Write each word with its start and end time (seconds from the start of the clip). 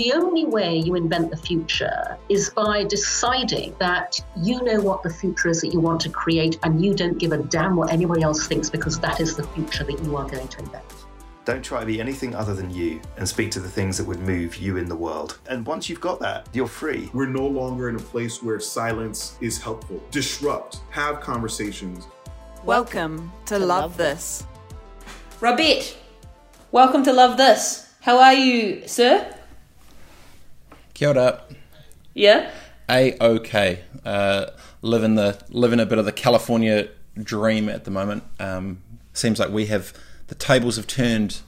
the 0.00 0.14
only 0.14 0.46
way 0.46 0.78
you 0.78 0.94
invent 0.94 1.30
the 1.30 1.36
future 1.36 2.16
is 2.30 2.48
by 2.48 2.82
deciding 2.84 3.76
that 3.78 4.18
you 4.34 4.62
know 4.62 4.80
what 4.80 5.02
the 5.02 5.10
future 5.10 5.50
is 5.50 5.60
that 5.60 5.74
you 5.74 5.78
want 5.78 6.00
to 6.00 6.08
create 6.08 6.58
and 6.62 6.82
you 6.82 6.94
don't 6.94 7.18
give 7.18 7.32
a 7.32 7.36
damn 7.36 7.76
what 7.76 7.92
anybody 7.92 8.22
else 8.22 8.46
thinks 8.46 8.70
because 8.70 8.98
that 8.98 9.20
is 9.20 9.36
the 9.36 9.42
future 9.48 9.84
that 9.84 10.02
you 10.02 10.16
are 10.16 10.26
going 10.26 10.48
to 10.48 10.58
invent. 10.60 10.84
Don't 11.44 11.62
try 11.62 11.80
to 11.80 11.84
be 11.84 12.00
anything 12.00 12.34
other 12.34 12.54
than 12.54 12.70
you 12.70 12.98
and 13.18 13.28
speak 13.28 13.50
to 13.50 13.60
the 13.60 13.68
things 13.68 13.98
that 13.98 14.06
would 14.06 14.20
move 14.20 14.56
you 14.56 14.78
in 14.78 14.86
the 14.86 14.96
world. 14.96 15.38
And 15.50 15.66
once 15.66 15.90
you've 15.90 16.00
got 16.00 16.18
that, 16.20 16.48
you're 16.54 16.66
free. 16.66 17.10
We're 17.12 17.26
no 17.26 17.46
longer 17.46 17.90
in 17.90 17.96
a 17.96 18.00
place 18.00 18.42
where 18.42 18.58
silence 18.58 19.36
is 19.42 19.60
helpful. 19.60 20.02
Disrupt, 20.10 20.80
have 20.88 21.20
conversations. 21.20 22.06
Welcome 22.64 23.30
to, 23.44 23.58
to 23.58 23.66
Love, 23.66 23.82
Love 23.82 23.96
This. 23.98 24.46
Robert, 25.42 25.94
welcome 26.72 27.04
to 27.04 27.12
Love 27.12 27.36
This. 27.36 27.92
How 28.00 28.16
are 28.16 28.32
you, 28.32 28.88
sir? 28.88 29.36
Kia 31.00 31.08
ora. 31.08 31.40
Yeah. 32.12 32.50
A 32.90 33.16
okay. 33.18 33.84
Uh, 34.04 34.50
living 34.82 35.14
the 35.14 35.42
living 35.48 35.80
a 35.80 35.86
bit 35.86 35.96
of 35.96 36.04
the 36.04 36.12
California 36.12 36.90
dream 37.16 37.70
at 37.70 37.84
the 37.84 37.90
moment. 37.90 38.22
Um, 38.38 38.82
seems 39.14 39.38
like 39.38 39.48
we 39.48 39.64
have 39.66 39.94
the 40.26 40.34
tables 40.34 40.76
have 40.76 40.86
turned 40.86 41.40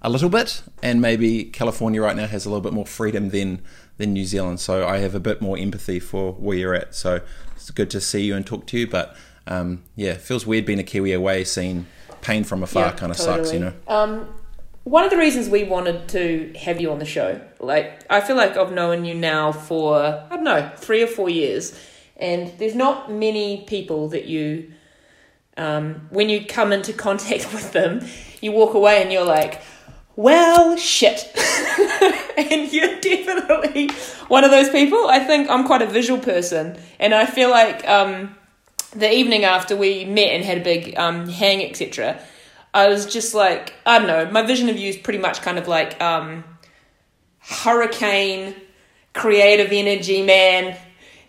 a 0.00 0.08
little 0.08 0.30
bit, 0.30 0.62
and 0.82 1.02
maybe 1.02 1.44
California 1.44 2.00
right 2.00 2.16
now 2.16 2.26
has 2.26 2.46
a 2.46 2.48
little 2.48 2.62
bit 2.62 2.72
more 2.72 2.86
freedom 2.86 3.28
than 3.28 3.60
than 3.98 4.14
New 4.14 4.24
Zealand. 4.24 4.60
So 4.60 4.88
I 4.88 5.00
have 5.00 5.14
a 5.14 5.20
bit 5.20 5.42
more 5.42 5.58
empathy 5.58 6.00
for 6.00 6.32
where 6.32 6.56
you're 6.56 6.74
at. 6.74 6.94
So 6.94 7.20
it's 7.54 7.70
good 7.70 7.90
to 7.90 8.00
see 8.00 8.24
you 8.24 8.34
and 8.34 8.46
talk 8.46 8.66
to 8.68 8.78
you. 8.78 8.86
But 8.86 9.14
um, 9.46 9.82
yeah, 9.94 10.12
it 10.12 10.22
feels 10.22 10.46
weird 10.46 10.64
being 10.64 10.78
a 10.78 10.84
Kiwi 10.84 11.12
away, 11.12 11.44
seeing 11.44 11.84
pain 12.22 12.44
from 12.44 12.62
afar. 12.62 12.86
Yeah, 12.86 12.92
kind 12.92 13.12
of 13.12 13.18
totally. 13.18 13.44
sucks, 13.44 13.52
you 13.52 13.60
know. 13.60 13.74
Um, 13.88 14.26
one 14.86 15.02
of 15.02 15.10
the 15.10 15.16
reasons 15.16 15.48
we 15.48 15.64
wanted 15.64 16.08
to 16.08 16.52
have 16.56 16.80
you 16.80 16.92
on 16.92 17.00
the 17.00 17.04
show, 17.04 17.40
like 17.58 18.04
I 18.08 18.20
feel 18.20 18.36
like 18.36 18.56
I've 18.56 18.70
known 18.70 19.04
you 19.04 19.14
now 19.14 19.50
for 19.50 19.96
I 19.96 20.28
don't 20.36 20.44
know 20.44 20.70
three 20.76 21.02
or 21.02 21.08
four 21.08 21.28
years, 21.28 21.76
and 22.16 22.56
there's 22.58 22.76
not 22.76 23.10
many 23.10 23.64
people 23.66 24.10
that 24.10 24.26
you, 24.26 24.72
um, 25.56 26.06
when 26.10 26.28
you 26.28 26.46
come 26.46 26.72
into 26.72 26.92
contact 26.92 27.52
with 27.52 27.72
them, 27.72 28.06
you 28.40 28.52
walk 28.52 28.74
away 28.74 29.02
and 29.02 29.12
you're 29.12 29.24
like, 29.24 29.60
well, 30.14 30.76
shit, 30.76 31.32
and 32.36 32.72
you're 32.72 33.00
definitely 33.00 33.88
one 34.28 34.44
of 34.44 34.52
those 34.52 34.70
people. 34.70 35.08
I 35.08 35.18
think 35.18 35.50
I'm 35.50 35.66
quite 35.66 35.82
a 35.82 35.88
visual 35.88 36.20
person, 36.20 36.78
and 37.00 37.12
I 37.12 37.26
feel 37.26 37.50
like 37.50 37.84
um, 37.88 38.36
the 38.92 39.12
evening 39.12 39.42
after 39.42 39.76
we 39.76 40.04
met 40.04 40.28
and 40.28 40.44
had 40.44 40.58
a 40.58 40.62
big 40.62 40.96
um, 40.96 41.28
hang, 41.28 41.68
etc 41.68 42.22
I 42.76 42.88
was 42.88 43.06
just 43.06 43.32
like, 43.32 43.72
I 43.86 43.98
don't 43.98 44.06
know, 44.06 44.30
my 44.30 44.42
vision 44.42 44.68
of 44.68 44.76
you 44.76 44.90
is 44.90 44.98
pretty 44.98 45.18
much 45.18 45.40
kind 45.40 45.56
of 45.56 45.66
like 45.66 45.98
um, 45.98 46.44
hurricane, 47.38 48.54
creative 49.14 49.72
energy 49.72 50.22
man. 50.22 50.76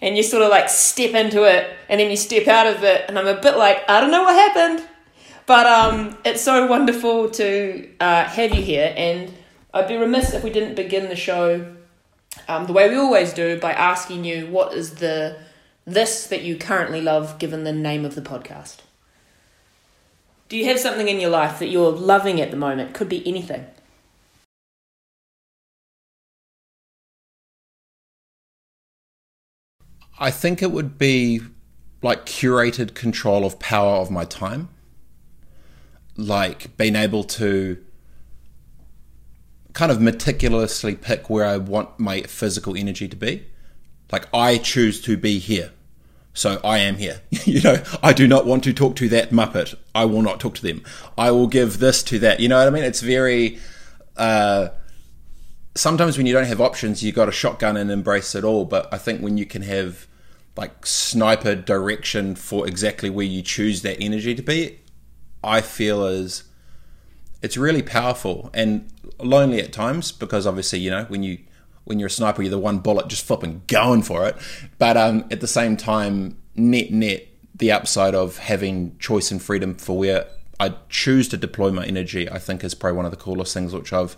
And 0.01 0.17
you 0.17 0.23
sort 0.23 0.43
of 0.43 0.49
like 0.49 0.67
step 0.67 1.13
into 1.13 1.43
it 1.45 1.73
and 1.87 2.01
then 2.01 2.11
you 2.11 2.17
step 2.17 2.49
out 2.49 2.67
of 2.67 2.83
it. 2.83 3.05
And 3.07 3.17
I'm 3.17 3.27
a 3.27 3.39
bit 3.39 3.55
like, 3.55 3.89
I 3.89 4.01
don't 4.01 4.11
know 4.11 4.23
what 4.23 4.35
happened. 4.35 4.85
But 5.45 5.65
um, 5.67 6.17
it's 6.25 6.41
so 6.41 6.67
wonderful 6.67 7.29
to 7.29 7.89
uh, 8.01 8.25
have 8.25 8.53
you 8.53 8.61
here. 8.61 8.93
And 8.97 9.33
I'd 9.73 9.87
be 9.87 9.95
remiss 9.95 10.33
if 10.33 10.43
we 10.43 10.49
didn't 10.49 10.75
begin 10.75 11.07
the 11.07 11.15
show 11.15 11.77
um, 12.49 12.67
the 12.67 12.73
way 12.73 12.89
we 12.89 12.97
always 12.97 13.31
do 13.31 13.57
by 13.57 13.71
asking 13.71 14.25
you 14.25 14.47
what 14.47 14.73
is 14.73 14.95
the 14.95 15.37
this 15.85 16.27
that 16.27 16.43
you 16.43 16.57
currently 16.57 16.99
love 16.99 17.39
given 17.39 17.63
the 17.63 17.71
name 17.71 18.03
of 18.03 18.15
the 18.15 18.21
podcast. 18.21 18.79
Do 20.49 20.55
you 20.55 20.65
have 20.65 20.79
something 20.79 21.09
in 21.09 21.19
your 21.19 21.29
life 21.29 21.59
that 21.59 21.67
you're 21.67 21.91
loving 21.91 22.39
at 22.39 22.51
the 22.51 22.57
moment? 22.57 22.93
Could 22.93 23.09
be 23.09 23.27
anything. 23.27 23.65
I 30.19 30.31
think 30.31 30.61
it 30.61 30.71
would 30.71 30.97
be 30.97 31.41
like 32.01 32.25
curated 32.25 32.95
control 32.95 33.45
of 33.45 33.59
power 33.59 33.97
of 33.97 34.09
my 34.09 34.23
time. 34.23 34.69
Like 36.15 36.75
being 36.77 36.95
able 36.95 37.23
to 37.25 37.83
kind 39.73 39.91
of 39.91 40.01
meticulously 40.01 40.95
pick 40.95 41.29
where 41.29 41.45
I 41.45 41.57
want 41.57 41.99
my 41.99 42.21
physical 42.21 42.75
energy 42.75 43.07
to 43.07 43.15
be. 43.15 43.45
Like 44.11 44.27
I 44.33 44.57
choose 44.57 45.01
to 45.01 45.17
be 45.17 45.39
here. 45.39 45.71
So 46.37 46.61
I 46.63 46.77
am 46.77 46.97
here. 46.97 47.21
you 47.45 47.61
know, 47.61 47.81
I 48.03 48.13
do 48.13 48.27
not 48.27 48.45
want 48.45 48.63
to 48.65 48.73
talk 48.73 48.95
to 48.97 49.09
that 49.09 49.31
Muppet. 49.31 49.73
I 49.95 50.05
will 50.05 50.21
not 50.21 50.39
talk 50.39 50.53
to 50.55 50.61
them. 50.61 50.83
I 51.17 51.31
will 51.31 51.47
give 51.47 51.79
this 51.79 52.03
to 52.03 52.19
that. 52.19 52.39
You 52.39 52.47
know 52.47 52.59
what 52.59 52.67
I 52.67 52.69
mean? 52.69 52.83
It's 52.83 53.01
very. 53.01 53.57
Uh, 54.15 54.69
sometimes 55.73 56.15
when 56.15 56.27
you 56.27 56.33
don't 56.33 56.45
have 56.45 56.61
options, 56.61 57.01
you 57.03 57.11
got 57.11 57.27
a 57.27 57.31
shotgun 57.31 57.75
and 57.75 57.89
embrace 57.89 58.35
it 58.35 58.43
all. 58.43 58.65
But 58.65 58.87
I 58.93 58.99
think 58.99 59.21
when 59.21 59.39
you 59.39 59.47
can 59.47 59.63
have 59.63 60.05
like 60.55 60.85
sniper 60.85 61.55
direction 61.55 62.35
for 62.35 62.67
exactly 62.67 63.09
where 63.09 63.25
you 63.25 63.41
choose 63.41 63.81
that 63.81 63.97
energy 63.99 64.35
to 64.35 64.43
be, 64.43 64.79
I 65.43 65.61
feel 65.61 66.05
is 66.05 66.43
it's 67.41 67.57
really 67.57 67.81
powerful 67.81 68.51
and 68.53 68.87
lonely 69.19 69.59
at 69.59 69.73
times 69.73 70.11
because 70.11 70.45
obviously 70.45 70.79
you 70.79 70.91
know 70.91 71.05
when 71.05 71.23
you 71.23 71.39
when 71.87 71.99
you're 71.99 72.07
a 72.07 72.11
sniper, 72.11 72.41
you're 72.41 72.51
the 72.51 72.59
one 72.59 72.79
bullet 72.79 73.07
just 73.07 73.25
flipping 73.25 73.61
going 73.67 74.03
for 74.03 74.27
it. 74.27 74.35
But 74.77 74.97
um, 74.97 75.25
at 75.31 75.41
the 75.41 75.47
same 75.47 75.77
time, 75.77 76.37
net 76.55 76.91
net, 76.91 77.27
the 77.55 77.71
upside 77.71 78.13
of 78.13 78.37
having 78.37 78.97
choice 78.99 79.31
and 79.31 79.41
freedom 79.41 79.73
for 79.75 79.97
where 79.97 80.27
I 80.59 80.75
choose 80.89 81.27
to 81.29 81.37
deploy 81.37 81.71
my 81.71 81.85
energy, 81.85 82.29
I 82.29 82.39
think 82.39 82.63
is 82.63 82.75
probably 82.75 82.97
one 82.97 83.05
of 83.05 83.11
the 83.11 83.17
coolest 83.17 83.53
things 83.53 83.73
which 83.73 83.93
I've 83.93 84.17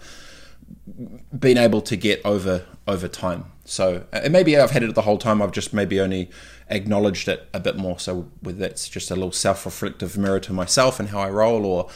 been 1.38 1.58
able 1.58 1.82
to 1.82 1.96
get 1.96 2.22
over 2.26 2.66
over 2.88 3.08
time. 3.08 3.46
So 3.66 4.06
and 4.12 4.34
maybe 4.34 4.58
I've 4.58 4.72
had 4.72 4.84
it 4.84 4.96
the 4.96 5.04
whole 5.04 5.18
time. 5.18 5.42
I've 5.42 5.52
just 5.52 5.74
maybe 5.74 6.00
only 6.00 6.30
acknowledged 6.70 7.28
it 7.28 7.48
a 7.54 7.60
bit 7.60 7.76
more. 7.78 8.00
So 8.00 8.32
whether 8.42 8.58
that's 8.58 8.90
just 8.90 9.12
a 9.12 9.16
little 9.16 9.32
self-reflective 9.32 10.18
mirror 10.18 10.40
to 10.42 10.54
myself 10.54 11.00
and 11.00 11.10
how 11.10 11.20
I 11.20 11.30
roll, 11.30 11.66
or 11.66 11.90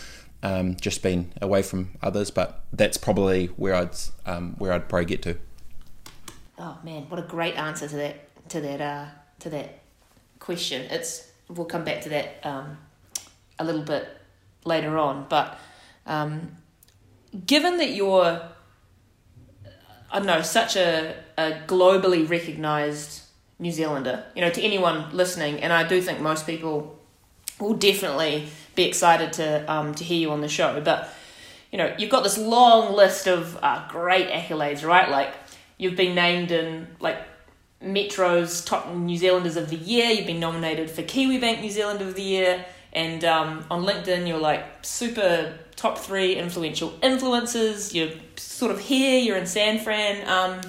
um, 0.43 0.75
just 0.75 1.01
being 1.01 1.31
away 1.41 1.61
from 1.61 1.91
others. 2.01 2.31
But 2.31 2.63
that's 2.71 2.97
probably 2.97 3.47
where 3.47 3.75
I'd 3.75 3.95
um, 4.25 4.55
where 4.57 4.73
I'd 4.73 4.87
probably 4.87 5.05
get 5.05 5.21
to. 5.23 5.37
Oh 6.57 6.77
man, 6.83 7.03
what 7.09 7.19
a 7.19 7.23
great 7.23 7.55
answer 7.55 7.87
to 7.87 7.95
that 7.95 8.49
to 8.49 8.61
that 8.61 8.81
uh, 8.81 9.05
to 9.39 9.49
that 9.49 9.79
question. 10.39 10.83
It's 10.91 11.31
we'll 11.49 11.65
come 11.65 11.83
back 11.83 12.01
to 12.01 12.09
that 12.09 12.39
um, 12.43 12.77
a 13.59 13.63
little 13.63 13.81
bit 13.81 14.07
later 14.65 14.97
on, 14.97 15.25
but 15.29 15.57
um, 16.05 16.57
given 17.45 17.77
that 17.77 17.89
you're 17.91 18.41
I 20.11 20.17
don't 20.19 20.27
know 20.27 20.43
such 20.43 20.75
a, 20.75 21.15
a 21.37 21.53
globally 21.65 22.29
recognized 22.29 23.23
New 23.57 23.71
Zealander, 23.71 24.25
you 24.35 24.41
know, 24.41 24.51
to 24.51 24.61
anyone 24.61 25.15
listening, 25.15 25.59
and 25.59 25.73
I 25.73 25.87
do 25.87 26.01
think 26.01 26.19
most 26.19 26.45
people 26.45 26.99
will 27.59 27.73
definitely 27.73 28.47
be 28.75 28.83
excited 28.83 29.33
to 29.33 29.71
um, 29.71 29.95
to 29.95 30.03
hear 30.03 30.19
you 30.19 30.31
on 30.31 30.41
the 30.41 30.49
show, 30.49 30.79
but 30.81 31.11
you 31.71 31.79
know, 31.79 31.91
you've 31.97 32.11
got 32.11 32.23
this 32.23 32.37
long 32.37 32.93
list 32.95 33.25
of 33.25 33.57
uh, 33.63 33.87
great 33.89 34.29
accolades, 34.29 34.85
right? 34.87 35.09
Like 35.09 35.33
You've 35.77 35.95
been 35.95 36.15
named 36.15 36.51
in 36.51 36.87
like 36.99 37.17
Metro's 37.81 38.63
top 38.63 38.93
New 38.93 39.17
Zealanders 39.17 39.57
of 39.57 39.69
the 39.69 39.75
year. 39.75 40.09
You've 40.09 40.27
been 40.27 40.39
nominated 40.39 40.89
for 40.89 41.03
Kiwi 41.03 41.39
Bank 41.39 41.61
New 41.61 41.69
Zealand 41.69 42.01
of 42.01 42.15
the 42.15 42.21
year, 42.21 42.65
and 42.93 43.23
um, 43.25 43.65
on 43.69 43.83
LinkedIn 43.83 44.27
you're 44.27 44.39
like 44.39 44.63
super 44.83 45.57
top 45.75 45.97
three 45.97 46.35
influential 46.35 46.91
influencers. 47.01 47.93
You're 47.93 48.11
sort 48.37 48.71
of 48.71 48.79
here. 48.79 49.19
You're 49.19 49.37
in 49.37 49.47
San 49.47 49.79
Fran. 49.79 50.27
Um, 50.27 50.61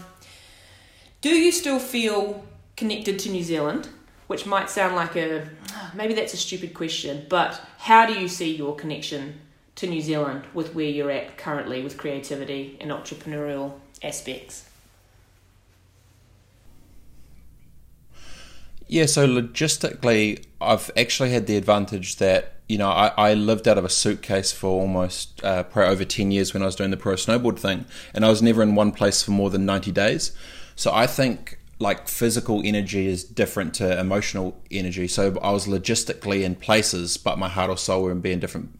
do 1.20 1.31
you 1.31 1.53
still 1.53 1.78
feel 1.78 2.44
connected 2.76 3.19
to 3.20 3.31
New 3.31 3.43
Zealand? 3.43 3.88
Which 4.26 4.47
might 4.47 4.70
sound 4.70 4.97
like 4.97 5.16
a 5.16 5.48
maybe 5.94 6.14
that's 6.14 6.34
a 6.34 6.38
stupid 6.38 6.75
question, 6.75 7.26
but 7.28 7.60
how 7.78 8.06
do 8.06 8.14
you 8.14 8.26
see 8.26 8.54
your 8.56 8.75
connection 8.75 9.41
to 9.76 9.87
New 9.87 10.00
Zealand 10.00 10.44
with 10.54 10.75
where 10.75 10.88
you're 10.88 11.10
at 11.10 11.37
currently 11.37 11.82
with 11.82 11.98
creativity 11.98 12.76
and 12.81 12.90
entrepreneurial 12.90 13.75
aspects? 14.02 14.64
Yeah, 18.86 19.06
so 19.06 19.26
logistically, 19.26 20.44
I've 20.60 20.90
actually 20.96 21.31
had 21.31 21.46
the 21.46 21.56
advantage 21.56 22.16
that 22.16 22.52
you 22.69 22.78
know 22.78 22.88
I, 22.88 23.12
I 23.16 23.34
lived 23.34 23.69
out 23.69 23.78
of 23.78 23.84
a 23.84 23.88
suitcase 23.88 24.52
for 24.52 24.69
almost 24.81 25.42
uh, 25.44 25.64
over 25.75 26.04
ten 26.04 26.31
years 26.31 26.52
when 26.52 26.62
I 26.62 26.66
was 26.66 26.76
doing 26.76 26.90
the 26.90 26.96
pro 26.96 27.14
snowboard 27.14 27.58
thing, 27.58 27.86
and 28.12 28.25
I 28.25 28.28
was 28.28 28.42
never 28.42 28.62
in 28.62 28.75
one 28.75 28.92
place 28.92 29.22
for 29.22 29.31
more 29.31 29.50
than 29.50 29.64
ninety 29.64 29.92
days. 29.92 30.32
So 30.76 30.92
I 30.92 31.06
think 31.06 31.58
like 31.78 32.08
physical 32.08 32.62
energy 32.64 33.06
is 33.06 33.25
different 33.25 33.75
to 33.75 33.98
emotional 33.98 34.60
energy. 34.70 35.08
So 35.08 35.38
I 35.42 35.50
was 35.50 35.66
logistically 35.66 36.42
in 36.42 36.54
places, 36.54 37.16
but 37.16 37.38
my 37.38 37.48
heart 37.48 37.70
or 37.70 37.76
soul 37.76 38.04
were 38.04 38.12
in 38.12 38.20
being 38.20 38.38
different 38.38 38.78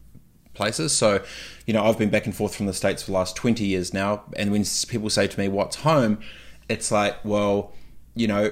places. 0.53 0.93
So, 0.93 1.23
you 1.65 1.73
know, 1.73 1.85
I've 1.85 1.97
been 1.97 2.09
back 2.09 2.25
and 2.25 2.33
forth 2.35 2.55
from 2.55 2.67
the 2.67 2.73
states 2.73 3.03
for 3.03 3.11
the 3.11 3.17
last 3.17 3.35
twenty 3.35 3.65
years 3.65 3.93
now, 3.93 4.23
and 4.37 4.51
when 4.51 4.65
people 4.87 5.09
say 5.09 5.27
to 5.27 5.39
me, 5.39 5.47
"What's 5.47 5.77
home?" 5.77 6.19
it's 6.67 6.91
like, 6.91 7.23
well, 7.23 7.73
you 8.15 8.27
know 8.27 8.51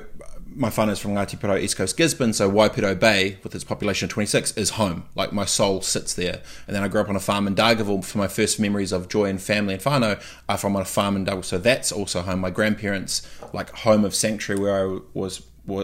my 0.56 0.70
whānau's 0.70 1.00
from 1.00 1.12
Ngāti 1.12 1.62
East 1.62 1.78
Coast 1.78 1.98
Gisborne, 1.98 2.34
so 2.34 2.50
Waipiro 2.50 3.00
Bay, 3.00 3.38
with 3.44 3.56
its 3.56 3.64
population 3.64 4.06
of 4.06 4.12
26, 4.12 4.56
is 4.58 4.72
home. 4.72 5.06
Like 5.16 5.34
my 5.34 5.46
soul 5.46 5.82
sits 5.82 6.14
there. 6.14 6.42
And 6.68 6.76
then 6.76 6.84
I 6.84 6.88
grew 6.88 7.02
up 7.02 7.10
on 7.10 7.16
a 7.16 7.20
farm 7.20 7.48
in 7.48 7.56
Dargaville 7.56 8.04
for 8.04 8.18
my 8.18 8.28
first 8.28 8.60
memories 8.60 8.92
of 8.92 9.08
joy 9.08 9.26
and 9.26 9.42
family 9.42 9.74
and 9.74 9.84
whānau 9.84 10.22
are 10.48 10.58
from 10.58 10.76
on 10.76 10.82
a 10.82 10.86
farm 10.86 11.16
in 11.16 11.26
Dargaville, 11.26 11.46
so 11.46 11.58
that's 11.58 11.92
also 11.92 12.22
home. 12.22 12.40
My 12.40 12.50
grandparents, 12.50 13.22
like 13.54 13.70
home 13.72 14.06
of 14.06 14.14
sanctuary 14.16 14.60
where 14.60 14.88
I 14.88 15.00
was 15.14 15.44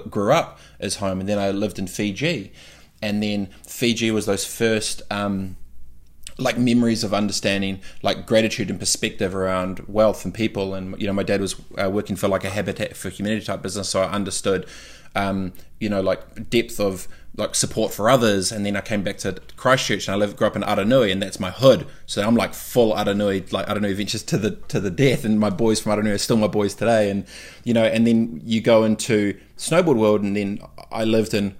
grew 0.09 0.33
up, 0.33 0.59
is 0.79 0.97
home. 0.97 1.19
And 1.19 1.29
then 1.29 1.39
I 1.39 1.51
lived 1.51 1.79
in 1.79 1.87
Fiji. 1.87 2.51
And 3.01 3.23
then 3.23 3.49
Fiji 3.65 4.11
was 4.11 4.25
those 4.25 4.45
first. 4.45 5.01
Um, 5.09 5.55
like 6.41 6.57
memories 6.57 7.03
of 7.03 7.13
understanding 7.13 7.81
like 8.01 8.25
gratitude 8.25 8.69
and 8.69 8.79
perspective 8.79 9.35
around 9.35 9.79
wealth 9.87 10.25
and 10.25 10.33
people. 10.33 10.73
And 10.73 10.99
you 10.99 11.07
know 11.07 11.13
my 11.13 11.23
dad 11.23 11.41
was 11.41 11.55
uh, 11.81 11.89
working 11.89 12.15
for 12.15 12.27
like 12.27 12.43
a 12.43 12.49
habitat 12.49 12.95
for 12.95 13.09
humanity 13.09 13.45
type 13.45 13.61
business 13.61 13.89
so 13.89 14.01
i 14.01 14.09
understood 14.09 14.65
um, 15.15 15.53
you 15.79 15.89
know 15.89 16.01
like 16.01 16.49
depth 16.49 16.79
of 16.79 17.07
like 17.35 17.55
support 17.55 17.93
for 17.93 18.09
others. 18.09 18.51
And 18.51 18.65
then 18.65 18.75
i 18.75 18.81
came 18.81 19.03
back 19.03 19.17
to 19.19 19.39
christchurch 19.55 20.07
and 20.07 20.15
i 20.15 20.17
lived 20.17 20.37
grew 20.37 20.47
up 20.47 20.55
in 20.55 20.61
aranui 20.61 21.11
and 21.11 21.21
that's 21.21 21.39
my 21.39 21.51
hood. 21.51 21.87
So 22.05 22.25
i'm 22.25 22.35
like 22.35 22.53
full 22.53 22.93
aranui 22.93 23.51
like 23.51 23.67
aranui 23.67 23.95
ventures 23.95 24.23
to 24.23 24.37
the 24.37 24.51
to 24.67 24.79
the 24.79 24.91
death. 24.91 25.25
And 25.25 25.39
my 25.39 25.49
boys 25.49 25.79
from 25.79 25.93
aranui 25.93 26.13
are 26.13 26.17
still 26.17 26.37
my 26.37 26.47
boys 26.47 26.73
today. 26.73 27.09
And 27.09 27.25
you 27.63 27.73
know 27.73 27.85
and 27.85 28.05
then 28.05 28.41
you 28.43 28.61
go 28.61 28.83
into 28.83 29.39
snowboard 29.57 29.97
world 29.97 30.21
and 30.21 30.35
then 30.35 30.59
i 30.91 31.03
lived 31.03 31.33
in 31.33 31.55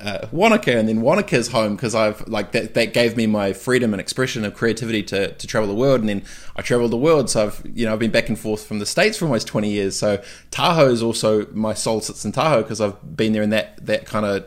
uh, 0.00 0.26
Wanaka, 0.32 0.76
and 0.76 0.88
then 0.88 1.00
Wanaka's 1.00 1.48
home 1.48 1.76
because 1.76 1.94
I've 1.94 2.26
like 2.28 2.52
that. 2.52 2.74
That 2.74 2.92
gave 2.92 3.16
me 3.16 3.26
my 3.26 3.52
freedom 3.52 3.94
and 3.94 4.00
expression 4.00 4.44
of 4.44 4.54
creativity 4.54 5.02
to, 5.04 5.32
to 5.32 5.46
travel 5.46 5.68
the 5.68 5.74
world, 5.74 6.00
and 6.00 6.08
then 6.08 6.24
I 6.56 6.62
traveled 6.62 6.90
the 6.90 6.96
world. 6.96 7.30
So 7.30 7.44
I've 7.44 7.62
you 7.64 7.86
know 7.86 7.92
I've 7.92 7.98
been 7.98 8.10
back 8.10 8.28
and 8.28 8.38
forth 8.38 8.66
from 8.66 8.80
the 8.80 8.86
states 8.86 9.18
for 9.18 9.26
almost 9.26 9.46
twenty 9.46 9.70
years. 9.70 9.96
So 9.96 10.22
Tahoe 10.50 10.90
is 10.90 11.02
also 11.02 11.46
my 11.52 11.74
soul 11.74 12.00
sits 12.00 12.24
in 12.24 12.32
Tahoe 12.32 12.62
because 12.62 12.80
I've 12.80 13.16
been 13.16 13.32
there 13.32 13.42
in 13.42 13.50
that 13.50 13.84
that 13.86 14.06
kind 14.06 14.26
of 14.26 14.44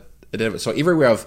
so 0.62 0.72
everywhere 0.72 1.10
I've 1.10 1.26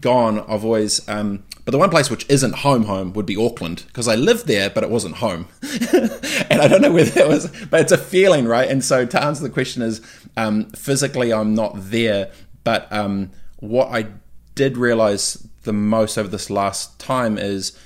gone, 0.00 0.40
I've 0.48 0.64
always. 0.64 1.06
Um, 1.08 1.44
but 1.64 1.70
the 1.70 1.78
one 1.78 1.90
place 1.90 2.10
which 2.10 2.28
isn't 2.28 2.56
home 2.56 2.84
home 2.84 3.12
would 3.12 3.26
be 3.26 3.36
Auckland 3.36 3.84
because 3.86 4.08
I 4.08 4.16
lived 4.16 4.48
there, 4.48 4.68
but 4.68 4.82
it 4.82 4.90
wasn't 4.90 5.16
home, 5.16 5.46
and 5.92 6.60
I 6.60 6.66
don't 6.66 6.82
know 6.82 6.90
whether 6.90 7.10
that 7.10 7.28
was, 7.28 7.46
but 7.70 7.80
it's 7.80 7.92
a 7.92 7.98
feeling, 7.98 8.46
right? 8.46 8.68
And 8.68 8.84
so 8.84 9.06
to 9.06 9.22
answer 9.22 9.42
the 9.44 9.50
question 9.50 9.82
is, 9.82 10.00
um, 10.36 10.64
physically 10.70 11.32
I'm 11.32 11.54
not 11.54 11.74
there, 11.76 12.32
but 12.64 12.92
um, 12.92 13.30
what 13.62 13.88
I 13.92 14.08
did 14.56 14.76
realize 14.76 15.46
the 15.62 15.72
most 15.72 16.18
over 16.18 16.28
this 16.28 16.50
last 16.50 16.98
time 16.98 17.38
is 17.38 17.78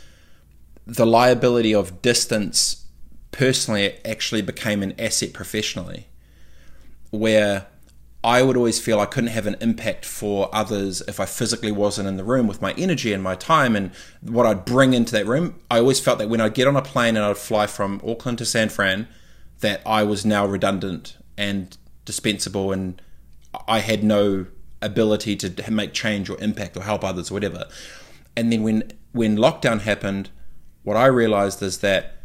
the 0.86 1.04
liability 1.04 1.74
of 1.74 2.00
distance 2.00 2.86
personally 3.30 3.98
actually 4.02 4.40
became 4.40 4.82
an 4.82 4.98
asset 4.98 5.34
professionally 5.34 6.06
where 7.10 7.66
I 8.24 8.40
would 8.40 8.56
always 8.56 8.80
feel 8.80 8.98
I 8.98 9.04
couldn't 9.04 9.28
have 9.30 9.46
an 9.46 9.56
impact 9.60 10.06
for 10.06 10.48
others 10.50 11.02
if 11.06 11.20
I 11.20 11.26
physically 11.26 11.72
wasn't 11.72 12.08
in 12.08 12.16
the 12.16 12.24
room 12.24 12.46
with 12.46 12.62
my 12.62 12.72
energy 12.78 13.12
and 13.12 13.22
my 13.22 13.34
time 13.34 13.76
and 13.76 13.90
what 14.22 14.46
I'd 14.46 14.64
bring 14.64 14.94
into 14.94 15.12
that 15.12 15.26
room. 15.26 15.60
I 15.70 15.80
always 15.80 16.00
felt 16.00 16.18
that 16.20 16.30
when 16.30 16.40
I'd 16.40 16.54
get 16.54 16.66
on 16.66 16.76
a 16.76 16.82
plane 16.82 17.16
and 17.16 17.24
I'd 17.24 17.36
fly 17.36 17.66
from 17.66 18.00
Auckland 18.02 18.38
to 18.38 18.46
San 18.46 18.70
Fran, 18.70 19.08
that 19.60 19.82
I 19.84 20.04
was 20.04 20.24
now 20.24 20.46
redundant 20.46 21.18
and 21.36 21.76
dispensable 22.06 22.72
and 22.72 23.02
I 23.68 23.80
had 23.80 24.02
no 24.02 24.46
ability 24.82 25.36
to 25.36 25.70
make 25.70 25.92
change 25.92 26.28
or 26.30 26.38
impact 26.40 26.76
or 26.76 26.82
help 26.82 27.04
others 27.04 27.30
or 27.30 27.34
whatever. 27.34 27.66
And 28.36 28.52
then 28.52 28.62
when 28.62 28.92
when 29.12 29.36
lockdown 29.36 29.80
happened, 29.80 30.30
what 30.82 30.96
I 30.96 31.06
realized 31.06 31.62
is 31.62 31.78
that 31.78 32.16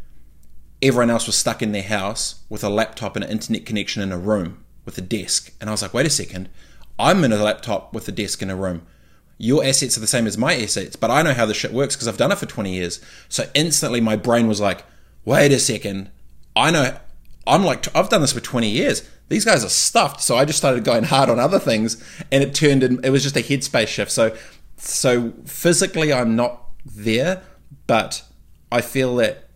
everyone 0.81 1.09
else 1.09 1.25
was 1.25 1.37
stuck 1.37 1.61
in 1.61 1.71
their 1.71 1.83
house 1.83 2.43
with 2.49 2.63
a 2.63 2.69
laptop 2.69 3.15
and 3.15 3.23
an 3.23 3.31
internet 3.31 3.65
connection 3.65 4.01
in 4.01 4.11
a 4.11 4.17
room 4.17 4.63
with 4.83 4.97
a 4.97 5.01
desk. 5.01 5.53
And 5.61 5.69
I 5.69 5.73
was 5.73 5.81
like, 5.81 5.93
wait 5.93 6.05
a 6.05 6.09
second, 6.09 6.49
I'm 6.99 7.23
in 7.23 7.31
a 7.31 7.37
laptop 7.37 7.93
with 7.93 8.07
a 8.07 8.11
desk 8.11 8.41
in 8.41 8.49
a 8.49 8.55
room. 8.55 8.85
Your 9.37 9.63
assets 9.63 9.97
are 9.97 10.01
the 10.01 10.07
same 10.07 10.27
as 10.27 10.37
my 10.37 10.55
assets, 10.55 10.95
but 10.95 11.09
I 11.09 11.21
know 11.21 11.33
how 11.33 11.45
this 11.45 11.57
shit 11.57 11.73
works 11.73 11.95
because 11.95 12.07
I've 12.07 12.17
done 12.17 12.31
it 12.31 12.37
for 12.37 12.45
20 12.45 12.73
years. 12.73 12.99
So 13.27 13.45
instantly 13.53 14.01
my 14.01 14.15
brain 14.15 14.47
was 14.47 14.61
like, 14.61 14.83
wait 15.25 15.51
a 15.51 15.59
second, 15.59 16.11
I 16.55 16.71
know, 16.71 16.97
I'm 17.47 17.63
like, 17.63 17.93
I've 17.95 18.09
done 18.09 18.21
this 18.21 18.33
for 18.33 18.39
20 18.39 18.69
years 18.69 19.09
these 19.31 19.45
guys 19.45 19.63
are 19.63 19.69
stuffed. 19.69 20.19
So 20.21 20.35
I 20.35 20.43
just 20.43 20.59
started 20.59 20.83
going 20.83 21.05
hard 21.05 21.29
on 21.29 21.39
other 21.39 21.57
things, 21.57 22.03
and 22.33 22.43
it 22.43 22.53
turned 22.53 22.83
in. 22.83 22.99
It 23.03 23.11
was 23.11 23.23
just 23.23 23.37
a 23.37 23.39
headspace 23.39 23.87
shift. 23.87 24.11
So, 24.11 24.35
so 24.75 25.31
physically, 25.45 26.11
I'm 26.11 26.35
not 26.35 26.67
there, 26.85 27.41
but 27.87 28.23
I 28.71 28.81
feel 28.81 29.15
that 29.15 29.47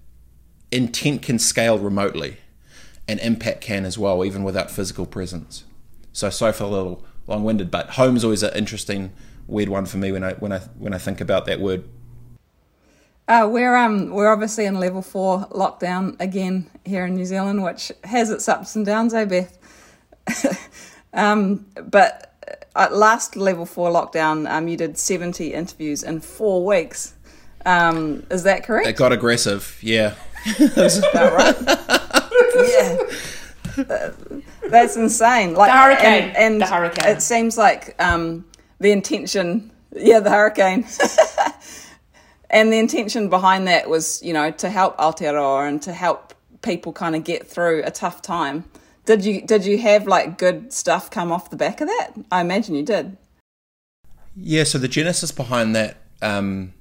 intent 0.71 1.23
can 1.23 1.37
scale 1.39 1.77
remotely, 1.77 2.37
and 3.05 3.19
impact 3.19 3.59
can 3.61 3.83
as 3.83 3.97
well, 3.97 4.23
even 4.23 4.45
without 4.45 4.71
physical 4.71 5.05
presence. 5.05 5.65
So, 6.13 6.29
sorry 6.29 6.53
for 6.53 6.63
a 6.63 6.67
little 6.67 7.03
long-winded, 7.27 7.69
but 7.69 7.91
home 7.91 8.15
is 8.15 8.23
always 8.23 8.43
an 8.43 8.55
interesting, 8.55 9.11
weird 9.45 9.67
one 9.67 9.85
for 9.85 9.97
me 9.97 10.13
when 10.13 10.23
I 10.23 10.35
when 10.35 10.53
I 10.53 10.59
when 10.79 10.93
I 10.93 10.97
think 10.97 11.19
about 11.19 11.45
that 11.47 11.59
word. 11.59 11.83
Uh, 13.27 13.47
we're 13.51 13.75
um 13.75 14.11
we're 14.11 14.31
obviously 14.31 14.65
in 14.65 14.79
level 14.79 15.01
four 15.01 15.47
lockdown 15.47 16.15
again 16.19 16.69
here 16.85 17.05
in 17.05 17.15
New 17.15 17.25
Zealand, 17.25 17.63
which 17.63 17.91
has 18.03 18.29
its 18.29 18.47
ups 18.47 18.75
and 18.75 18.85
downs, 18.85 19.13
eh, 19.15 19.25
Beth? 19.25 19.57
um, 21.13 21.65
but 21.89 22.35
at 22.75 22.93
last 22.93 23.35
level 23.35 23.65
four 23.65 23.89
lockdown, 23.89 24.49
um, 24.49 24.67
you 24.67 24.77
did 24.77 24.97
70 24.97 25.53
interviews 25.53 26.03
in 26.03 26.19
four 26.19 26.65
weeks. 26.65 27.13
Um, 27.65 28.25
is 28.29 28.43
that 28.43 28.63
correct? 28.63 28.87
It 28.87 28.95
got 28.95 29.11
aggressive, 29.11 29.79
yeah. 29.81 30.13
That's 30.59 30.97
about 30.97 31.33
right. 31.33 31.55
yeah. 32.69 32.97
Uh, 33.77 34.11
that's 34.69 34.95
insane. 34.95 35.55
Like 35.55 35.71
the 35.71 35.77
hurricane. 35.77 36.23
And, 36.23 36.37
and 36.37 36.61
the 36.61 36.67
hurricane. 36.67 37.15
It 37.15 37.21
seems 37.21 37.57
like 37.57 37.95
um, 37.99 38.45
the 38.79 38.91
intention, 38.91 39.71
yeah, 39.95 40.19
the 40.19 40.29
hurricane. 40.29 40.85
and 42.55 42.71
the 42.71 42.79
intention 42.79 43.27
behind 43.29 43.67
that 43.67 43.89
was, 43.89 44.23
you 44.23 44.31
know, 44.31 44.49
to 44.49 44.69
help 44.69 44.97
Aotearoa 44.97 45.67
and 45.67 45.81
to 45.81 45.91
help 45.91 46.33
people 46.61 46.93
kind 46.93 47.13
of 47.13 47.25
get 47.25 47.45
through 47.45 47.83
a 47.83 47.91
tough 47.91 48.21
time. 48.21 48.63
Did 49.03 49.25
you 49.25 49.41
did 49.41 49.65
you 49.65 49.77
have 49.79 50.07
like 50.07 50.37
good 50.37 50.71
stuff 50.71 51.11
come 51.11 51.33
off 51.33 51.49
the 51.49 51.57
back 51.57 51.81
of 51.81 51.89
that? 51.89 52.11
I 52.31 52.39
imagine 52.39 52.73
you 52.75 52.83
did. 52.83 53.17
Yeah. 54.37 54.63
So 54.63 54.77
the 54.77 54.87
genesis 54.87 55.33
behind 55.33 55.75
that, 55.75 55.97
um, 56.21 56.73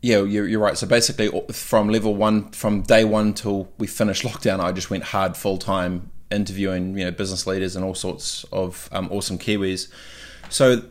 yeah, 0.00 0.22
you're, 0.22 0.48
you're 0.48 0.60
right. 0.60 0.78
So 0.78 0.86
basically, 0.86 1.30
from 1.52 1.90
level 1.90 2.14
one, 2.14 2.50
from 2.52 2.80
day 2.80 3.04
one 3.04 3.34
till 3.34 3.70
we 3.76 3.86
finished 3.86 4.24
lockdown, 4.24 4.60
I 4.60 4.72
just 4.72 4.88
went 4.88 5.04
hard 5.04 5.36
full 5.36 5.58
time 5.58 6.10
interviewing 6.30 6.96
you 6.98 7.04
know 7.04 7.10
business 7.10 7.46
leaders 7.46 7.76
and 7.76 7.84
all 7.84 7.94
sorts 7.94 8.44
of 8.44 8.88
um, 8.92 9.08
awesome 9.12 9.38
Kiwis. 9.38 9.88
So 10.48 10.82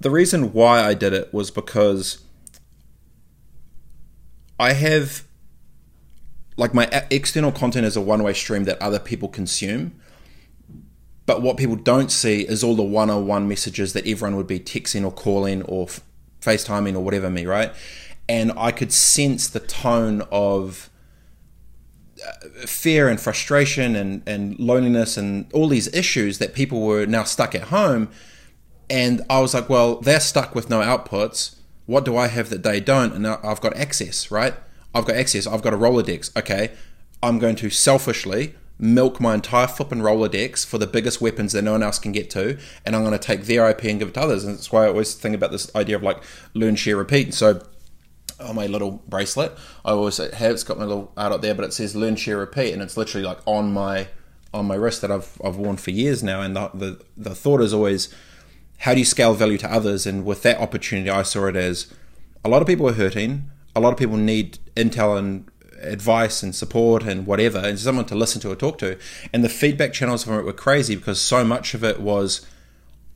the 0.00 0.10
reason 0.10 0.52
why 0.52 0.84
I 0.84 0.92
did 0.92 1.14
it 1.14 1.32
was 1.32 1.50
because 1.50 2.21
I 4.58 4.72
have 4.74 5.24
like 6.56 6.74
my 6.74 6.84
external 7.10 7.52
content 7.52 7.86
is 7.86 7.96
a 7.96 8.00
one 8.00 8.22
way 8.22 8.32
stream 8.32 8.64
that 8.64 8.80
other 8.80 8.98
people 8.98 9.28
consume. 9.28 9.98
But 11.24 11.40
what 11.40 11.56
people 11.56 11.76
don't 11.76 12.10
see 12.10 12.42
is 12.42 12.64
all 12.64 12.74
the 12.74 12.82
one 12.82 13.08
on 13.08 13.26
one 13.26 13.48
messages 13.48 13.92
that 13.92 14.06
everyone 14.06 14.36
would 14.36 14.46
be 14.46 14.58
texting 14.58 15.04
or 15.04 15.12
calling 15.12 15.62
or 15.62 15.86
FaceTiming 16.40 16.94
or 16.94 17.00
whatever 17.00 17.30
me, 17.30 17.46
right? 17.46 17.72
And 18.28 18.52
I 18.56 18.72
could 18.72 18.92
sense 18.92 19.48
the 19.48 19.60
tone 19.60 20.22
of 20.32 20.90
uh, 22.26 22.66
fear 22.66 23.08
and 23.08 23.20
frustration 23.20 23.94
and, 23.94 24.22
and 24.26 24.58
loneliness 24.58 25.16
and 25.16 25.50
all 25.52 25.68
these 25.68 25.92
issues 25.94 26.38
that 26.38 26.54
people 26.54 26.82
were 26.82 27.06
now 27.06 27.24
stuck 27.24 27.54
at 27.54 27.64
home. 27.64 28.08
And 28.90 29.22
I 29.30 29.40
was 29.40 29.54
like, 29.54 29.68
well, 29.68 30.00
they're 30.00 30.20
stuck 30.20 30.54
with 30.54 30.68
no 30.68 30.80
outputs. 30.80 31.56
What 31.86 32.04
do 32.04 32.16
I 32.16 32.28
have 32.28 32.50
that 32.50 32.62
they 32.62 32.80
don't? 32.80 33.12
And 33.12 33.26
I've 33.26 33.60
got 33.60 33.76
access, 33.76 34.30
right? 34.30 34.54
I've 34.94 35.06
got 35.06 35.16
access, 35.16 35.46
I've 35.46 35.62
got 35.62 35.72
a 35.72 35.76
Rolodex. 35.76 36.36
Okay, 36.36 36.72
I'm 37.22 37.38
going 37.38 37.56
to 37.56 37.70
selfishly 37.70 38.54
milk 38.78 39.20
my 39.20 39.34
entire 39.34 39.66
flipping 39.66 40.00
Rolodex 40.00 40.66
for 40.66 40.76
the 40.76 40.86
biggest 40.86 41.20
weapons 41.20 41.52
that 41.52 41.62
no 41.62 41.72
one 41.72 41.82
else 41.82 41.98
can 41.98 42.12
get 42.12 42.30
to, 42.30 42.58
and 42.84 42.96
I'm 42.96 43.02
going 43.02 43.12
to 43.12 43.18
take 43.18 43.44
their 43.44 43.68
IP 43.70 43.84
and 43.84 43.98
give 43.98 44.08
it 44.08 44.14
to 44.14 44.20
others. 44.20 44.44
And 44.44 44.56
that's 44.56 44.72
why 44.72 44.84
I 44.84 44.88
always 44.88 45.14
think 45.14 45.34
about 45.34 45.50
this 45.52 45.74
idea 45.74 45.96
of 45.96 46.02
like 46.02 46.22
learn, 46.54 46.76
share, 46.76 46.96
repeat. 46.96 47.32
So 47.34 47.64
on 48.40 48.56
my 48.56 48.66
little 48.66 49.02
bracelet, 49.08 49.52
I 49.84 49.92
always 49.92 50.18
have 50.18 50.52
it's 50.52 50.64
got 50.64 50.78
my 50.78 50.84
little 50.84 51.12
art 51.16 51.32
up 51.32 51.42
there, 51.42 51.54
but 51.54 51.64
it 51.64 51.72
says 51.72 51.94
learn, 51.96 52.16
share, 52.16 52.38
repeat, 52.38 52.72
and 52.72 52.82
it's 52.82 52.96
literally 52.96 53.26
like 53.26 53.38
on 53.46 53.72
my 53.72 54.08
on 54.52 54.66
my 54.66 54.74
wrist 54.74 55.00
that 55.02 55.10
I've 55.10 55.40
I've 55.44 55.56
worn 55.56 55.76
for 55.76 55.90
years 55.90 56.22
now. 56.22 56.42
And 56.42 56.56
the 56.56 56.70
the, 56.74 57.04
the 57.16 57.34
thought 57.34 57.60
is 57.60 57.72
always 57.72 58.14
how 58.82 58.94
do 58.94 59.00
you 59.00 59.04
scale 59.04 59.34
value 59.34 59.58
to 59.58 59.72
others? 59.72 60.06
And 60.06 60.24
with 60.24 60.42
that 60.42 60.58
opportunity, 60.58 61.10
I 61.10 61.22
saw 61.22 61.46
it 61.46 61.56
as 61.56 61.92
a 62.44 62.48
lot 62.48 62.62
of 62.62 62.68
people 62.68 62.88
are 62.88 62.94
hurting 62.94 63.50
a 63.74 63.80
lot 63.80 63.92
of 63.92 63.98
people 63.98 64.16
need 64.16 64.58
intel 64.76 65.18
and 65.18 65.48
advice 65.80 66.42
and 66.42 66.54
support 66.54 67.02
and 67.02 67.26
whatever, 67.26 67.58
and 67.58 67.78
someone 67.78 68.04
to 68.06 68.14
listen 68.14 68.40
to 68.42 68.50
or 68.50 68.56
talk 68.56 68.78
to. 68.78 68.98
And 69.32 69.42
the 69.42 69.48
feedback 69.48 69.92
channels 69.92 70.24
from 70.24 70.38
it 70.38 70.44
were 70.44 70.52
crazy 70.52 70.94
because 70.94 71.20
so 71.20 71.44
much 71.44 71.74
of 71.74 71.82
it 71.82 72.00
was 72.00 72.46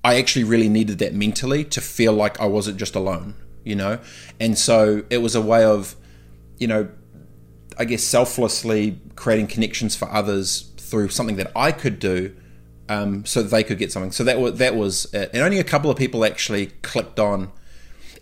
I 0.02 0.16
actually 0.16 0.44
really 0.44 0.68
needed 0.68 0.98
that 0.98 1.14
mentally 1.14 1.64
to 1.64 1.80
feel 1.80 2.12
like 2.12 2.40
I 2.40 2.46
wasn't 2.46 2.78
just 2.78 2.94
alone, 2.94 3.34
you 3.64 3.76
know? 3.76 3.98
And 4.40 4.56
so 4.58 5.04
it 5.10 5.18
was 5.18 5.34
a 5.34 5.40
way 5.40 5.64
of, 5.64 5.94
you 6.58 6.66
know, 6.66 6.88
I 7.78 7.84
guess 7.84 8.02
selflessly 8.02 8.98
creating 9.14 9.48
connections 9.48 9.94
for 9.94 10.10
others 10.10 10.70
through 10.78 11.10
something 11.10 11.36
that 11.36 11.52
I 11.54 11.72
could 11.72 11.98
do 11.98 12.34
um, 12.88 13.24
so 13.24 13.42
that 13.42 13.48
they 13.48 13.64
could 13.64 13.78
get 13.78 13.92
something. 13.92 14.12
So 14.12 14.24
that 14.24 14.38
was 14.38 14.58
that 14.58 14.74
was 14.74 15.12
it. 15.12 15.30
and 15.32 15.42
only 15.42 15.58
a 15.58 15.64
couple 15.64 15.90
of 15.90 15.96
people 15.96 16.24
actually 16.24 16.66
clicked 16.82 17.18
on 17.18 17.52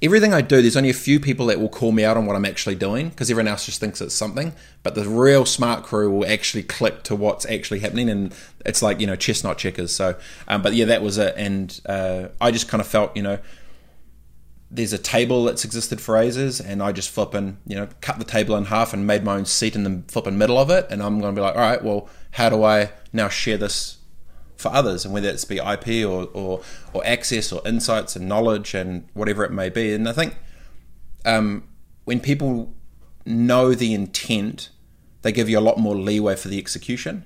everything 0.02 0.34
I 0.34 0.40
do. 0.40 0.60
There's 0.60 0.76
only 0.76 0.90
a 0.90 0.94
few 0.94 1.18
people 1.18 1.46
that 1.46 1.60
will 1.60 1.68
call 1.68 1.92
me 1.92 2.04
out 2.04 2.16
on 2.16 2.26
what 2.26 2.36
I'm 2.36 2.44
actually 2.44 2.74
doing 2.74 3.08
because 3.08 3.30
everyone 3.30 3.48
else 3.48 3.66
just 3.66 3.80
thinks 3.80 4.00
it's 4.00 4.14
something. 4.14 4.52
But 4.82 4.94
the 4.94 5.08
real 5.08 5.44
smart 5.44 5.84
crew 5.84 6.10
will 6.10 6.26
actually 6.26 6.62
click 6.62 7.02
to 7.04 7.16
what's 7.16 7.46
actually 7.46 7.80
happening, 7.80 8.08
and 8.08 8.34
it's 8.64 8.82
like 8.82 9.00
you 9.00 9.06
know 9.06 9.16
chestnut 9.16 9.58
checkers. 9.58 9.94
So, 9.94 10.16
um, 10.48 10.62
but 10.62 10.74
yeah, 10.74 10.86
that 10.86 11.02
was 11.02 11.18
it, 11.18 11.34
and 11.36 11.80
uh, 11.86 12.28
I 12.40 12.50
just 12.50 12.68
kind 12.68 12.80
of 12.80 12.86
felt 12.86 13.16
you 13.16 13.22
know 13.22 13.38
there's 14.70 14.92
a 14.92 14.98
table 14.98 15.44
that's 15.44 15.64
existed 15.64 16.00
for 16.00 16.16
ages, 16.16 16.60
and 16.60 16.82
I 16.82 16.92
just 16.92 17.10
flip 17.10 17.34
and 17.34 17.58
you 17.66 17.76
know 17.76 17.88
cut 18.00 18.18
the 18.18 18.24
table 18.24 18.56
in 18.56 18.66
half 18.66 18.92
and 18.92 19.06
made 19.06 19.24
my 19.24 19.36
own 19.36 19.46
seat 19.46 19.74
in 19.74 19.84
the 19.84 20.02
flipping 20.08 20.36
middle 20.36 20.58
of 20.58 20.70
it, 20.70 20.86
and 20.90 21.02
I'm 21.02 21.20
going 21.20 21.34
to 21.34 21.38
be 21.38 21.42
like, 21.42 21.54
all 21.54 21.60
right, 21.60 21.82
well, 21.82 22.08
how 22.32 22.48
do 22.48 22.64
I 22.64 22.90
now 23.12 23.28
share 23.28 23.56
this 23.56 23.98
for 24.56 24.72
others, 24.72 25.04
and 25.04 25.12
whether 25.12 25.28
it's 25.28 25.44
be 25.44 25.58
IP 25.58 26.06
or 26.06 26.28
or, 26.32 26.60
or 26.92 27.06
access 27.06 27.52
or 27.52 27.60
insights 27.66 28.16
and 28.16 28.28
knowledge 28.28 28.74
and 28.74 29.08
whatever 29.14 29.44
it 29.44 29.52
may 29.52 29.68
be, 29.68 29.92
and 29.92 30.08
I 30.08 30.12
think 30.12 30.36
um, 31.24 31.64
when 32.04 32.20
people 32.20 32.74
know 33.24 33.74
the 33.74 33.94
intent, 33.94 34.70
they 35.22 35.32
give 35.32 35.48
you 35.48 35.58
a 35.58 35.60
lot 35.60 35.78
more 35.78 35.94
leeway 35.94 36.36
for 36.36 36.48
the 36.48 36.58
execution. 36.58 37.24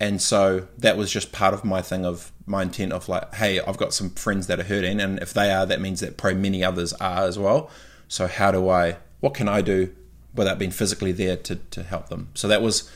And 0.00 0.20
so 0.20 0.66
that 0.78 0.96
was 0.96 1.12
just 1.12 1.30
part 1.30 1.54
of 1.54 1.64
my 1.64 1.80
thing 1.80 2.04
of 2.04 2.32
my 2.44 2.62
intent 2.62 2.92
of 2.92 3.08
like 3.08 3.32
hey 3.36 3.60
i've 3.60 3.76
got 3.76 3.94
some 3.94 4.10
friends 4.10 4.48
that 4.48 4.58
are 4.58 4.64
hurting 4.64 5.00
and 5.00 5.20
if 5.20 5.32
they 5.32 5.52
are 5.52 5.64
that 5.64 5.80
means 5.80 6.00
that 6.00 6.16
probably 6.16 6.40
many 6.40 6.64
others 6.64 6.92
are 6.94 7.24
as 7.24 7.38
well. 7.38 7.70
So 8.08 8.26
how 8.26 8.50
do 8.50 8.68
i 8.68 8.96
what 9.20 9.34
can 9.34 9.48
i 9.48 9.60
do 9.60 9.94
without 10.34 10.58
being 10.58 10.72
physically 10.72 11.12
there 11.12 11.36
to, 11.36 11.56
to 11.56 11.82
help 11.84 12.08
them? 12.08 12.30
So 12.34 12.48
that 12.48 12.62
was 12.62 12.90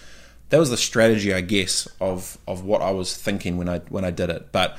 that 0.48 0.58
was 0.58 0.70
the 0.70 0.76
strategy 0.76 1.32
i 1.32 1.40
guess 1.40 1.88
of 2.00 2.38
of 2.46 2.64
what 2.64 2.82
i 2.82 2.90
was 2.90 3.16
thinking 3.16 3.56
when 3.56 3.68
i 3.68 3.78
when 3.88 4.04
i 4.04 4.10
did 4.10 4.30
it 4.30 4.52
but 4.52 4.78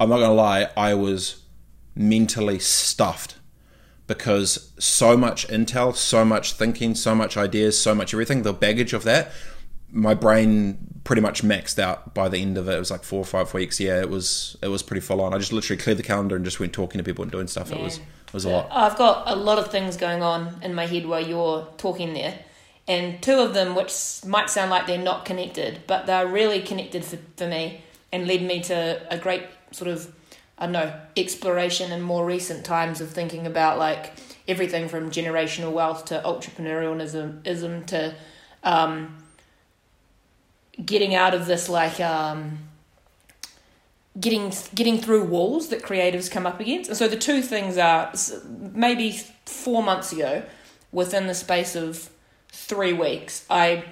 i'm 0.00 0.08
not 0.08 0.18
gonna 0.18 0.32
lie 0.32 0.68
i 0.76 0.94
was 0.94 1.42
mentally 1.94 2.58
stuffed 2.58 3.36
because 4.06 4.72
so 4.78 5.16
much 5.16 5.46
intel 5.48 5.94
so 5.94 6.24
much 6.24 6.52
thinking 6.52 6.94
so 6.94 7.14
much 7.14 7.36
ideas 7.36 7.80
so 7.80 7.94
much 7.94 8.14
everything 8.14 8.42
the 8.42 8.52
baggage 8.52 8.92
of 8.92 9.04
that 9.04 9.30
my 9.92 10.14
brain 10.14 10.78
pretty 11.04 11.20
much 11.20 11.42
maxed 11.42 11.78
out 11.78 12.14
by 12.14 12.28
the 12.28 12.38
end 12.38 12.56
of 12.56 12.68
it. 12.68 12.74
It 12.74 12.78
was 12.78 12.90
like 12.90 13.04
four 13.04 13.20
or 13.20 13.26
five 13.26 13.52
weeks. 13.52 13.78
Yeah, 13.78 14.00
it 14.00 14.08
was 14.08 14.56
it 14.62 14.68
was 14.68 14.82
pretty 14.82 15.00
full 15.00 15.20
on. 15.20 15.34
I 15.34 15.38
just 15.38 15.52
literally 15.52 15.80
cleared 15.80 15.98
the 15.98 16.02
calendar 16.02 16.34
and 16.34 16.44
just 16.44 16.58
went 16.58 16.72
talking 16.72 16.98
to 16.98 17.04
people 17.04 17.22
and 17.22 17.30
doing 17.30 17.46
stuff. 17.46 17.70
Yeah. 17.70 17.76
It 17.76 17.82
was 17.82 17.96
it 17.98 18.32
was 18.32 18.44
a 18.46 18.50
lot. 18.50 18.68
I've 18.70 18.96
got 18.96 19.24
a 19.26 19.36
lot 19.36 19.58
of 19.58 19.70
things 19.70 19.96
going 19.96 20.22
on 20.22 20.56
in 20.62 20.74
my 20.74 20.86
head 20.86 21.06
while 21.06 21.24
you're 21.24 21.68
talking 21.76 22.14
there, 22.14 22.38
and 22.88 23.22
two 23.22 23.38
of 23.38 23.54
them, 23.54 23.74
which 23.74 24.20
might 24.26 24.50
sound 24.50 24.70
like 24.70 24.86
they're 24.86 24.98
not 24.98 25.24
connected, 25.24 25.80
but 25.86 26.06
they're 26.06 26.26
really 26.26 26.60
connected 26.60 27.04
for, 27.04 27.18
for 27.36 27.46
me 27.46 27.82
and 28.12 28.26
led 28.26 28.42
me 28.42 28.60
to 28.60 29.00
a 29.10 29.16
great 29.18 29.44
sort 29.70 29.90
of 29.90 30.12
I 30.58 30.66
don't 30.66 30.72
know 30.72 30.94
exploration 31.16 31.90
in 31.90 32.02
more 32.02 32.24
recent 32.24 32.64
times 32.64 33.00
of 33.00 33.10
thinking 33.10 33.46
about 33.46 33.78
like 33.78 34.12
everything 34.46 34.88
from 34.88 35.10
generational 35.10 35.72
wealth 35.72 36.04
to 36.06 36.22
entrepreneurialism 36.24 37.86
to 37.86 38.14
um, 38.62 39.18
getting 40.84 41.14
out 41.14 41.34
of 41.34 41.46
this 41.46 41.68
like 41.68 41.98
um, 42.00 42.58
getting 44.20 44.52
getting 44.74 44.98
through 44.98 45.24
walls 45.24 45.68
that 45.68 45.82
creatives 45.82 46.30
come 46.30 46.46
up 46.46 46.60
against. 46.60 46.90
And 46.90 46.96
so 46.96 47.08
the 47.08 47.16
two 47.16 47.42
things 47.42 47.76
are 47.78 48.12
maybe 48.46 49.20
four 49.46 49.82
months 49.82 50.12
ago, 50.12 50.44
within 50.92 51.26
the 51.26 51.34
space 51.34 51.74
of 51.74 52.10
three 52.52 52.92
weeks, 52.92 53.44
I 53.50 53.84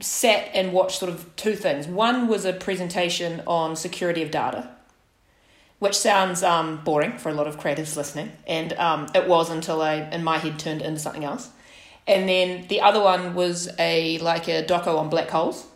sat 0.00 0.50
and 0.54 0.72
watched 0.72 0.98
sort 0.98 1.12
of 1.12 1.34
two 1.36 1.54
things. 1.54 1.86
One 1.86 2.26
was 2.28 2.44
a 2.44 2.52
presentation 2.52 3.42
on 3.46 3.76
security 3.76 4.22
of 4.22 4.30
data, 4.30 4.70
which 5.78 5.94
sounds 5.94 6.42
um, 6.42 6.82
boring 6.84 7.18
for 7.18 7.28
a 7.28 7.34
lot 7.34 7.46
of 7.46 7.58
creatives 7.58 7.96
listening, 7.96 8.32
and 8.46 8.72
um, 8.74 9.06
it 9.14 9.28
was 9.28 9.50
until 9.50 9.80
I 9.80 9.94
in 9.94 10.24
my 10.24 10.38
head 10.38 10.58
turned 10.58 10.82
into 10.82 11.00
something 11.00 11.24
else. 11.24 11.50
And 12.06 12.28
then 12.28 12.66
the 12.68 12.80
other 12.80 13.00
one 13.00 13.34
was 13.34 13.68
a 13.78 14.18
like 14.18 14.48
a 14.48 14.64
doco 14.64 14.98
on 14.98 15.08
black 15.08 15.28
holes. 15.30 15.66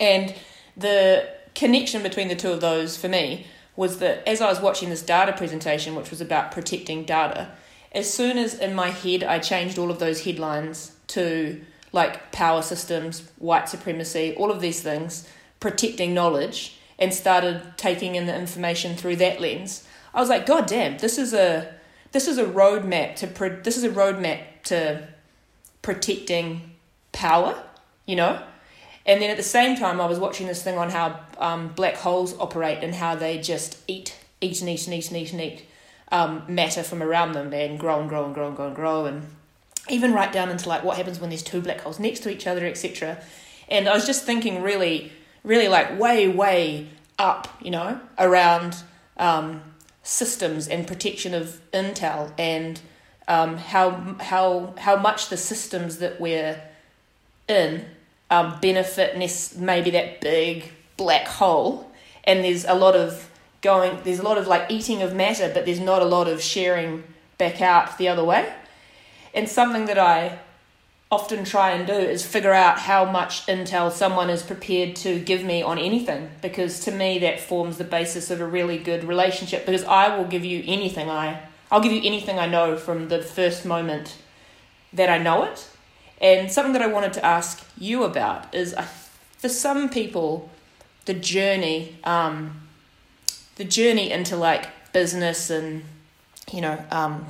And 0.00 0.34
the 0.76 1.28
connection 1.54 2.02
between 2.02 2.28
the 2.28 2.36
two 2.36 2.50
of 2.50 2.60
those 2.60 2.96
for 2.96 3.08
me 3.08 3.46
was 3.76 3.98
that 3.98 4.26
as 4.28 4.40
I 4.40 4.48
was 4.48 4.60
watching 4.60 4.90
this 4.90 5.02
data 5.02 5.32
presentation, 5.32 5.94
which 5.94 6.10
was 6.10 6.20
about 6.20 6.52
protecting 6.52 7.04
data, 7.04 7.50
as 7.94 8.12
soon 8.12 8.38
as 8.38 8.54
in 8.54 8.74
my 8.74 8.90
head 8.90 9.22
I 9.22 9.38
changed 9.38 9.78
all 9.78 9.90
of 9.90 9.98
those 9.98 10.24
headlines 10.24 10.92
to 11.08 11.60
like 11.92 12.32
power 12.32 12.60
systems, 12.60 13.22
white 13.38 13.68
supremacy, 13.68 14.34
all 14.36 14.50
of 14.50 14.60
these 14.60 14.82
things, 14.82 15.28
protecting 15.60 16.12
knowledge, 16.12 16.78
and 16.98 17.14
started 17.14 17.62
taking 17.76 18.16
in 18.16 18.26
the 18.26 18.36
information 18.36 18.96
through 18.96 19.16
that 19.16 19.40
lens, 19.40 19.86
I 20.12 20.20
was 20.20 20.28
like, 20.28 20.46
God 20.46 20.66
damn, 20.66 20.98
this 20.98 21.18
is 21.18 21.32
a 21.34 21.74
this 22.12 22.28
is 22.28 22.38
a 22.38 22.44
roadmap 22.44 23.16
to 23.16 23.26
pro- 23.26 23.60
this 23.60 23.76
is 23.76 23.84
a 23.84 23.88
roadmap 23.90 24.40
to 24.64 25.08
protecting 25.82 26.72
power, 27.12 27.60
you 28.06 28.16
know? 28.16 28.42
And 29.06 29.20
then 29.20 29.30
at 29.30 29.36
the 29.36 29.42
same 29.42 29.76
time, 29.76 30.00
I 30.00 30.06
was 30.06 30.18
watching 30.18 30.46
this 30.46 30.62
thing 30.62 30.78
on 30.78 30.90
how 30.90 31.20
um, 31.38 31.68
black 31.68 31.96
holes 31.96 32.34
operate 32.38 32.82
and 32.82 32.94
how 32.94 33.16
they 33.16 33.38
just 33.38 33.78
eat, 33.86 34.16
eat 34.40 34.60
and 34.60 34.70
eat 34.70 34.86
and 34.86 34.94
eat 34.94 35.08
and 35.08 35.16
eat 35.16 35.32
and 35.32 35.40
eat 35.40 35.66
um, 36.10 36.44
matter 36.48 36.82
from 36.82 37.02
around 37.02 37.32
them 37.32 37.52
and 37.52 37.78
grow 37.78 38.00
and 38.00 38.08
grow 38.08 38.24
and 38.24 38.34
grow 38.34 38.48
and 38.48 38.56
grow 38.56 38.66
and 38.66 38.76
grow. 38.76 39.06
And 39.06 39.26
even 39.88 40.12
right 40.12 40.32
down 40.32 40.50
into 40.50 40.68
like 40.68 40.84
what 40.84 40.96
happens 40.96 41.20
when 41.20 41.30
there's 41.30 41.42
two 41.42 41.60
black 41.60 41.80
holes 41.80 41.98
next 41.98 42.20
to 42.20 42.30
each 42.30 42.46
other, 42.46 42.66
etc. 42.66 43.22
And 43.68 43.88
I 43.88 43.94
was 43.94 44.06
just 44.06 44.24
thinking 44.24 44.62
really, 44.62 45.12
really 45.42 45.68
like 45.68 45.98
way, 45.98 46.28
way 46.28 46.88
up, 47.18 47.48
you 47.60 47.70
know, 47.70 48.00
around 48.18 48.76
um, 49.16 49.62
systems 50.02 50.68
and 50.68 50.86
protection 50.86 51.34
of 51.34 51.60
intel 51.72 52.32
and 52.38 52.80
um, 53.26 53.56
how 53.56 53.90
how 54.20 54.74
how 54.78 54.96
much 54.96 55.28
the 55.28 55.36
systems 55.36 55.98
that 55.98 56.20
we're 56.20 56.60
in 57.48 57.84
um, 58.30 58.58
benefit 58.60 59.16
maybe 59.56 59.90
that 59.90 60.20
big 60.20 60.72
black 60.96 61.26
hole, 61.26 61.90
and 62.24 62.44
there's 62.44 62.64
a 62.64 62.74
lot 62.74 62.94
of 62.94 63.30
going 63.64 63.98
there's 64.04 64.20
a 64.20 64.22
lot 64.22 64.38
of 64.38 64.46
like 64.46 64.70
eating 64.70 65.02
of 65.02 65.12
matter, 65.12 65.50
but 65.52 65.64
there's 65.64 65.80
not 65.80 66.02
a 66.02 66.04
lot 66.04 66.28
of 66.28 66.40
sharing 66.40 67.02
back 67.38 67.60
out 67.60 67.98
the 67.98 68.08
other 68.08 68.22
way. 68.22 68.52
And 69.34 69.48
something 69.48 69.86
that 69.86 69.98
I 69.98 70.38
often 71.10 71.44
try 71.44 71.70
and 71.72 71.86
do 71.86 71.92
is 71.92 72.24
figure 72.24 72.52
out 72.52 72.78
how 72.78 73.04
much 73.04 73.46
intel 73.46 73.90
someone 73.90 74.30
is 74.30 74.42
prepared 74.42 74.94
to 74.96 75.18
give 75.18 75.42
me 75.42 75.62
on 75.62 75.78
anything 75.78 76.30
because 76.42 76.80
to 76.80 76.90
me 76.92 77.18
that 77.18 77.40
forms 77.40 77.78
the 77.78 77.84
basis 77.84 78.30
of 78.30 78.40
a 78.40 78.46
really 78.46 78.78
good 78.78 79.04
relationship 79.04 79.66
because 79.66 79.84
I 79.84 80.16
will 80.16 80.24
give 80.24 80.44
you 80.44 80.62
anything 80.66 81.10
I 81.10 81.40
I'll 81.70 81.80
give 81.80 81.92
you 81.92 82.02
anything 82.04 82.38
I 82.38 82.46
know 82.46 82.76
from 82.76 83.08
the 83.08 83.20
first 83.20 83.64
moment 83.64 84.16
that 84.92 85.10
I 85.10 85.18
know 85.18 85.44
it. 85.44 85.68
And 86.20 86.50
something 86.50 86.72
that 86.72 86.82
I 86.82 86.86
wanted 86.86 87.12
to 87.14 87.24
ask 87.24 87.66
you 87.76 88.04
about 88.04 88.54
is 88.54 88.74
uh, 88.74 88.82
for 89.38 89.48
some 89.48 89.88
people, 89.88 90.50
the 91.06 91.14
journey, 91.14 91.96
um, 92.04 92.63
the 93.56 93.64
journey 93.64 94.10
into 94.10 94.36
like 94.36 94.92
business 94.92 95.50
and 95.50 95.84
you 96.52 96.60
know 96.60 96.82
um, 96.90 97.26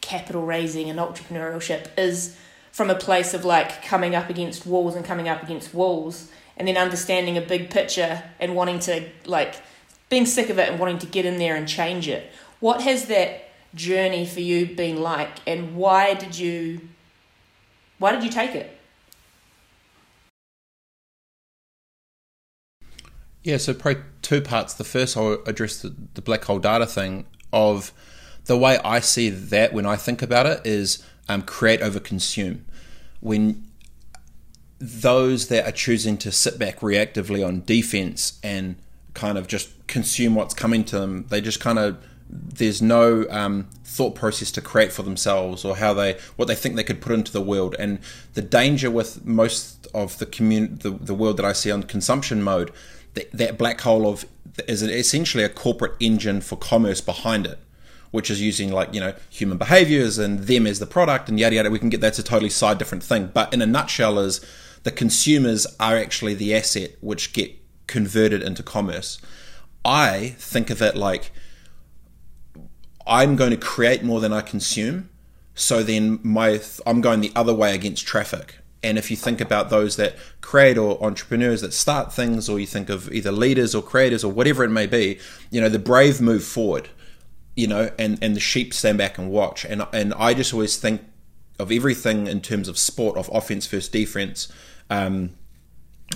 capital 0.00 0.44
raising 0.44 0.88
and 0.90 0.98
entrepreneurship 0.98 1.88
is 1.96 2.36
from 2.72 2.90
a 2.90 2.94
place 2.94 3.34
of 3.34 3.44
like 3.44 3.84
coming 3.84 4.14
up 4.14 4.30
against 4.30 4.66
walls 4.66 4.94
and 4.94 5.04
coming 5.04 5.28
up 5.28 5.42
against 5.42 5.74
walls 5.74 6.30
and 6.56 6.68
then 6.68 6.76
understanding 6.76 7.36
a 7.36 7.40
big 7.40 7.70
picture 7.70 8.22
and 8.40 8.54
wanting 8.54 8.78
to 8.78 9.08
like 9.24 9.56
being 10.08 10.26
sick 10.26 10.48
of 10.48 10.58
it 10.58 10.68
and 10.68 10.78
wanting 10.78 10.98
to 10.98 11.06
get 11.06 11.24
in 11.24 11.38
there 11.38 11.54
and 11.54 11.68
change 11.68 12.08
it. 12.08 12.30
What 12.60 12.82
has 12.82 13.06
that 13.06 13.50
journey 13.74 14.26
for 14.26 14.40
you 14.40 14.66
been 14.66 15.00
like 15.02 15.38
and 15.46 15.76
why 15.76 16.14
did 16.14 16.38
you 16.38 16.80
why 17.98 18.12
did 18.12 18.24
you 18.24 18.30
take 18.30 18.54
it 18.54 18.77
yeah 23.42 23.56
so 23.56 23.74
probably 23.74 24.02
two 24.22 24.40
parts. 24.40 24.74
The 24.74 24.84
first 24.84 25.16
i'll 25.16 25.42
address 25.46 25.82
the, 25.82 25.94
the 26.14 26.22
black 26.22 26.44
hole 26.44 26.58
data 26.58 26.86
thing 26.86 27.26
of 27.52 27.92
the 28.44 28.56
way 28.56 28.78
i 28.78 29.00
see 29.00 29.30
that 29.30 29.72
when 29.72 29.86
i 29.86 29.96
think 29.96 30.22
about 30.22 30.46
it 30.46 30.60
is 30.66 31.02
um, 31.28 31.42
create 31.42 31.82
over 31.82 32.00
consume. 32.00 32.64
When 33.20 33.66
those 34.78 35.48
that 35.48 35.66
are 35.66 35.72
choosing 35.72 36.16
to 36.18 36.32
sit 36.32 36.58
back 36.58 36.80
reactively 36.80 37.46
on 37.46 37.62
defense 37.64 38.38
and 38.42 38.76
kind 39.12 39.36
of 39.36 39.48
just 39.48 39.70
consume 39.88 40.34
what's 40.36 40.54
coming 40.54 40.84
to 40.84 41.00
them 41.00 41.26
they 41.28 41.40
just 41.40 41.58
kind 41.58 41.78
of 41.78 41.98
there's 42.30 42.80
no 42.82 43.26
um, 43.30 43.68
thought 43.84 44.14
process 44.14 44.50
to 44.52 44.60
create 44.60 44.92
for 44.92 45.02
themselves 45.02 45.64
or 45.64 45.76
how 45.76 45.94
they 45.94 46.18
what 46.36 46.46
they 46.46 46.54
think 46.54 46.76
they 46.76 46.84
could 46.84 47.00
put 47.00 47.12
into 47.12 47.32
the 47.32 47.40
world. 47.40 47.74
And 47.78 48.00
the 48.34 48.42
danger 48.42 48.90
with 48.90 49.24
most 49.24 49.86
of 49.94 50.18
the 50.18 50.26
community 50.26 50.74
the, 50.74 50.90
the 50.90 51.14
world 51.14 51.38
that 51.38 51.46
I 51.46 51.52
see 51.52 51.70
on 51.70 51.84
consumption 51.84 52.42
mode 52.42 52.70
that, 53.32 53.58
black 53.58 53.80
hole 53.80 54.08
of 54.08 54.24
is 54.66 54.82
essentially 54.82 55.44
a 55.44 55.48
corporate 55.48 55.94
engine 56.00 56.40
for 56.40 56.56
commerce 56.56 57.00
behind 57.00 57.46
it 57.46 57.58
which 58.10 58.30
is 58.30 58.40
using 58.40 58.72
like 58.72 58.92
you 58.94 59.00
know 59.00 59.14
human 59.30 59.58
behaviors 59.58 60.18
and 60.18 60.40
them 60.40 60.66
as 60.66 60.78
the 60.78 60.86
product 60.86 61.28
and 61.28 61.38
yada 61.38 61.56
yada 61.56 61.70
we 61.70 61.78
can 61.78 61.90
get 61.90 62.00
that's 62.00 62.18
a 62.18 62.22
totally 62.22 62.50
side 62.50 62.78
different 62.78 63.04
thing 63.04 63.30
but 63.32 63.52
in 63.52 63.60
a 63.60 63.66
nutshell 63.66 64.18
is 64.18 64.40
the 64.82 64.90
consumers 64.90 65.66
are 65.78 65.96
actually 65.96 66.34
the 66.34 66.54
asset 66.54 66.92
which 67.00 67.32
get 67.32 67.54
converted 67.86 68.42
into 68.42 68.62
commerce. 68.62 69.20
I 69.84 70.36
think 70.38 70.70
of 70.70 70.80
it 70.80 70.96
like 70.96 71.32
I'm 73.06 73.36
going 73.36 73.50
to 73.50 73.56
create 73.56 74.04
more 74.04 74.20
than 74.20 74.32
I 74.32 74.42
consume. 74.42 75.08
So 75.54 75.82
then 75.82 76.20
my 76.22 76.60
I'm 76.86 77.00
going 77.00 77.20
the 77.20 77.32
other 77.34 77.54
way 77.54 77.74
against 77.74 78.06
traffic. 78.06 78.57
And 78.82 78.96
if 78.96 79.10
you 79.10 79.16
think 79.16 79.40
about 79.40 79.70
those 79.70 79.96
that 79.96 80.14
create 80.40 80.78
or 80.78 81.02
entrepreneurs 81.02 81.62
that 81.62 81.72
start 81.72 82.12
things, 82.12 82.48
or 82.48 82.60
you 82.60 82.66
think 82.66 82.88
of 82.88 83.12
either 83.12 83.32
leaders 83.32 83.74
or 83.74 83.82
creators 83.82 84.22
or 84.22 84.30
whatever 84.30 84.62
it 84.62 84.70
may 84.70 84.86
be, 84.86 85.18
you 85.50 85.60
know, 85.60 85.68
the 85.68 85.78
brave 85.80 86.20
move 86.20 86.44
forward, 86.44 86.88
you 87.56 87.66
know, 87.66 87.90
and, 87.98 88.18
and 88.22 88.36
the 88.36 88.40
sheep 88.40 88.72
stand 88.72 88.98
back 88.98 89.18
and 89.18 89.30
watch. 89.30 89.64
And 89.64 89.84
and 89.92 90.14
I 90.14 90.34
just 90.34 90.54
always 90.54 90.76
think 90.76 91.02
of 91.58 91.72
everything 91.72 92.28
in 92.28 92.40
terms 92.40 92.68
of 92.68 92.78
sport, 92.78 93.16
of 93.16 93.28
offense 93.32 93.66
versus 93.66 93.88
defense. 93.88 94.48
Um, 94.90 95.30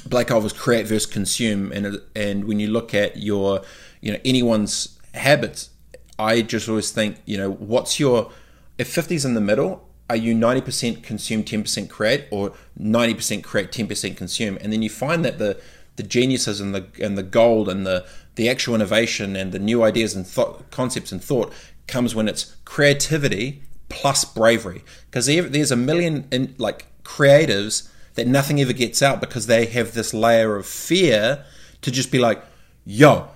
Blake 0.07 0.31
was 0.31 0.52
create 0.52 0.87
versus 0.87 1.07
consume, 1.07 1.73
and 1.73 2.00
and 2.14 2.45
when 2.45 2.61
you 2.61 2.69
look 2.69 2.95
at 2.95 3.16
your, 3.16 3.62
you 4.00 4.12
know, 4.12 4.19
anyone's 4.25 4.99
habits, 5.14 5.71
I 6.19 6.42
just 6.42 6.69
always 6.69 6.90
think, 6.90 7.19
you 7.26 7.37
know, 7.37 7.50
what's 7.50 8.00
your 8.00 8.31
if 8.78 8.95
50's 8.95 9.25
in 9.25 9.35
the 9.35 9.40
middle, 9.40 9.87
are 10.12 10.16
you 10.16 10.35
90% 10.35 11.02
consume, 11.02 11.42
10% 11.42 11.88
create, 11.88 12.26
or 12.31 12.52
90% 12.78 13.42
create, 13.42 13.73
10% 13.73 14.14
consume? 14.14 14.59
And 14.61 14.71
then 14.71 14.83
you 14.83 14.90
find 14.90 15.25
that 15.25 15.38
the 15.38 15.59
the 15.97 16.02
geniuses 16.02 16.61
and 16.61 16.75
the 16.75 16.87
and 17.02 17.16
the 17.16 17.23
gold 17.23 17.69
and 17.69 17.87
the 17.87 18.07
the 18.35 18.49
actual 18.49 18.75
innovation 18.75 19.37
and 19.37 19.52
the 19.52 19.59
new 19.59 19.83
ideas 19.83 20.14
and 20.14 20.26
thought, 20.26 20.71
concepts 20.71 21.12
and 21.12 21.25
thought 21.25 21.50
comes 21.87 22.14
when 22.14 22.28
it's 22.28 22.54
creativity 22.66 23.62
plus 23.88 24.25
bravery. 24.25 24.85
Because 25.07 25.26
there's 25.26 25.71
a 25.71 25.76
million 25.76 26.28
in, 26.31 26.54
like 26.59 26.87
creatives 27.04 27.88
that 28.14 28.26
nothing 28.26 28.61
ever 28.61 28.75
gets 28.75 29.00
out 29.02 29.19
because 29.21 29.47
they 29.47 29.64
have 29.64 29.95
this 29.95 30.12
layer 30.12 30.57
of 30.57 30.66
fear 30.66 31.45
to 31.81 31.90
just 31.90 32.12
be 32.12 32.19
like, 32.19 32.42
yo, 32.85 33.28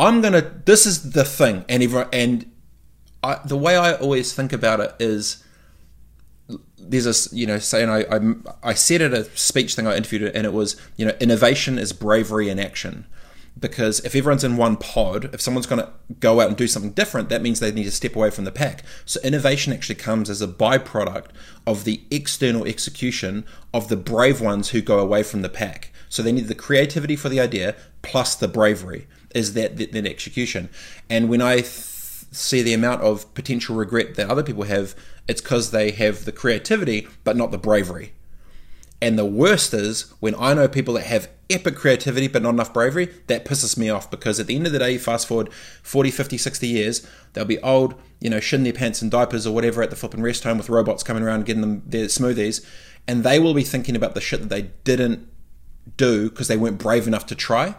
I'm 0.00 0.20
gonna. 0.20 0.40
This 0.64 0.84
is 0.84 1.12
the 1.12 1.24
thing, 1.24 1.64
and 1.68 1.80
everyone 1.80 2.08
and 2.12 2.50
I, 3.22 3.38
the 3.44 3.56
way 3.56 3.76
I 3.76 3.94
always 3.94 4.32
think 4.32 4.52
about 4.52 4.80
it 4.80 4.94
is 4.98 5.43
there's 6.90 7.06
a 7.06 7.34
you 7.34 7.46
know 7.46 7.58
saying 7.58 7.88
I, 7.88 8.04
I 8.10 8.34
I 8.62 8.74
said 8.74 9.02
at 9.02 9.12
a 9.12 9.24
speech 9.36 9.74
thing 9.74 9.86
I 9.86 9.96
interviewed 9.96 10.22
and 10.22 10.46
it 10.46 10.52
was 10.52 10.80
you 10.96 11.04
know 11.06 11.14
innovation 11.20 11.78
is 11.78 11.92
bravery 11.92 12.48
in 12.48 12.58
action. 12.58 13.06
Because 13.56 14.00
if 14.00 14.16
everyone's 14.16 14.42
in 14.42 14.56
one 14.56 14.76
pod 14.76 15.30
if 15.32 15.40
someone's 15.40 15.66
going 15.66 15.80
to 15.80 15.90
go 16.18 16.40
out 16.40 16.48
and 16.48 16.56
do 16.56 16.66
something 16.66 16.90
different 16.90 17.28
that 17.28 17.40
means 17.40 17.60
they 17.60 17.70
need 17.70 17.84
to 17.84 17.92
step 17.92 18.16
away 18.16 18.30
from 18.30 18.44
the 18.44 18.50
pack. 18.50 18.82
So 19.04 19.20
innovation 19.22 19.72
actually 19.72 19.94
comes 19.94 20.28
as 20.28 20.42
a 20.42 20.48
byproduct 20.48 21.28
of 21.64 21.84
the 21.84 22.02
external 22.10 22.66
execution 22.66 23.46
of 23.72 23.88
the 23.88 23.96
brave 23.96 24.40
ones 24.40 24.70
who 24.70 24.82
go 24.82 24.98
away 24.98 25.22
from 25.22 25.42
the 25.42 25.48
pack. 25.48 25.92
So 26.08 26.22
they 26.22 26.32
need 26.32 26.48
the 26.48 26.54
creativity 26.54 27.14
for 27.14 27.28
the 27.28 27.40
idea 27.40 27.76
plus 28.02 28.34
the 28.34 28.48
bravery 28.48 29.06
is 29.34 29.54
that 29.54 29.76
that 29.76 30.06
execution. 30.06 30.70
And 31.10 31.28
when 31.28 31.42
I 31.42 31.56
th- 31.56 31.66
see 32.30 32.62
the 32.62 32.72
amount 32.72 33.02
of 33.02 33.32
potential 33.34 33.76
regret 33.76 34.14
that 34.14 34.30
other 34.30 34.42
people 34.42 34.64
have, 34.64 34.94
it's 35.28 35.40
because 35.40 35.70
they 35.70 35.90
have 35.90 36.24
the 36.24 36.32
creativity 36.32 37.08
but 37.24 37.36
not 37.36 37.50
the 37.50 37.58
bravery. 37.58 38.12
And 39.02 39.18
the 39.18 39.26
worst 39.26 39.74
is 39.74 40.12
when 40.20 40.34
I 40.36 40.54
know 40.54 40.66
people 40.66 40.94
that 40.94 41.04
have 41.04 41.28
epic 41.50 41.76
creativity 41.76 42.26
but 42.26 42.42
not 42.42 42.54
enough 42.54 42.72
bravery, 42.72 43.10
that 43.26 43.44
pisses 43.44 43.76
me 43.76 43.90
off 43.90 44.10
because 44.10 44.40
at 44.40 44.46
the 44.46 44.56
end 44.56 44.66
of 44.66 44.72
the 44.72 44.78
day, 44.78 44.96
fast 44.96 45.26
forward 45.26 45.52
40, 45.82 46.10
50, 46.10 46.38
60 46.38 46.66
years, 46.66 47.06
they'll 47.32 47.44
be 47.44 47.60
old, 47.60 47.94
you 48.20 48.30
know, 48.30 48.38
shitting 48.38 48.64
their 48.64 48.72
pants 48.72 49.02
in 49.02 49.10
diapers 49.10 49.46
or 49.46 49.54
whatever 49.54 49.82
at 49.82 49.90
the 49.90 49.96
flipping 49.96 50.22
rest 50.22 50.44
home 50.44 50.56
with 50.56 50.70
robots 50.70 51.02
coming 51.02 51.22
around 51.22 51.44
getting 51.44 51.60
them 51.60 51.82
their 51.84 52.06
smoothies. 52.06 52.64
And 53.06 53.24
they 53.24 53.38
will 53.38 53.52
be 53.52 53.62
thinking 53.62 53.94
about 53.94 54.14
the 54.14 54.20
shit 54.20 54.40
that 54.40 54.48
they 54.48 54.70
didn't 54.84 55.28
do 55.98 56.30
because 56.30 56.48
they 56.48 56.56
weren't 56.56 56.78
brave 56.78 57.06
enough 57.06 57.26
to 57.26 57.34
try 57.34 57.74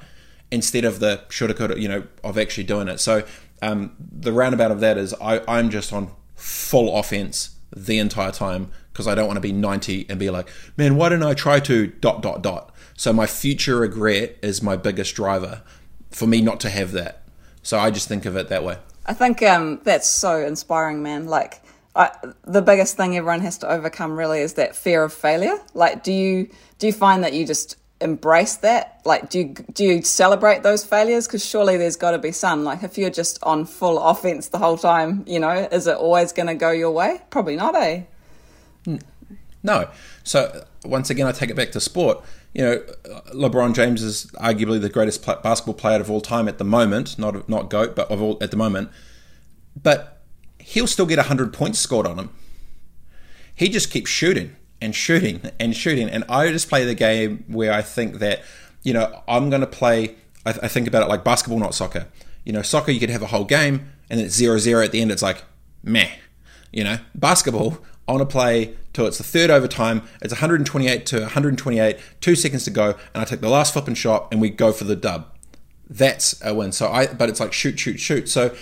instead 0.52 0.86
of 0.86 1.00
the 1.00 1.24
coulda, 1.30 1.80
you 1.80 1.88
know, 1.88 2.04
of 2.24 2.38
actually 2.38 2.66
doing 2.66 2.88
it. 2.88 3.00
So 3.00 3.24
um, 3.64 3.96
the 4.00 4.32
roundabout 4.32 4.70
of 4.70 4.80
that 4.82 4.98
is 4.98 5.16
I, 5.20 5.42
I'm 5.48 5.72
just 5.72 5.92
on 5.92 6.12
full 6.36 6.98
offense 6.98 7.56
the 7.76 8.00
entire 8.00 8.32
time 8.32 8.72
because 8.92 9.08
I 9.08 9.16
don't 9.16 9.28
want 9.28 9.38
to 9.38 9.42
be 9.42 9.52
90 9.52 10.06
and 10.10 10.20
be 10.20 10.30
like, 10.30 10.50
man, 10.78 10.96
why 10.96 11.10
didn't 11.10 11.26
I 11.26 11.34
try 11.34 11.60
to 11.62 11.88
dot 11.88 12.22
dot 12.22 12.42
dot? 12.42 12.74
So 12.98 13.12
my 13.12 13.26
future 13.26 13.78
regret 13.78 14.38
is 14.42 14.62
my 14.62 14.78
biggest 14.78 15.16
driver 15.16 15.62
for 16.12 16.28
me 16.28 16.42
not 16.42 16.60
to 16.62 16.70
have 16.70 16.94
that. 16.94 17.24
So 17.62 17.78
I 17.78 17.92
just 17.92 18.08
think 18.08 18.26
of 18.26 18.38
it 18.38 18.48
that 18.48 18.64
way. 18.64 18.78
I 19.06 19.14
think 19.14 19.42
um, 19.44 19.82
that's 19.84 20.08
so 20.08 20.46
inspiring, 20.46 21.04
man. 21.04 21.28
Like, 21.28 21.62
I, 21.96 22.12
the 22.44 22.62
biggest 22.62 22.98
thing 22.98 23.16
everyone 23.18 23.42
has 23.42 23.58
to 23.60 23.70
overcome 23.70 24.18
really 24.18 24.40
is 24.40 24.54
that 24.54 24.76
fear 24.76 25.04
of 25.04 25.14
failure. 25.14 25.58
Like, 25.74 26.04
do 26.04 26.12
you 26.12 26.50
do 26.78 26.88
you 26.88 26.94
find 26.94 27.24
that 27.24 27.34
you 27.34 27.46
just 27.46 27.78
embrace 28.06 28.56
that? 28.58 29.02
Like, 29.04 29.30
do 29.30 29.40
you 29.40 29.54
do 29.74 29.84
you 29.84 30.02
celebrate 30.02 30.64
those 30.64 30.86
failures? 30.86 31.28
Because 31.28 31.46
surely 31.46 31.76
there's 31.76 31.98
got 31.98 32.12
to 32.12 32.20
be 32.20 32.32
some. 32.32 32.64
Like, 32.64 32.84
if 32.84 32.98
you're 32.98 33.10
just 33.10 33.38
on 33.44 33.66
full 33.66 34.00
offense 34.00 34.48
the 34.48 34.58
whole 34.58 34.78
time, 34.78 35.26
you 35.28 35.40
know, 35.40 35.68
is 35.72 35.88
it 35.88 35.98
always 35.98 36.32
going 36.32 36.48
to 36.48 36.56
go 36.56 36.72
your 36.72 36.92
way? 36.92 37.22
Probably 37.30 37.58
not, 37.58 37.76
eh? 37.76 38.04
No. 39.64 39.90
So 40.24 40.66
once 40.86 41.10
again, 41.10 41.28
I 41.28 41.34
take 41.34 41.50
it 41.50 41.56
back 41.56 41.72
to 41.74 41.82
sport. 41.82 42.24
You 42.54 42.64
know, 42.64 42.78
LeBron 43.34 43.76
James 43.76 44.02
is 44.02 44.28
arguably 44.36 44.80
the 44.80 44.88
greatest 44.88 45.26
basketball 45.26 45.74
player 45.74 46.00
of 46.00 46.10
all 46.10 46.22
time 46.22 46.48
at 46.48 46.58
the 46.58 46.64
moment. 46.64 47.20
Not 47.20 47.50
not 47.50 47.70
goat, 47.70 47.96
but 47.96 48.10
of 48.10 48.22
all 48.22 48.38
at 48.42 48.52
the 48.52 48.58
moment. 48.58 48.90
But 49.82 50.22
he'll 50.60 50.88
still 50.88 51.06
get 51.06 51.20
hundred 51.20 51.52
points 51.52 51.80
scored 51.80 52.08
on 52.08 52.18
him. 52.18 52.30
He 53.54 53.68
just 53.70 53.92
keeps 53.92 54.10
shooting 54.10 54.56
and 54.82 54.96
shooting 54.96 55.42
and 55.60 55.76
shooting. 55.76 56.10
And 56.10 56.24
I 56.30 56.52
just 56.52 56.70
play 56.70 56.86
the 56.86 56.96
game 56.96 57.44
where 57.48 57.74
I 57.74 57.82
think 57.82 58.20
that, 58.20 58.44
you 58.84 58.94
know, 58.94 59.24
I'm 59.28 59.50
going 59.50 59.62
to 59.62 59.68
play, 59.68 60.16
I, 60.46 60.52
I, 60.52 60.68
think 60.68 60.88
about 60.88 61.04
it 61.04 61.10
like 61.10 61.24
basketball, 61.24 61.60
not 61.60 61.74
soccer. 61.74 62.08
You 62.44 62.54
know, 62.54 62.62
soccer, 62.62 62.92
you 62.92 63.00
could 63.00 63.10
have 63.10 63.22
a 63.22 63.28
whole 63.28 63.46
game 63.46 63.90
and 64.10 64.20
it's 64.20 64.36
0 64.36 64.58
0 64.58 64.84
at 64.84 64.92
the 64.92 65.02
end. 65.02 65.12
It's 65.12 65.22
like, 65.22 65.44
meh. 65.84 66.12
You 66.72 66.84
know, 66.84 66.98
basketball, 67.14 67.80
I 68.08 68.12
want 68.12 68.30
to 68.30 68.32
play 68.32 68.76
till 68.94 69.08
it's 69.08 69.18
the 69.18 69.24
third 69.24 69.50
overtime. 69.50 70.04
It's 70.22 70.34
128 70.34 71.06
to 71.08 71.22
128, 71.22 72.00
two 72.22 72.36
seconds 72.36 72.66
to 72.66 72.72
go, 72.72 72.96
and 73.14 73.22
I 73.22 73.24
take 73.24 73.42
the 73.42 73.50
last 73.50 73.74
flipping 73.74 73.96
shot 73.96 74.28
and 74.32 74.42
we 74.42 74.50
go 74.50 74.72
for 74.72 74.84
the 74.84 74.96
dub. 74.96 75.28
That's 75.90 76.40
a 76.44 76.54
win. 76.54 76.72
So 76.72 76.90
I, 76.90 77.08
but 77.08 77.30
it's 77.30 77.40
like 77.40 77.54
shoot, 77.54 77.80
shoot, 77.80 78.00
shoot. 78.00 78.30
So 78.30 78.56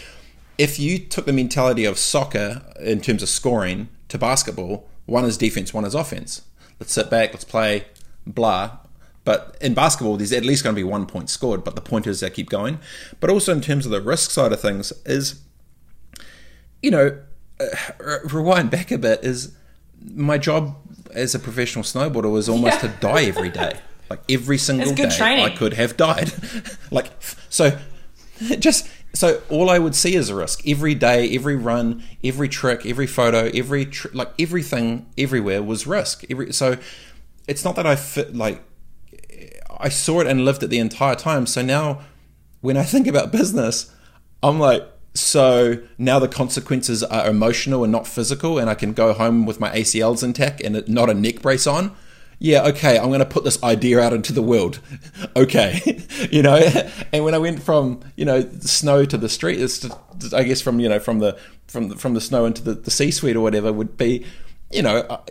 if 0.57 0.79
you 0.79 0.99
took 0.99 1.25
the 1.25 1.33
mentality 1.33 1.85
of 1.85 1.97
soccer 1.97 2.61
in 2.79 3.01
terms 3.01 3.23
of 3.23 3.29
scoring 3.29 3.89
to 4.09 4.17
basketball, 4.17 4.87
one 5.05 5.25
is 5.25 5.37
defense, 5.37 5.73
one 5.73 5.85
is 5.85 5.95
offense. 5.95 6.43
Let's 6.79 6.93
sit 6.93 7.09
back, 7.09 7.33
let's 7.33 7.45
play, 7.45 7.85
blah. 8.25 8.77
But 9.25 9.57
in 9.61 9.73
basketball, 9.73 10.17
there's 10.17 10.33
at 10.33 10.43
least 10.43 10.63
going 10.63 10.75
to 10.75 10.79
be 10.79 10.83
one 10.83 11.05
point 11.05 11.29
scored, 11.29 11.63
but 11.63 11.75
the 11.75 11.81
point 11.81 12.07
is 12.07 12.19
they 12.19 12.29
keep 12.29 12.49
going. 12.49 12.79
But 13.19 13.29
also 13.29 13.53
in 13.53 13.61
terms 13.61 13.85
of 13.85 13.91
the 13.91 14.01
risk 14.01 14.31
side 14.31 14.51
of 14.51 14.59
things, 14.59 14.91
is, 15.05 15.41
you 16.81 16.91
know, 16.91 17.17
uh, 17.59 18.19
rewind 18.25 18.69
back 18.69 18.91
a 18.91 18.97
bit, 18.97 19.23
is 19.23 19.55
my 20.13 20.37
job 20.37 20.75
as 21.13 21.33
a 21.33 21.39
professional 21.39 21.83
snowboarder 21.83 22.31
was 22.31 22.49
almost 22.49 22.83
yeah. 22.83 22.89
to 22.91 22.99
die 22.99 23.23
every 23.25 23.49
day. 23.49 23.77
Like 24.09 24.19
every 24.29 24.57
single 24.57 24.93
day, 24.93 25.09
training. 25.09 25.45
I 25.45 25.49
could 25.49 25.73
have 25.73 25.95
died. 25.95 26.33
like, 26.91 27.11
so 27.49 27.77
just 28.59 28.89
so 29.13 29.41
all 29.49 29.69
I 29.69 29.77
would 29.77 29.93
see 29.93 30.15
is 30.15 30.29
a 30.29 30.35
risk 30.35 30.67
every 30.67 30.95
day, 30.95 31.33
every 31.35 31.55
run, 31.55 32.03
every 32.23 32.49
trick, 32.49 32.85
every 32.85 33.05
photo, 33.05 33.51
every 33.53 33.85
tr- 33.85 34.07
like 34.11 34.29
everything 34.39 35.05
everywhere 35.17 35.61
was 35.61 35.85
risk. 35.85 36.23
Every 36.29 36.51
so 36.51 36.77
it's 37.47 37.63
not 37.63 37.75
that 37.75 37.85
I 37.85 37.95
fit 37.95 38.35
like 38.35 38.63
I 39.79 39.89
saw 39.89 40.21
it 40.21 40.27
and 40.27 40.45
lived 40.45 40.63
it 40.63 40.67
the 40.67 40.79
entire 40.79 41.15
time. 41.15 41.45
So 41.45 41.61
now 41.61 42.01
when 42.61 42.75
I 42.75 42.83
think 42.83 43.05
about 43.05 43.31
business, 43.31 43.93
I'm 44.41 44.59
like 44.59 44.83
so 45.13 45.77
now 45.99 46.17
the 46.17 46.27
consequences 46.27 47.03
are 47.03 47.27
emotional 47.27 47.83
and 47.83 47.91
not 47.91 48.07
physical, 48.07 48.57
and 48.57 48.67
I 48.67 48.73
can 48.73 48.93
go 48.93 49.13
home 49.13 49.45
with 49.45 49.59
my 49.59 49.69
ACLs 49.69 50.23
intact 50.23 50.59
and 50.59 50.87
not 50.87 51.11
a 51.11 51.13
neck 51.13 51.43
brace 51.43 51.67
on 51.67 51.95
yeah, 52.43 52.67
okay, 52.67 52.99
I'm 52.99 53.07
going 53.07 53.19
to 53.19 53.25
put 53.25 53.45
this 53.45 53.63
idea 53.63 54.01
out 54.01 54.11
into 54.11 54.33
the 54.33 54.41
world. 54.41 54.81
okay, 55.35 56.05
you 56.29 56.43
know. 56.43 56.57
And 57.13 57.23
when 57.23 57.33
I 57.33 57.37
went 57.37 57.63
from 57.63 58.01
you 58.17 58.25
know 58.25 58.41
snow 58.59 59.05
to 59.05 59.17
the 59.17 59.29
street, 59.29 59.61
it's 59.61 59.87
I 60.33 60.43
guess 60.43 60.59
from 60.59 60.81
you 60.81 60.89
know 60.89 60.99
from 60.99 61.19
the 61.19 61.39
from 61.67 61.87
the, 61.87 61.95
from 61.95 62.15
the 62.15 62.19
snow 62.19 62.45
into 62.45 62.61
the, 62.61 62.73
the 62.73 62.91
C-suite 62.91 63.37
or 63.37 63.39
whatever 63.39 63.71
would 63.71 63.95
be, 63.95 64.25
you 64.71 64.81
know, 64.81 65.21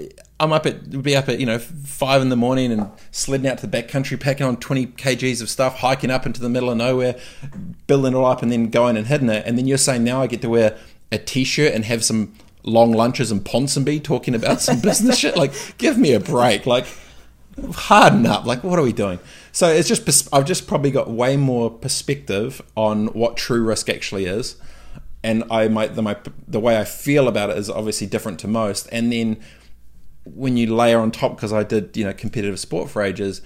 I'm 0.41 0.55
up 0.55 0.65
at 0.65 1.03
be 1.03 1.15
up 1.15 1.29
at 1.29 1.39
you 1.39 1.45
know 1.45 1.59
five 1.59 2.23
in 2.23 2.31
the 2.31 2.37
morning 2.37 2.73
and 2.73 2.91
sledding 3.11 3.47
out 3.47 3.59
to 3.59 3.67
the 3.67 3.83
backcountry, 3.83 4.19
packing 4.19 4.47
on 4.47 4.57
20 4.57 4.87
kgs 4.87 5.43
of 5.43 5.51
stuff, 5.51 5.81
hiking 5.81 6.11
up 6.11 6.25
into 6.25 6.41
the 6.41 6.49
middle 6.49 6.71
of 6.71 6.79
nowhere, 6.79 7.21
building 7.89 8.15
it 8.15 8.17
all 8.17 8.25
up, 8.25 8.41
and 8.41 8.51
then 8.51 8.71
going 8.71 8.97
and 8.97 9.07
hitting 9.07 9.29
it. 9.29 9.45
And 9.47 9.59
then 9.59 9.67
you're 9.67 9.77
saying 9.77 10.03
now 10.03 10.23
I 10.23 10.29
get 10.29 10.41
to 10.41 10.49
wear 10.49 10.79
a 11.11 11.19
t-shirt 11.19 11.75
and 11.75 11.85
have 11.85 12.03
some 12.03 12.33
long 12.63 12.93
lunches 12.93 13.31
in 13.31 13.41
Ponsonby 13.41 14.03
talking 14.03 14.35
about 14.35 14.63
some 14.63 14.81
business 14.81 15.19
shit. 15.19 15.37
Like, 15.37 15.53
give 15.77 15.99
me 15.99 16.15
a 16.15 16.21
break. 16.21 16.65
Like, 16.65 16.87
harden 17.75 18.27
up. 18.27 18.45
Like, 18.45 18.65
what 18.65 18.79
are 18.79 18.83
we 18.83 18.93
doing? 18.93 19.19
So 19.53 19.69
it's 19.69 19.89
just 19.89 20.29
I've 20.33 20.47
just 20.47 20.67
probably 20.67 20.91
got 20.91 21.11
way 21.11 21.37
more 21.37 21.71
perspective 21.71 22.63
on 22.77 23.09
what 23.09 23.37
true 23.37 23.63
risk 23.63 23.89
actually 23.89 24.27
is, 24.27 24.57
and 25.23 25.45
I 25.51 25.69
might 25.69 25.95
the 25.95 26.03
my 26.03 26.17
the 26.49 26.61
way 26.61 26.79
I 26.79 26.85
feel 26.85 27.29
about 27.29 27.51
it 27.51 27.59
is 27.59 27.69
obviously 27.69 28.07
different 28.07 28.39
to 28.41 28.49
most. 28.49 28.89
And 28.91 29.13
then 29.13 29.39
when 30.25 30.57
you 30.57 30.75
layer 30.75 30.99
on 30.99 31.11
top, 31.11 31.37
because 31.37 31.53
I 31.53 31.65
did 31.65 31.97
you 31.97 32.05
know 32.05 32.13
competitive 32.13 32.59
sport 32.59 32.91
for 32.91 33.03
ages, 33.03 33.43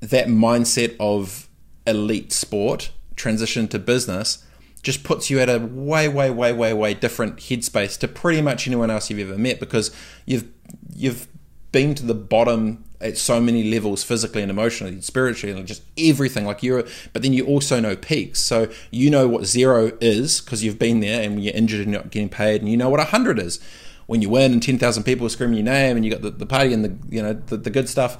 that 0.00 0.28
mindset 0.28 0.96
of 0.98 1.48
elite 1.86 2.32
sport, 2.32 2.90
transition 3.16 3.68
to 3.68 3.78
business, 3.78 4.44
just 4.82 5.04
puts 5.04 5.28
you 5.28 5.40
at 5.40 5.48
a 5.50 5.58
way, 5.58 6.08
way, 6.08 6.30
way, 6.30 6.52
way, 6.52 6.72
way 6.72 6.94
different 6.94 7.36
headspace 7.36 7.98
to 7.98 8.08
pretty 8.08 8.40
much 8.40 8.66
anyone 8.66 8.90
else 8.90 9.10
you've 9.10 9.18
ever 9.18 9.38
met 9.38 9.60
because 9.60 9.94
you've 10.24 10.48
you've 10.94 11.28
been 11.72 11.94
to 11.94 12.06
the 12.06 12.14
bottom 12.14 12.84
at 13.00 13.16
so 13.16 13.40
many 13.40 13.62
levels 13.62 14.02
physically 14.02 14.42
and 14.42 14.50
emotionally 14.50 14.92
and 14.92 15.04
spiritually 15.04 15.56
and 15.56 15.66
just 15.66 15.82
everything 15.96 16.44
like 16.44 16.62
you're 16.62 16.84
but 17.12 17.22
then 17.22 17.32
you 17.32 17.46
also 17.46 17.80
know 17.80 17.94
peaks. 17.96 18.40
So 18.40 18.68
you 18.90 19.10
know 19.10 19.28
what 19.28 19.44
zero 19.44 19.92
is 20.00 20.40
because 20.40 20.64
you've 20.64 20.78
been 20.78 21.00
there 21.00 21.22
and 21.22 21.42
you're 21.42 21.54
injured 21.54 21.80
and 21.80 21.92
you're 21.92 22.02
not 22.02 22.10
getting 22.10 22.28
paid 22.28 22.60
and 22.60 22.70
you 22.70 22.76
know 22.76 22.88
what 22.88 23.00
a 23.00 23.04
100 23.04 23.38
is. 23.38 23.60
When 24.06 24.22
you 24.22 24.30
win 24.30 24.52
and 24.52 24.62
10,000 24.62 25.02
people 25.02 25.26
are 25.26 25.30
screaming 25.30 25.58
your 25.58 25.64
name 25.64 25.96
and 25.96 26.04
you 26.04 26.10
got 26.10 26.22
the, 26.22 26.30
the 26.30 26.46
party 26.46 26.72
and 26.72 26.84
the 26.84 26.96
you 27.14 27.22
know 27.22 27.34
the, 27.34 27.56
the 27.56 27.70
good 27.70 27.88
stuff 27.88 28.18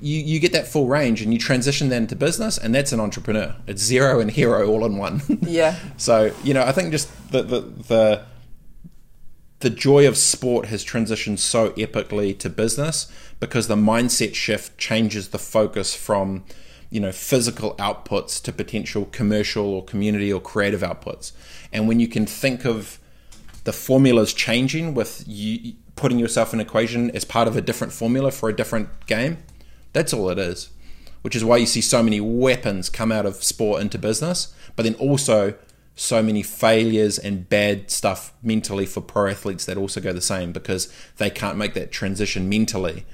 you, 0.00 0.18
you 0.20 0.38
get 0.38 0.52
that 0.52 0.68
full 0.68 0.86
range 0.86 1.22
and 1.22 1.32
you 1.32 1.40
transition 1.40 1.88
that 1.88 1.96
into 1.96 2.14
business 2.14 2.56
and 2.56 2.72
that's 2.72 2.92
an 2.92 3.00
entrepreneur. 3.00 3.56
It's 3.66 3.82
zero 3.82 4.20
and 4.20 4.30
hero 4.30 4.68
all 4.68 4.84
in 4.84 4.96
one. 4.96 5.22
Yeah. 5.42 5.76
so 5.96 6.32
you 6.44 6.54
know 6.54 6.62
i 6.62 6.72
think 6.72 6.92
just 6.92 7.10
the 7.32 7.42
the, 7.42 7.60
the 7.60 8.24
the 9.62 9.70
joy 9.70 10.06
of 10.06 10.16
sport 10.16 10.66
has 10.66 10.84
transitioned 10.84 11.38
so 11.38 11.70
epically 11.70 12.36
to 12.38 12.50
business 12.50 13.10
because 13.38 13.68
the 13.68 13.76
mindset 13.76 14.34
shift 14.34 14.76
changes 14.76 15.28
the 15.28 15.38
focus 15.38 15.94
from 15.94 16.44
you 16.90 17.00
know 17.00 17.12
physical 17.12 17.74
outputs 17.76 18.42
to 18.42 18.52
potential 18.52 19.06
commercial 19.12 19.64
or 19.64 19.84
community 19.84 20.32
or 20.32 20.40
creative 20.40 20.82
outputs. 20.82 21.32
And 21.72 21.88
when 21.88 22.00
you 22.00 22.08
can 22.08 22.26
think 22.26 22.64
of 22.64 22.98
the 23.64 23.72
formulas 23.72 24.34
changing 24.34 24.94
with 24.94 25.24
you 25.26 25.74
putting 25.94 26.18
yourself 26.18 26.52
in 26.52 26.58
equation 26.58 27.10
as 27.12 27.24
part 27.24 27.46
of 27.46 27.56
a 27.56 27.60
different 27.60 27.92
formula 27.92 28.32
for 28.32 28.48
a 28.48 28.56
different 28.56 29.06
game 29.06 29.38
that's 29.92 30.12
all 30.12 30.28
it 30.30 30.38
is. 30.38 30.70
Which 31.20 31.36
is 31.36 31.44
why 31.44 31.58
you 31.58 31.66
see 31.66 31.82
so 31.82 32.02
many 32.02 32.20
weapons 32.20 32.88
come 32.88 33.12
out 33.12 33.26
of 33.26 33.44
sport 33.44 33.80
into 33.80 33.96
business 33.96 34.52
but 34.74 34.82
then 34.82 34.94
also 34.96 35.54
so 35.94 36.22
many 36.22 36.42
failures 36.42 37.18
and 37.18 37.48
bad 37.48 37.90
stuff 37.90 38.32
mentally 38.42 38.86
for 38.86 39.00
pro 39.00 39.30
athletes 39.30 39.66
that 39.66 39.76
also 39.76 40.00
go 40.00 40.12
the 40.12 40.20
same 40.20 40.52
because 40.52 40.92
they 41.18 41.30
can't 41.30 41.58
make 41.58 41.74
that 41.74 41.92
transition 41.92 42.48
mentally 42.48 43.04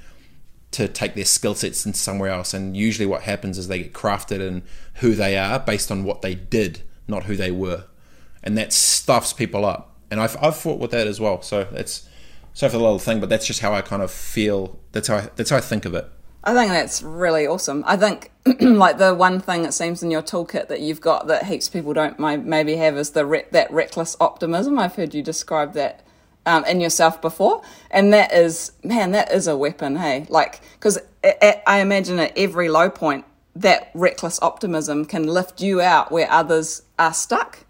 to 0.71 0.87
take 0.87 1.15
their 1.15 1.25
skill 1.25 1.55
sets 1.55 1.85
in 1.85 1.93
somewhere 1.93 2.29
else. 2.29 2.53
And 2.53 2.77
usually, 2.77 3.05
what 3.05 3.23
happens 3.23 3.57
is 3.57 3.67
they 3.67 3.83
get 3.83 3.93
crafted 3.93 4.39
in 4.39 4.63
who 4.95 5.15
they 5.15 5.37
are 5.37 5.59
based 5.59 5.91
on 5.91 6.03
what 6.03 6.21
they 6.21 6.35
did, 6.35 6.81
not 7.07 7.23
who 7.23 7.35
they 7.35 7.51
were, 7.51 7.85
and 8.43 8.57
that 8.57 8.71
stuffs 8.71 9.33
people 9.33 9.65
up. 9.65 9.97
And 10.11 10.19
I've 10.19 10.37
I've 10.41 10.57
fought 10.57 10.79
with 10.79 10.91
that 10.91 11.07
as 11.07 11.19
well. 11.19 11.41
So 11.41 11.67
it's 11.71 12.07
so 12.53 12.67
for 12.67 12.77
the 12.77 12.83
little 12.83 12.99
thing, 12.99 13.19
but 13.19 13.29
that's 13.29 13.45
just 13.45 13.61
how 13.61 13.73
I 13.73 13.81
kind 13.81 14.01
of 14.01 14.11
feel. 14.11 14.79
That's 14.91 15.07
how 15.07 15.17
I, 15.17 15.29
that's 15.35 15.49
how 15.49 15.57
I 15.57 15.61
think 15.61 15.85
of 15.85 15.93
it. 15.93 16.09
I 16.43 16.53
think 16.53 16.71
that's 16.71 17.03
really 17.03 17.45
awesome. 17.47 17.83
I 17.85 17.97
think 17.97 18.31
like 18.61 18.97
the 18.97 19.13
one 19.13 19.39
thing 19.39 19.65
it 19.65 19.73
seems 19.73 20.01
in 20.01 20.09
your 20.09 20.21
toolkit 20.21 20.69
that 20.69 20.79
you've 20.79 21.01
got 21.01 21.27
that 21.27 21.45
heaps 21.45 21.67
of 21.67 21.73
people 21.73 21.93
don't 21.93 22.17
maybe 22.19 22.77
have 22.77 22.97
is 22.97 23.11
the 23.11 23.25
re- 23.25 23.45
that 23.51 23.71
reckless 23.71 24.15
optimism. 24.19 24.79
I've 24.79 24.95
heard 24.95 25.13
you 25.13 25.21
describe 25.21 25.73
that 25.73 26.01
um, 26.45 26.63
in 26.65 26.79
yourself 26.79 27.21
before, 27.21 27.61
and 27.91 28.13
that 28.13 28.31
is 28.31 28.71
man, 28.83 29.11
that 29.11 29.31
is 29.31 29.47
a 29.47 29.57
weapon. 29.57 29.97
Hey, 29.97 30.25
like 30.29 30.61
because 30.73 30.97
I 31.23 31.79
imagine 31.81 32.19
at 32.19 32.37
every 32.37 32.69
low 32.69 32.89
point, 32.89 33.25
that 33.55 33.91
reckless 33.93 34.39
optimism 34.41 35.03
can 35.03 35.27
lift 35.27 35.61
you 35.61 35.81
out 35.81 36.09
where 36.11 36.31
others 36.31 36.83
are 36.97 37.13
stuck. 37.13 37.65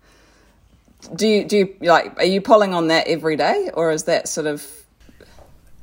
Do 1.16 1.28
you 1.28 1.44
do 1.44 1.58
you 1.58 1.76
like? 1.82 2.18
Are 2.18 2.26
you 2.26 2.40
pulling 2.40 2.76
on 2.76 2.88
that 2.90 3.08
every 3.08 3.36
day, 3.36 3.72
or 3.74 3.90
is 3.90 4.04
that 4.04 4.28
sort 4.28 4.46
of 4.46 4.79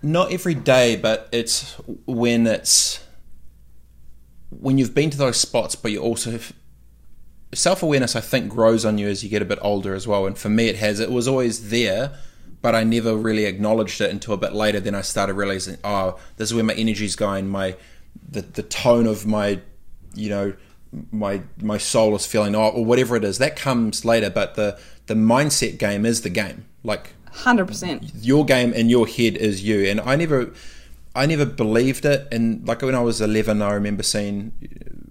not 0.06 0.32
every 0.32 0.54
day, 0.54 0.96
but 0.96 1.28
it's 1.32 1.72
when 2.06 2.46
it's 2.46 3.04
when 4.50 4.78
you've 4.78 4.94
been 4.94 5.10
to 5.10 5.18
those 5.18 5.36
spots, 5.36 5.74
but 5.74 5.90
you 5.90 6.00
also 6.00 6.38
self 7.52 7.82
awareness. 7.82 8.14
I 8.14 8.20
think 8.20 8.48
grows 8.48 8.84
on 8.84 8.98
you 8.98 9.08
as 9.08 9.24
you 9.24 9.30
get 9.30 9.42
a 9.42 9.46
bit 9.46 9.58
older 9.62 9.94
as 9.94 10.06
well. 10.06 10.26
And 10.26 10.38
for 10.38 10.48
me, 10.48 10.68
it 10.68 10.76
has. 10.76 11.00
It 11.00 11.10
was 11.10 11.26
always 11.26 11.70
there, 11.70 12.12
but 12.62 12.74
I 12.74 12.84
never 12.84 13.16
really 13.16 13.44
acknowledged 13.44 14.00
it 14.00 14.10
until 14.10 14.34
a 14.34 14.38
bit 14.38 14.52
later. 14.52 14.78
Then 14.80 14.94
I 14.94 15.00
started 15.00 15.34
realizing, 15.34 15.78
oh, 15.82 16.18
this 16.36 16.50
is 16.50 16.54
where 16.54 16.64
my 16.64 16.74
energy's 16.74 17.16
going. 17.16 17.48
My 17.48 17.76
the 18.28 18.42
the 18.42 18.62
tone 18.62 19.06
of 19.06 19.26
my, 19.26 19.60
you 20.14 20.30
know, 20.30 20.54
my 21.10 21.42
my 21.60 21.78
soul 21.78 22.14
is 22.14 22.26
feeling, 22.26 22.54
oh, 22.54 22.68
or 22.68 22.84
whatever 22.84 23.16
it 23.16 23.24
is. 23.24 23.38
That 23.38 23.56
comes 23.56 24.04
later, 24.04 24.30
but 24.30 24.54
the 24.54 24.78
the 25.06 25.14
mindset 25.14 25.78
game 25.78 26.06
is 26.06 26.22
the 26.22 26.30
game. 26.30 26.66
Like 26.84 27.12
hundred 27.36 27.66
percent? 27.66 28.10
your 28.20 28.44
game 28.44 28.72
in 28.72 28.88
your 28.88 29.06
head 29.06 29.36
is 29.36 29.62
you. 29.62 29.84
And 29.86 30.00
i 30.00 30.16
never 30.16 30.52
i 31.14 31.26
never 31.26 31.44
believed 31.46 32.04
it. 32.04 32.28
And 32.32 32.66
like 32.66 32.82
when 32.82 32.94
i 32.94 33.00
was 33.00 33.20
11 33.20 33.62
i 33.62 33.72
remember 33.72 34.02
seeing 34.02 34.52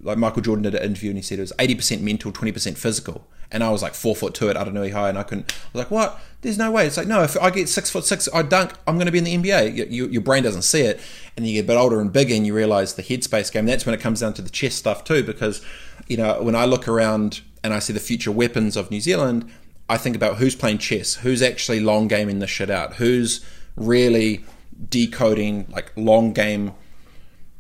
like 0.01 0.17
michael 0.17 0.41
jordan 0.41 0.63
did 0.63 0.75
an 0.75 0.83
interview 0.83 1.09
and 1.09 1.17
he 1.17 1.23
said 1.23 1.39
it 1.39 1.41
was 1.41 1.53
80% 1.53 2.01
mental 2.01 2.31
20% 2.31 2.77
physical. 2.77 3.27
And 3.51 3.63
i 3.63 3.69
was 3.69 3.81
like 3.81 3.93
four 3.93 4.15
foot 4.15 4.33
two 4.33 4.49
at 4.49 4.57
i 4.57 4.63
don't 4.63 4.73
know 4.73 4.87
how 4.89 5.01
high 5.01 5.09
and 5.09 5.17
i 5.17 5.23
couldn't 5.23 5.51
i 5.51 5.67
was 5.73 5.79
like 5.83 5.91
what? 5.91 6.19
There's 6.41 6.57
no 6.59 6.71
way. 6.71 6.85
It's 6.85 6.97
like 6.97 7.07
no 7.07 7.23
if 7.23 7.37
i 7.39 7.49
get 7.49 7.69
six 7.69 7.89
foot 7.89 8.05
six 8.05 8.27
i 8.33 8.41
dunk 8.41 8.73
i'm 8.87 8.95
going 8.95 9.07
to 9.07 9.11
be 9.11 9.19
in 9.19 9.23
the 9.23 9.37
nba 9.37 9.75
you, 9.75 9.85
you, 9.89 10.07
your 10.07 10.21
brain 10.21 10.43
doesn't 10.43 10.63
see 10.63 10.81
it. 10.81 10.99
And 11.37 11.47
you 11.47 11.53
get 11.53 11.65
a 11.65 11.67
bit 11.67 11.77
older 11.77 12.01
and 12.01 12.11
bigger 12.11 12.33
and 12.33 12.45
you 12.45 12.55
realize 12.55 12.93
the 12.95 13.03
headspace 13.03 13.51
game. 13.51 13.65
That's 13.65 13.85
when 13.85 13.95
it 13.95 14.01
comes 14.01 14.21
down 14.21 14.33
to 14.35 14.41
the 14.41 14.49
chess 14.49 14.75
stuff 14.75 15.03
too 15.03 15.23
because 15.23 15.61
you 16.07 16.17
know 16.17 16.41
when 16.41 16.55
i 16.55 16.65
look 16.65 16.87
around 16.87 17.41
and 17.63 17.73
i 17.73 17.79
see 17.79 17.93
the 17.93 17.99
future 17.99 18.31
weapons 18.31 18.77
of 18.77 18.91
new 18.91 19.01
zealand 19.01 19.49
I 19.87 19.97
think 19.97 20.15
about 20.15 20.37
who's 20.37 20.55
playing 20.55 20.79
chess, 20.79 21.15
who's 21.15 21.41
actually 21.41 21.79
long 21.79 22.07
gaming 22.07 22.39
the 22.39 22.47
shit 22.47 22.69
out, 22.69 22.95
who's 22.95 23.45
really 23.75 24.43
decoding 24.89 25.67
like 25.69 25.91
long 25.95 26.33
game 26.33 26.73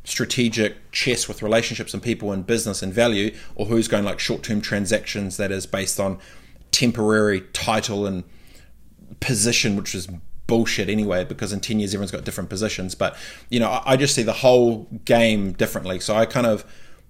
strategic 0.03 0.91
chess 0.91 1.27
with 1.27 1.41
relationships 1.41 1.93
and 1.93 2.01
people 2.01 2.31
and 2.31 2.45
business 2.45 2.81
and 2.81 2.93
value, 2.93 3.35
or 3.55 3.65
who's 3.67 3.87
going 3.87 4.05
like 4.05 4.19
short 4.19 4.43
term 4.43 4.61
transactions 4.61 5.37
that 5.37 5.51
is 5.51 5.65
based 5.65 5.99
on 5.99 6.19
temporary 6.71 7.41
title 7.53 8.05
and 8.05 8.23
position, 9.19 9.75
which 9.75 9.93
is 9.95 10.07
bullshit 10.47 10.89
anyway, 10.89 11.23
because 11.23 11.51
in 11.51 11.59
10 11.59 11.79
years 11.79 11.93
everyone's 11.93 12.11
got 12.11 12.23
different 12.23 12.49
positions. 12.49 12.95
But, 12.95 13.15
you 13.49 13.59
know, 13.59 13.69
I, 13.69 13.93
I 13.93 13.97
just 13.97 14.15
see 14.15 14.23
the 14.23 14.33
whole 14.33 14.83
game 15.05 15.53
differently. 15.53 15.99
So 15.99 16.15
I 16.15 16.25
kind 16.25 16.45
of, 16.45 16.65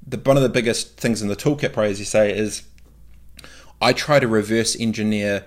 the, 0.07 0.17
one 0.17 0.37
of 0.37 0.43
the 0.43 0.49
biggest 0.49 0.97
things 0.97 1.21
in 1.21 1.27
the 1.27 1.35
toolkit, 1.35 1.73
probably, 1.73 1.91
as 1.91 1.99
you 1.99 2.05
say, 2.05 2.35
is 2.35 2.63
I 3.81 3.93
try 3.93 4.19
to 4.19 4.27
reverse 4.27 4.79
engineer 4.79 5.45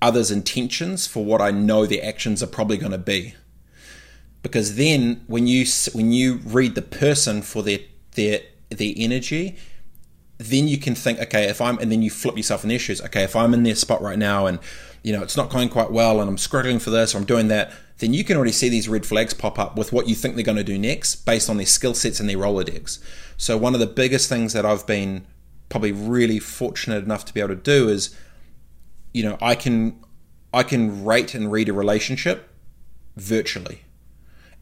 others' 0.00 0.30
intentions 0.30 1.06
for 1.06 1.24
what 1.24 1.40
I 1.40 1.50
know 1.50 1.86
their 1.86 2.04
actions 2.04 2.42
are 2.42 2.46
probably 2.48 2.78
going 2.78 2.92
to 2.92 2.98
be. 2.98 3.34
Because 4.42 4.76
then, 4.76 5.24
when 5.26 5.46
you 5.46 5.66
when 5.92 6.12
you 6.12 6.36
read 6.44 6.74
the 6.74 6.82
person 6.82 7.42
for 7.42 7.62
their 7.62 7.80
their 8.12 8.40
their 8.70 8.92
energy, 8.96 9.56
then 10.38 10.68
you 10.68 10.78
can 10.78 10.94
think, 10.94 11.18
okay, 11.18 11.44
if 11.44 11.60
I'm, 11.60 11.78
and 11.78 11.90
then 11.90 12.02
you 12.02 12.10
flip 12.10 12.36
yourself 12.36 12.62
in 12.62 12.68
their 12.68 12.78
shoes. 12.78 13.00
Okay, 13.00 13.24
if 13.24 13.34
I'm 13.34 13.54
in 13.54 13.64
their 13.64 13.74
spot 13.74 14.02
right 14.02 14.18
now, 14.18 14.46
and 14.46 14.60
you 15.02 15.12
know 15.12 15.22
it's 15.22 15.36
not 15.36 15.50
going 15.50 15.68
quite 15.68 15.90
well, 15.90 16.20
and 16.20 16.28
I'm 16.28 16.38
struggling 16.38 16.78
for 16.78 16.90
this, 16.90 17.14
or 17.14 17.18
I'm 17.18 17.24
doing 17.24 17.48
that, 17.48 17.72
then 17.98 18.14
you 18.14 18.22
can 18.22 18.36
already 18.36 18.52
see 18.52 18.68
these 18.68 18.88
red 18.88 19.04
flags 19.04 19.34
pop 19.34 19.58
up 19.58 19.76
with 19.76 19.92
what 19.92 20.08
you 20.08 20.14
think 20.14 20.36
they're 20.36 20.44
going 20.44 20.58
to 20.58 20.64
do 20.64 20.78
next, 20.78 21.26
based 21.26 21.50
on 21.50 21.56
their 21.56 21.66
skill 21.66 21.94
sets 21.94 22.20
and 22.20 22.28
their 22.28 22.38
Rolodex. 22.38 23.02
So 23.36 23.56
one 23.56 23.74
of 23.74 23.80
the 23.80 23.86
biggest 23.86 24.28
things 24.28 24.52
that 24.52 24.64
I've 24.64 24.86
been 24.86 25.26
probably 25.68 25.92
really 25.92 26.38
fortunate 26.38 27.04
enough 27.04 27.24
to 27.24 27.34
be 27.34 27.40
able 27.40 27.48
to 27.48 27.56
do 27.56 27.88
is 27.88 28.14
you 29.12 29.22
know 29.22 29.36
i 29.40 29.54
can 29.54 29.98
i 30.52 30.62
can 30.62 31.04
rate 31.04 31.34
and 31.34 31.50
read 31.50 31.68
a 31.68 31.72
relationship 31.72 32.48
virtually. 33.16 33.82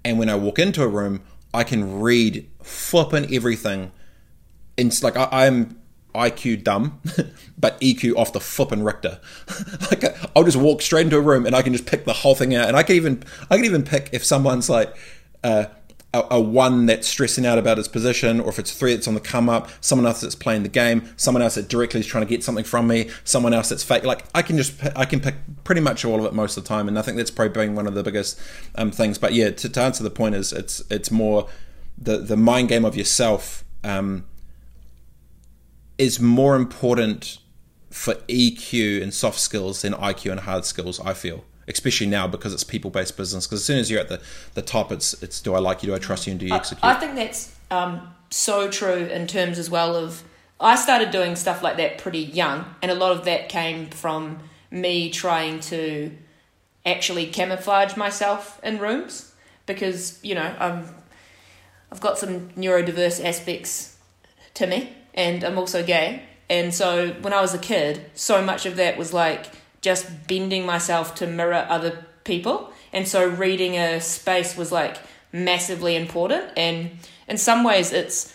And 0.05 0.19
when 0.19 0.29
i 0.29 0.35
walk 0.35 0.59
into 0.59 0.83
a 0.83 0.89
room 0.89 1.23
i 1.53 1.65
can 1.65 2.01
read 2.01 2.49
flipping 2.63 3.33
everything. 3.35 3.93
It's 4.77 5.03
like 5.03 5.17
I, 5.17 5.29
i'm 5.47 5.79
iq 6.15 6.63
dumb 6.63 7.01
but 7.59 7.81
eq 7.81 8.15
off 8.17 8.33
the 8.33 8.41
flipping 8.41 8.83
richter. 8.83 9.21
Like 9.91 10.05
i'll 10.37 10.45
just 10.45 10.57
walk 10.57 10.83
straight 10.83 11.07
into 11.07 11.19
a 11.19 11.21
room 11.21 11.47
and 11.47 11.55
i 11.55 11.63
can 11.63 11.73
just 11.73 11.87
pick 11.87 12.05
the 12.05 12.13
whole 12.13 12.35
thing 12.35 12.55
out. 12.55 12.69
And 12.69 12.77
i 12.77 12.83
can 12.83 12.97
even 12.97 13.23
i 13.51 13.57
can 13.57 13.65
even 13.65 13.83
pick 13.83 14.11
if 14.13 14.25
someone's 14.25 14.71
like 14.71 14.97
uh, 15.43 15.67
a, 16.15 16.25
a, 16.37 16.41
one 16.41 16.87
that's 16.87 17.09
stressing 17.09 17.45
out 17.45 17.59
about 17.59 17.77
his 17.77 17.89
position, 17.89 18.41
or 18.41 18.49
if 18.49 18.59
it's 18.61 18.73
three 18.73 18.95
that's 18.95 19.09
on 19.09 19.15
the 19.15 19.21
come 19.21 19.49
up, 19.49 19.69
someone 19.81 20.07
else 20.07 20.21
that's 20.21 20.37
playing 20.37 20.63
the 20.63 20.69
game, 20.69 21.09
someone 21.17 21.43
else 21.43 21.57
that 21.57 21.69
directly 21.69 22.01
is 22.01 22.07
trying 22.07 22.25
to 22.25 22.29
get 22.29 22.45
something 22.45 22.65
from 22.65 22.87
me, 22.87 23.11
someone 23.25 23.53
else 23.53 23.69
that's 23.69 23.83
fake. 23.83 24.05
Like 24.05 24.25
I 24.35 24.43
can 24.43 24.57
just 24.57 24.81
I 24.97 25.05
can 25.05 25.21
pick 25.21 25.35
pretty 25.65 25.81
much 25.81 26.05
all 26.05 26.21
of 26.21 26.25
it 26.25 26.33
most 26.33 26.57
of 26.57 26.63
the 26.63 26.69
time, 26.69 26.87
and 26.87 26.99
I 26.99 27.03
think 27.03 27.17
that's 27.17 27.33
probably 27.33 27.67
been 27.67 27.75
one 27.75 27.89
of 27.89 27.95
the 27.95 28.05
biggest 28.05 28.41
um, 28.77 28.93
things. 28.93 29.19
But 29.19 29.35
yeah, 29.35 29.51
to, 29.51 29.69
to, 29.69 29.81
answer 29.81 30.05
the 30.05 30.11
point 30.11 30.37
is 30.37 30.53
it's 30.53 30.83
it's 30.89 31.11
more 31.11 31.49
the 31.99 32.19
the 32.19 32.37
mind 32.37 32.69
game 32.69 32.85
of 32.85 32.97
yourself 32.97 33.65
um, 33.83 34.25
is 35.99 36.21
more 36.21 36.55
important 36.55 37.39
for 37.91 38.15
EQ 38.29 39.03
and 39.03 39.13
soft 39.13 39.41
skills 39.41 39.83
than 39.83 39.95
IQ 39.95 40.31
and 40.31 40.41
hard 40.41 40.65
skills. 40.65 41.01
I 41.01 41.13
feel 41.13 41.45
especially 41.69 42.07
now 42.07 42.27
because 42.27 42.53
it's 42.53 42.65
people 42.65 42.91
based 42.91 43.17
business. 43.17 43.47
Because 43.47 43.61
as 43.61 43.65
soon 43.65 43.79
as 43.79 43.91
you're 43.91 44.01
at 44.01 44.09
the, 44.09 44.21
the 44.55 44.63
top, 44.63 44.93
it's 44.93 45.23
it's 45.23 45.41
do 45.41 45.55
I 45.55 45.59
like 45.59 45.83
you, 45.83 45.89
do 45.89 45.95
I 45.95 45.99
trust 45.99 46.27
you, 46.27 46.33
and 46.33 46.41
do 46.41 46.47
you 46.47 46.55
execute? 46.55 46.85
I, 46.85 46.95
I 46.95 47.01
think 47.01 47.15
that's 47.15 47.55
um, 47.71 48.15
so 48.31 48.71
true 48.71 49.07
in 49.07 49.27
terms 49.27 49.59
as 49.59 49.71
well 49.71 49.97
of 49.97 50.23
I 50.61 50.77
started 50.77 51.11
doing 51.11 51.37
stuff 51.37 51.63
like 51.63 51.77
that 51.77 51.99
pretty 51.99 52.21
young, 52.21 52.65
and 52.83 52.91
a 52.91 52.95
lot 52.95 53.13
of 53.13 53.25
that 53.25 53.49
came 53.49 53.87
from 53.87 54.41
me 54.71 55.11
trying 55.11 55.61
to 55.61 56.11
actually 56.87 57.27
camouflage 57.27 57.97
myself 57.97 58.61
in 58.63 58.79
rooms 58.79 59.33
because 59.67 60.19
you 60.23 60.35
know 60.35 60.55
I'm 60.59 60.89
I've 61.91 62.01
got 62.01 62.19
some 62.19 62.51
neurodiverse 62.51 63.25
aspects 63.25 63.97
to 64.55 64.67
me 64.67 64.93
and 65.15 65.45
I'm 65.45 65.59
also 65.59 65.85
gay. 65.85 66.23
And 66.51 66.75
so 66.75 67.13
when 67.23 67.33
I 67.33 67.41
was 67.41 67.55
a 67.55 67.59
kid, 67.59 68.05
so 68.15 68.43
much 68.45 68.67
of 68.67 68.77
that 68.77 68.99
was 68.99 69.13
like 69.13 69.47
just 69.85 70.27
bending 70.27 70.65
myself 70.65 71.15
to 71.17 71.27
mirror 71.27 71.67
other 71.69 72.07
people. 72.25 72.73
And 72.93 73.07
so 73.07 73.29
reading 73.29 73.77
a 73.77 74.01
space 74.01 74.57
was 74.57 74.73
like 74.73 74.97
massively 75.31 75.95
important. 75.95 76.51
And 76.57 76.93
in 77.29 77.37
some 77.37 77.63
ways, 77.63 77.93
it's 77.93 78.35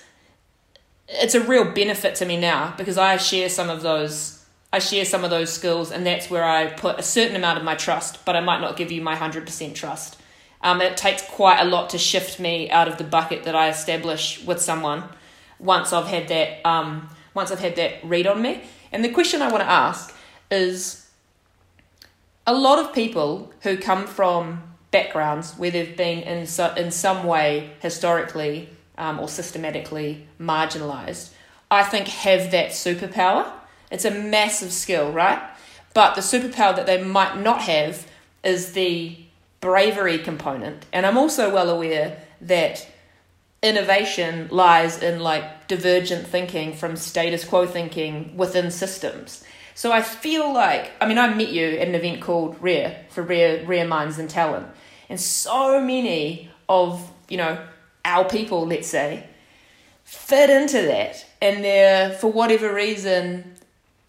it's 1.08 1.34
a 1.34 1.42
real 1.42 1.66
benefit 1.72 2.14
to 2.16 2.26
me 2.26 2.38
now 2.38 2.76
because 2.78 3.00
I 3.00 3.18
share 3.18 3.50
some 3.50 3.68
of 3.68 3.82
those 3.82 4.46
I 4.72 4.78
share 4.78 5.04
some 5.04 5.24
of 5.24 5.32
those 5.32 5.52
skills, 5.52 5.92
and 5.92 6.06
that's 6.06 6.30
where 6.30 6.46
I 6.46 6.68
put 6.68 7.00
a 7.00 7.04
certain 7.04 7.36
amount 7.36 7.58
of 7.58 7.64
my 7.64 7.74
trust, 7.74 8.24
but 8.24 8.36
I 8.36 8.40
might 8.40 8.62
not 8.62 8.78
give 8.78 8.92
you 8.92 9.02
my 9.02 9.16
100% 9.16 9.74
trust. 9.74 10.22
Um, 10.62 10.80
it 10.80 10.96
takes 10.96 11.24
quite 11.24 11.60
a 11.60 11.66
lot 11.66 11.90
to 11.90 11.98
shift 11.98 12.40
me 12.40 12.70
out 12.70 12.88
of 12.88 13.00
the 13.00 13.04
bucket 13.04 13.46
that 13.46 13.56
I 13.56 13.70
establish 13.70 14.44
with 14.46 14.62
someone 14.62 15.06
once 15.58 15.92
I've 15.92 16.06
had 16.06 16.28
that 16.28 16.64
um, 16.70 17.10
once 17.34 17.52
I've 17.52 17.60
had 17.60 17.78
that 17.78 18.04
read 18.04 18.28
on 18.28 18.44
me. 18.44 18.62
And 18.92 19.04
the 19.04 19.10
question 19.10 19.42
I 19.42 19.50
want 19.50 19.64
to 19.64 19.70
ask 19.70 20.16
is 20.52 21.09
a 22.50 22.54
lot 22.54 22.80
of 22.80 22.94
people 22.94 23.52
who 23.62 23.78
come 23.78 24.08
from 24.08 24.64
backgrounds 24.90 25.54
where 25.54 25.70
they've 25.70 25.96
been 25.96 26.24
in 26.24 26.48
so, 26.48 26.74
in 26.74 26.90
some 26.90 27.24
way 27.24 27.72
historically 27.80 28.70
um, 28.98 29.20
or 29.20 29.28
systematically 29.28 30.28
marginalized, 30.40 31.30
I 31.70 31.84
think 31.84 32.08
have 32.08 32.50
that 32.52 32.72
superpower 32.72 33.52
it's 33.92 34.06
a 34.06 34.12
massive 34.12 34.72
skill, 34.72 35.12
right? 35.12 35.42
But 35.94 36.16
the 36.16 36.22
superpower 36.22 36.76
that 36.76 36.86
they 36.86 37.04
might 37.04 37.40
not 37.40 37.62
have 37.62 38.08
is 38.44 38.74
the 38.74 39.18
bravery 39.62 40.20
component. 40.20 40.86
And 40.94 41.06
I'm 41.06 41.18
also 41.18 41.54
well 41.54 41.70
aware 41.70 42.22
that 42.42 42.88
innovation 43.62 44.48
lies 44.52 45.02
in 45.02 45.20
like 45.20 45.68
divergent 45.68 46.28
thinking 46.28 46.74
from 46.74 46.96
status 46.96 47.44
quo 47.44 47.66
thinking 47.66 48.36
within 48.38 48.72
systems. 48.72 49.44
So 49.76 49.92
I 49.92 50.02
feel 50.02 50.54
like 50.54 50.92
I 51.02 51.08
mean 51.08 51.18
I 51.18 51.34
met 51.34 51.50
you 51.50 51.66
at 51.66 51.88
an 51.88 51.96
event 51.96 52.22
called 52.22 52.58
Rare 52.62 53.06
for 53.10 53.24
Rare 53.24 53.66
Rare 53.66 53.88
Minds 53.88 54.20
and 54.20 54.30
Talent. 54.30 54.68
And 55.10 55.20
so 55.20 55.82
many 55.82 56.50
of, 56.68 57.12
you 57.28 57.38
know, 57.38 57.60
our 58.06 58.26
people, 58.30 58.68
let's 58.68 58.88
say, 58.88 59.28
fit 60.04 60.50
into 60.50 60.82
that. 60.84 61.26
And 61.42 61.64
they're 61.64 62.12
for 62.12 62.32
whatever 62.32 62.74
reason 62.74 63.56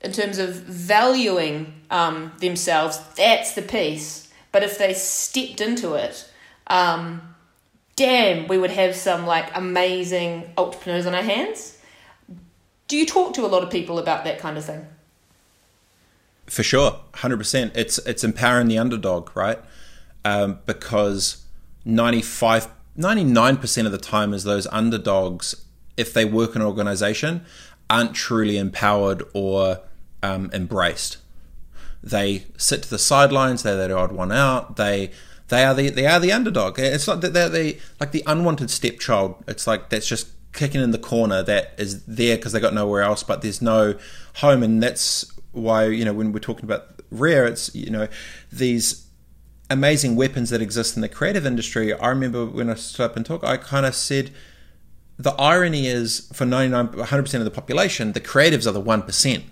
in 0.02 0.12
terms 0.12 0.38
of 0.38 0.54
valuing 0.54 1.74
um, 1.90 2.32
themselves, 2.40 3.00
that's 3.16 3.54
the 3.54 3.62
piece. 3.62 4.32
But 4.52 4.62
if 4.62 4.78
they 4.78 4.94
stepped 4.94 5.60
into 5.60 5.94
it, 5.94 6.28
um, 6.66 7.29
damn, 8.00 8.48
we 8.48 8.56
would 8.56 8.70
have 8.70 8.96
some 8.96 9.26
like 9.26 9.54
amazing 9.54 10.50
entrepreneurs 10.56 11.04
on 11.04 11.14
our 11.14 11.22
hands. 11.22 11.76
Do 12.88 12.96
you 12.96 13.04
talk 13.04 13.34
to 13.34 13.44
a 13.44 13.46
lot 13.46 13.62
of 13.62 13.70
people 13.70 13.98
about 13.98 14.24
that 14.24 14.38
kind 14.38 14.56
of 14.56 14.64
thing? 14.64 14.86
For 16.46 16.62
sure, 16.62 16.98
hundred 17.16 17.36
percent. 17.36 17.72
It's 17.76 17.98
it's 17.98 18.24
empowering 18.24 18.68
the 18.68 18.78
underdog, 18.78 19.36
right? 19.36 19.58
Um, 20.24 20.60
because 20.64 21.44
95, 21.84 22.68
99 22.96 23.56
percent 23.58 23.86
of 23.86 23.92
the 23.92 23.98
time, 23.98 24.32
is 24.32 24.44
those 24.44 24.66
underdogs, 24.68 25.66
if 25.98 26.14
they 26.14 26.24
work 26.24 26.56
in 26.56 26.62
an 26.62 26.66
organization, 26.66 27.44
aren't 27.90 28.14
truly 28.14 28.56
empowered 28.56 29.22
or 29.34 29.80
um, 30.22 30.50
embraced. 30.54 31.18
They 32.02 32.46
sit 32.56 32.82
to 32.84 32.90
the 32.90 32.98
sidelines. 32.98 33.62
They're 33.62 33.88
the 33.88 33.94
odd 33.94 34.12
one 34.12 34.32
out. 34.32 34.76
They 34.76 35.10
they 35.50 35.64
are 35.64 35.74
the 35.74 35.90
they 35.90 36.06
are 36.06 36.18
the 36.18 36.32
underdog. 36.32 36.78
It's 36.78 37.06
like 37.06 37.20
they're 37.20 37.48
the 37.48 37.78
like 38.00 38.12
the 38.12 38.22
unwanted 38.26 38.70
stepchild. 38.70 39.44
It's 39.46 39.66
like 39.66 39.90
that's 39.90 40.06
just 40.06 40.28
kicking 40.52 40.80
in 40.80 40.90
the 40.90 40.98
corner 40.98 41.42
that 41.42 41.74
is 41.78 42.04
there 42.06 42.36
because 42.36 42.52
they 42.52 42.60
got 42.60 42.74
nowhere 42.74 43.02
else, 43.02 43.22
but 43.22 43.42
there's 43.42 43.60
no 43.60 43.94
home, 44.36 44.62
and 44.62 44.82
that's 44.82 45.30
why 45.52 45.86
you 45.86 46.04
know 46.04 46.12
when 46.12 46.32
we're 46.32 46.38
talking 46.38 46.64
about 46.64 47.02
rare, 47.10 47.46
it's 47.46 47.74
you 47.74 47.90
know 47.90 48.08
these 48.50 49.06
amazing 49.68 50.16
weapons 50.16 50.50
that 50.50 50.62
exist 50.62 50.96
in 50.96 51.02
the 51.02 51.08
creative 51.08 51.44
industry. 51.44 51.92
I 51.92 52.08
remember 52.08 52.46
when 52.46 52.70
I 52.70 52.74
stood 52.74 53.04
up 53.04 53.16
and 53.16 53.26
talk, 53.26 53.44
I 53.44 53.56
kind 53.56 53.86
of 53.86 53.94
said 53.94 54.30
the 55.18 55.32
irony 55.32 55.86
is 55.86 56.30
for 56.32 56.46
99 56.46 56.88
100% 56.88 57.34
of 57.34 57.44
the 57.44 57.50
population, 57.50 58.12
the 58.12 58.20
creatives 58.20 58.66
are 58.66 58.72
the 58.72 58.82
1%. 58.82 59.42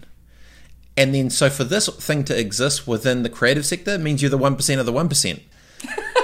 And 0.97 1.15
then, 1.15 1.31
so 1.31 1.49
for 1.49 1.63
this 1.63 1.89
thing 1.89 2.25
to 2.25 2.37
exist 2.37 2.89
within 2.89 3.23
the 3.23 3.29
creative 3.29 3.65
sector 3.65 3.99
means 3.99 4.21
you're 4.21 4.31
the 4.31 4.39
1% 4.39 4.81
of 4.81 4.87
the 4.87 4.93
1%. 4.93 5.41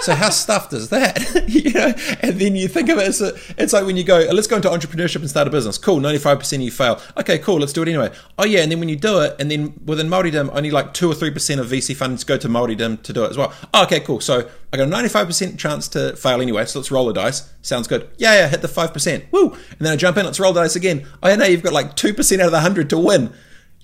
So 0.04 0.14
how 0.14 0.28
stuffed 0.28 0.72
is 0.72 0.90
that? 0.90 1.44
you 1.48 1.72
know, 1.72 1.94
and 2.20 2.38
then 2.38 2.56
you 2.56 2.68
think 2.68 2.88
of 2.90 2.98
it 2.98 3.08
as 3.08 3.22
a, 3.22 3.32
it's 3.56 3.72
like 3.72 3.86
when 3.86 3.96
you 3.96 4.04
go, 4.04 4.18
let's 4.32 4.46
go 4.46 4.56
into 4.56 4.68
entrepreneurship 4.68 5.16
and 5.16 5.30
start 5.30 5.48
a 5.48 5.50
business. 5.50 5.78
Cool, 5.78 5.98
95% 5.98 6.54
of 6.54 6.60
you 6.60 6.70
fail. 6.70 7.00
Okay, 7.16 7.38
cool, 7.38 7.58
let's 7.58 7.72
do 7.72 7.82
it 7.82 7.88
anyway. 7.88 8.12
Oh 8.38 8.44
yeah, 8.44 8.60
and 8.60 8.70
then 8.70 8.80
when 8.80 8.88
you 8.90 8.96
do 8.96 9.20
it, 9.20 9.34
and 9.40 9.50
then 9.50 9.80
within 9.86 10.08
Māoridom, 10.08 10.50
only 10.54 10.70
like 10.70 10.92
2 10.92 11.10
or 11.10 11.14
3% 11.14 11.58
of 11.58 11.66
VC 11.66 11.96
funds 11.96 12.22
go 12.22 12.36
to 12.36 12.48
Māoridom 12.48 13.02
to 13.02 13.12
do 13.12 13.24
it 13.24 13.30
as 13.30 13.38
well. 13.38 13.52
Oh, 13.72 13.84
okay, 13.84 14.00
cool. 14.00 14.20
So 14.20 14.48
I 14.72 14.76
got 14.76 14.88
a 14.88 14.90
95% 14.90 15.58
chance 15.58 15.88
to 15.88 16.14
fail 16.16 16.42
anyway, 16.42 16.66
so 16.66 16.80
let's 16.80 16.90
roll 16.90 17.06
the 17.06 17.14
dice. 17.14 17.50
Sounds 17.62 17.88
good. 17.88 18.10
Yeah, 18.18 18.34
yeah, 18.34 18.48
hit 18.48 18.60
the 18.60 18.68
5%. 18.68 19.32
Woo! 19.32 19.52
And 19.52 19.78
then 19.80 19.92
I 19.92 19.96
jump 19.96 20.18
in, 20.18 20.26
let's 20.26 20.38
roll 20.38 20.52
the 20.52 20.60
dice 20.60 20.76
again. 20.76 21.06
Oh 21.22 21.28
yeah, 21.28 21.36
now 21.36 21.46
you've 21.46 21.62
got 21.62 21.72
like 21.72 21.96
2% 21.96 22.40
out 22.40 22.46
of 22.46 22.52
the 22.52 22.58
100 22.58 22.90
to 22.90 22.98
win 22.98 23.32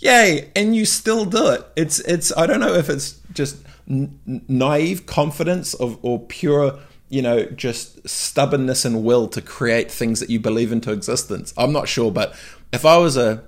yay 0.01 0.51
and 0.57 0.75
you 0.75 0.87
still 0.87 1.27
do 1.27 1.49
it 1.49 1.63
it's 1.77 1.99
it's 2.01 2.35
i 2.39 2.47
don't 2.47 2.59
know 2.59 2.73
if 2.73 2.89
it's 2.89 3.21
just 3.35 3.59
n- 3.89 4.21
naive 4.49 5.07
confidence 5.07 5.75
of 5.75 5.99
or 6.03 6.21
pure 6.27 6.79
you 7.09 7.23
know 7.23 7.45
just 7.45 8.09
stubbornness 8.09 8.85
and 8.85 9.05
will 9.05 9.29
to 9.29 9.41
create 9.41 9.91
things 9.91 10.21
that 10.21 10.31
you 10.31 10.39
believe 10.39 10.73
into 10.73 10.93
existence. 10.93 11.53
I'm 11.57 11.73
not 11.73 11.89
sure 11.89 12.11
but 12.11 12.35
if 12.73 12.85
i 12.85 12.97
was 12.97 13.17
a 13.17 13.43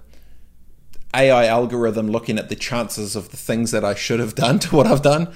ai 1.14 1.46
algorithm 1.46 2.08
looking 2.08 2.38
at 2.38 2.48
the 2.48 2.56
chances 2.56 3.14
of 3.14 3.30
the 3.30 3.36
things 3.36 3.70
that 3.70 3.84
i 3.84 3.94
should 3.94 4.18
have 4.18 4.34
done 4.34 4.58
to 4.64 4.74
what 4.74 4.86
i've 4.86 5.02
done 5.02 5.32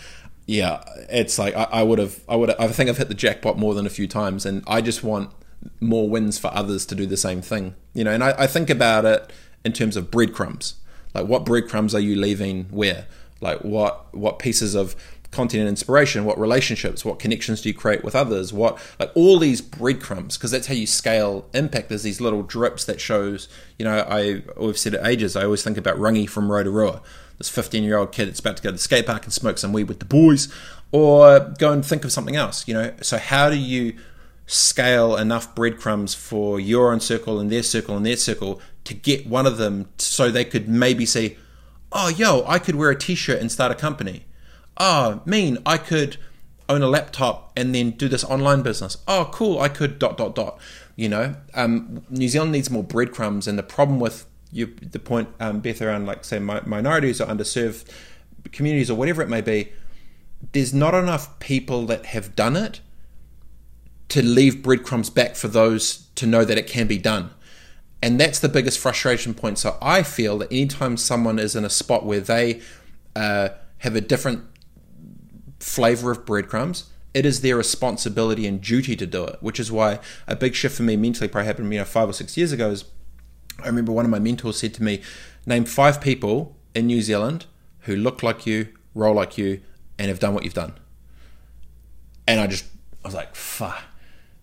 yeah 0.46 0.82
it's 1.10 1.38
like 1.38 1.54
i, 1.54 1.64
I 1.64 1.82
would 1.84 1.98
have 1.98 2.18
i 2.28 2.34
would 2.34 2.50
i 2.50 2.66
think 2.68 2.90
i've 2.90 2.98
hit 2.98 3.08
the 3.08 3.14
jackpot 3.14 3.58
more 3.58 3.74
than 3.74 3.86
a 3.86 3.90
few 3.90 4.08
times 4.08 4.44
and 4.44 4.64
i 4.66 4.80
just 4.80 5.04
want 5.04 5.30
more 5.80 6.08
wins 6.08 6.38
for 6.38 6.52
others 6.52 6.86
to 6.86 6.94
do 6.94 7.06
the 7.06 7.16
same 7.16 7.42
thing 7.42 7.74
you 7.96 8.04
know. 8.04 8.12
And 8.12 8.22
I, 8.22 8.34
I 8.38 8.46
think 8.46 8.68
about 8.70 9.04
it 9.06 9.32
in 9.64 9.72
terms 9.72 9.96
of 9.96 10.10
breadcrumbs. 10.10 10.74
Like 11.14 11.26
what 11.26 11.44
breadcrumbs 11.44 11.94
are 11.94 12.00
you 12.00 12.14
leaving 12.14 12.64
where? 12.64 13.06
Like 13.40 13.60
what 13.60 14.14
what 14.14 14.38
pieces 14.38 14.74
of 14.74 14.96
content 15.30 15.60
and 15.60 15.68
inspiration, 15.68 16.24
what 16.24 16.38
relationships, 16.38 17.04
what 17.04 17.18
connections 17.18 17.60
do 17.60 17.68
you 17.68 17.74
create 17.74 18.02
with 18.02 18.14
others, 18.14 18.52
what 18.52 18.78
like 18.98 19.10
all 19.14 19.38
these 19.38 19.60
breadcrumbs, 19.60 20.36
because 20.36 20.50
that's 20.50 20.66
how 20.66 20.74
you 20.74 20.86
scale 20.86 21.46
impact. 21.52 21.88
There's 21.88 22.02
these 22.02 22.20
little 22.20 22.42
drips 22.42 22.84
that 22.86 23.00
shows, 23.00 23.48
you 23.78 23.84
know, 23.84 23.98
I 24.08 24.42
we've 24.56 24.78
said 24.78 24.94
it 24.94 25.00
ages. 25.04 25.36
I 25.36 25.44
always 25.44 25.62
think 25.62 25.76
about 25.76 25.96
Rangi 25.96 26.28
from 26.28 26.50
Rotorua, 26.50 27.02
this 27.38 27.48
15 27.48 27.84
year 27.84 27.98
old 27.98 28.12
kid 28.12 28.28
that's 28.28 28.40
about 28.40 28.56
to 28.56 28.62
go 28.62 28.70
to 28.70 28.72
the 28.72 28.78
skate 28.78 29.06
park 29.06 29.24
and 29.24 29.32
smoke 29.32 29.58
some 29.58 29.72
weed 29.72 29.88
with 29.88 29.98
the 29.98 30.06
boys, 30.06 30.52
or 30.90 31.40
go 31.58 31.72
and 31.72 31.84
think 31.84 32.04
of 32.04 32.12
something 32.12 32.36
else. 32.36 32.66
You 32.66 32.74
know, 32.74 32.94
so 33.02 33.18
how 33.18 33.50
do 33.50 33.56
you 33.56 33.94
scale 34.46 35.16
enough 35.16 35.54
breadcrumbs 35.54 36.14
for 36.14 36.60
your 36.60 36.92
own 36.92 37.00
circle 37.00 37.40
and 37.40 37.50
their 37.50 37.62
circle 37.62 37.96
and 37.96 38.06
their 38.06 38.16
circle 38.16 38.60
to 38.84 38.94
get 38.94 39.26
one 39.26 39.44
of 39.44 39.58
them 39.58 39.88
so 39.98 40.30
they 40.30 40.44
could 40.44 40.68
maybe 40.68 41.04
say, 41.04 41.36
oh, 41.92 42.08
yo, 42.08 42.44
I 42.46 42.58
could 42.58 42.74
wear 42.74 42.90
a 42.90 42.98
t 42.98 43.14
shirt 43.14 43.40
and 43.40 43.50
start 43.50 43.72
a 43.72 43.74
company. 43.74 44.24
Oh, 44.76 45.22
mean, 45.24 45.58
I 45.64 45.78
could 45.78 46.18
own 46.68 46.82
a 46.82 46.88
laptop 46.88 47.52
and 47.56 47.74
then 47.74 47.92
do 47.92 48.08
this 48.08 48.24
online 48.24 48.62
business. 48.62 48.98
Oh, 49.06 49.28
cool, 49.32 49.60
I 49.60 49.68
could 49.68 49.98
dot, 49.98 50.16
dot, 50.16 50.34
dot. 50.34 50.58
You 50.96 51.08
know, 51.08 51.36
um, 51.54 52.02
New 52.10 52.28
Zealand 52.28 52.52
needs 52.52 52.70
more 52.70 52.82
breadcrumbs. 52.82 53.46
And 53.46 53.58
the 53.58 53.62
problem 53.62 54.00
with 54.00 54.26
you, 54.50 54.66
the 54.66 54.98
point, 54.98 55.28
um, 55.40 55.60
Beth, 55.60 55.82
around 55.82 56.06
like, 56.06 56.24
say, 56.24 56.38
mi- 56.38 56.60
minorities 56.64 57.20
or 57.20 57.26
underserved 57.26 57.84
communities 58.52 58.90
or 58.90 58.94
whatever 58.94 59.22
it 59.22 59.28
may 59.28 59.40
be, 59.40 59.72
there's 60.52 60.72
not 60.72 60.94
enough 60.94 61.38
people 61.38 61.86
that 61.86 62.06
have 62.06 62.34
done 62.36 62.56
it 62.56 62.80
to 64.08 64.22
leave 64.22 64.62
breadcrumbs 64.62 65.10
back 65.10 65.34
for 65.34 65.48
those 65.48 66.06
to 66.14 66.26
know 66.26 66.44
that 66.44 66.56
it 66.56 66.66
can 66.66 66.86
be 66.86 66.98
done. 66.98 67.30
And 68.06 68.20
that's 68.20 68.38
the 68.38 68.48
biggest 68.48 68.78
frustration 68.78 69.34
point. 69.34 69.58
So 69.58 69.76
I 69.82 70.04
feel 70.04 70.38
that 70.38 70.52
anytime 70.52 70.96
someone 70.96 71.40
is 71.40 71.56
in 71.56 71.64
a 71.64 71.68
spot 71.68 72.06
where 72.06 72.20
they 72.20 72.60
uh, 73.16 73.48
have 73.78 73.96
a 73.96 74.00
different 74.00 74.44
flavor 75.58 76.12
of 76.12 76.24
breadcrumbs, 76.24 76.88
it 77.14 77.26
is 77.26 77.40
their 77.40 77.56
responsibility 77.56 78.46
and 78.46 78.60
duty 78.60 78.94
to 78.94 79.06
do 79.08 79.24
it. 79.24 79.38
Which 79.40 79.58
is 79.58 79.72
why 79.72 79.98
a 80.28 80.36
big 80.36 80.54
shift 80.54 80.76
for 80.76 80.84
me 80.84 80.96
mentally 80.96 81.26
probably 81.26 81.48
happened 81.48 81.72
you 81.72 81.80
know 81.80 81.84
five 81.84 82.08
or 82.08 82.12
six 82.12 82.36
years 82.36 82.52
ago. 82.52 82.70
Is 82.70 82.84
I 83.60 83.66
remember 83.66 83.90
one 83.90 84.04
of 84.04 84.10
my 84.12 84.20
mentors 84.20 84.60
said 84.60 84.72
to 84.74 84.84
me, 84.84 85.02
"Name 85.44 85.64
five 85.64 86.00
people 86.00 86.56
in 86.76 86.86
New 86.86 87.02
Zealand 87.02 87.46
who 87.80 87.96
look 87.96 88.22
like 88.22 88.46
you, 88.46 88.68
roll 88.94 89.16
like 89.16 89.36
you, 89.36 89.62
and 89.98 90.06
have 90.10 90.20
done 90.20 90.32
what 90.32 90.44
you've 90.44 90.54
done." 90.54 90.74
And 92.28 92.38
I 92.38 92.46
just 92.46 92.66
I 93.04 93.08
was 93.08 93.16
like, 93.16 93.34
"Fuck." 93.34 93.82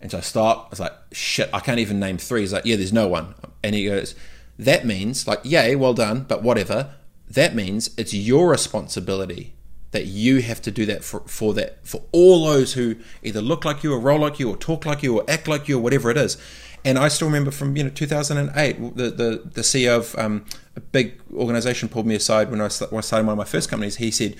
And 0.04 0.10
so 0.10 0.18
I 0.18 0.20
start, 0.20 0.66
I 0.66 0.68
was 0.68 0.80
like, 0.80 0.92
shit, 1.12 1.48
I 1.54 1.60
can't 1.60 1.78
even 1.78 1.98
name 1.98 2.18
three. 2.18 2.42
He's 2.42 2.52
like, 2.52 2.66
yeah, 2.66 2.76
there's 2.76 2.92
no 2.92 3.08
one. 3.08 3.34
And 3.64 3.74
he 3.74 3.86
goes, 3.86 4.14
that 4.58 4.84
means, 4.84 5.26
like, 5.26 5.40
yay, 5.42 5.74
well 5.74 5.94
done, 5.94 6.26
but 6.28 6.42
whatever. 6.42 6.94
That 7.30 7.54
means 7.54 7.90
it's 7.96 8.12
your 8.12 8.50
responsibility 8.50 9.54
that 9.92 10.04
you 10.04 10.42
have 10.42 10.60
to 10.62 10.70
do 10.70 10.84
that 10.84 11.02
for, 11.02 11.20
for 11.20 11.54
that 11.54 11.78
for 11.86 12.02
all 12.12 12.44
those 12.44 12.74
who 12.74 12.96
either 13.22 13.40
look 13.40 13.64
like 13.64 13.82
you 13.82 13.94
or 13.94 13.98
roll 13.98 14.20
like 14.20 14.38
you 14.38 14.50
or 14.50 14.56
talk 14.56 14.84
like 14.84 15.02
you 15.02 15.18
or 15.18 15.24
act 15.30 15.48
like 15.48 15.66
you 15.66 15.78
or 15.78 15.82
whatever 15.82 16.10
it 16.10 16.18
is. 16.18 16.36
And 16.84 16.98
I 16.98 17.08
still 17.08 17.26
remember 17.28 17.50
from 17.50 17.74
you 17.76 17.84
know 17.84 17.90
2008, 17.90 18.96
the 18.96 19.10
the, 19.10 19.42
the 19.54 19.60
CEO 19.62 19.96
of 19.96 20.18
um, 20.18 20.44
a 20.76 20.80
big 20.80 21.18
organization 21.32 21.88
pulled 21.88 22.06
me 22.06 22.14
aside 22.14 22.50
when 22.50 22.60
I, 22.60 22.68
when 22.68 22.98
I 22.98 23.00
started 23.00 23.26
one 23.26 23.32
of 23.32 23.38
my 23.38 23.44
first 23.44 23.70
companies. 23.70 23.96
He 23.96 24.10
said, 24.10 24.36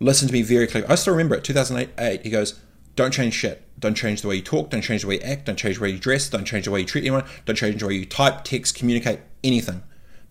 "Listen 0.00 0.28
to 0.28 0.34
me 0.34 0.42
very 0.42 0.66
clearly." 0.66 0.88
I 0.88 0.96
still 0.96 1.14
remember 1.14 1.36
it. 1.36 1.44
2008. 1.44 2.22
He 2.22 2.28
goes, 2.28 2.60
"Don't 2.96 3.12
change 3.12 3.34
shit. 3.34 3.62
Don't 3.78 3.94
change 3.94 4.22
the 4.22 4.28
way 4.28 4.36
you 4.36 4.42
talk. 4.42 4.70
Don't 4.70 4.82
change 4.82 5.02
the 5.02 5.08
way 5.08 5.16
you 5.16 5.22
act. 5.22 5.46
Don't 5.46 5.58
change 5.58 5.76
the 5.76 5.82
way 5.82 5.90
you 5.90 5.98
dress. 5.98 6.28
Don't 6.28 6.44
change 6.44 6.64
the 6.64 6.70
way 6.70 6.80
you 6.80 6.86
treat 6.86 7.02
anyone. 7.02 7.24
Don't 7.44 7.56
change 7.56 7.80
the 7.80 7.86
way 7.86 7.94
you 7.94 8.06
type, 8.06 8.44
text, 8.44 8.74
communicate, 8.74 9.20
anything." 9.42 9.82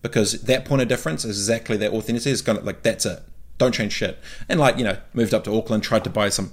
Because 0.02 0.42
that 0.42 0.64
point 0.64 0.82
of 0.82 0.88
difference 0.88 1.24
is 1.24 1.38
exactly 1.38 1.76
that 1.78 1.92
authenticity 1.92 2.30
is 2.30 2.42
gonna 2.42 2.60
like 2.60 2.82
that's 2.82 3.06
it 3.06 3.22
don't 3.58 3.72
change 3.72 3.92
shit. 3.92 4.18
And 4.48 4.58
like, 4.58 4.78
you 4.78 4.84
know, 4.84 4.98
moved 5.12 5.34
up 5.34 5.44
to 5.44 5.56
Auckland, 5.56 5.82
tried 5.82 6.04
to 6.04 6.10
buy 6.10 6.28
some 6.28 6.50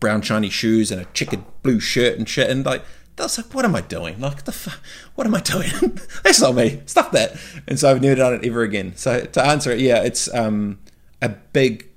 brown 0.00 0.22
shiny 0.22 0.50
shoes 0.50 0.90
and 0.90 1.00
a 1.00 1.04
checkered 1.06 1.44
blue 1.62 1.80
shirt 1.80 2.18
and 2.18 2.28
shit. 2.28 2.50
And 2.50 2.64
like, 2.64 2.82
was 3.18 3.38
like, 3.38 3.54
what 3.54 3.64
am 3.64 3.74
I 3.74 3.80
doing? 3.80 4.20
Like, 4.20 4.44
the 4.44 4.52
fuck, 4.52 4.80
what 5.14 5.26
am 5.26 5.34
I 5.34 5.40
doing? 5.40 5.70
That's 6.24 6.40
not 6.40 6.54
me. 6.54 6.82
Stuff 6.86 7.12
that. 7.12 7.36
And 7.66 7.78
so 7.78 7.90
I've 7.90 8.02
never 8.02 8.16
done 8.16 8.34
it 8.34 8.44
ever 8.44 8.62
again. 8.62 8.94
So 8.96 9.24
to 9.24 9.44
answer 9.44 9.70
it, 9.70 9.80
yeah, 9.80 10.02
it's 10.02 10.32
um, 10.34 10.80
a 11.22 11.30
big 11.30 11.88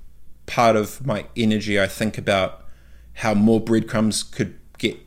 part 0.45 0.75
of 0.75 1.05
my 1.05 1.25
energy. 1.35 1.79
I 1.79 1.87
think 1.87 2.17
about 2.17 2.65
how 3.19 3.33
more 3.33 3.59
breadcrumbs 3.59 4.23
could 4.23 4.57
get 4.77 4.97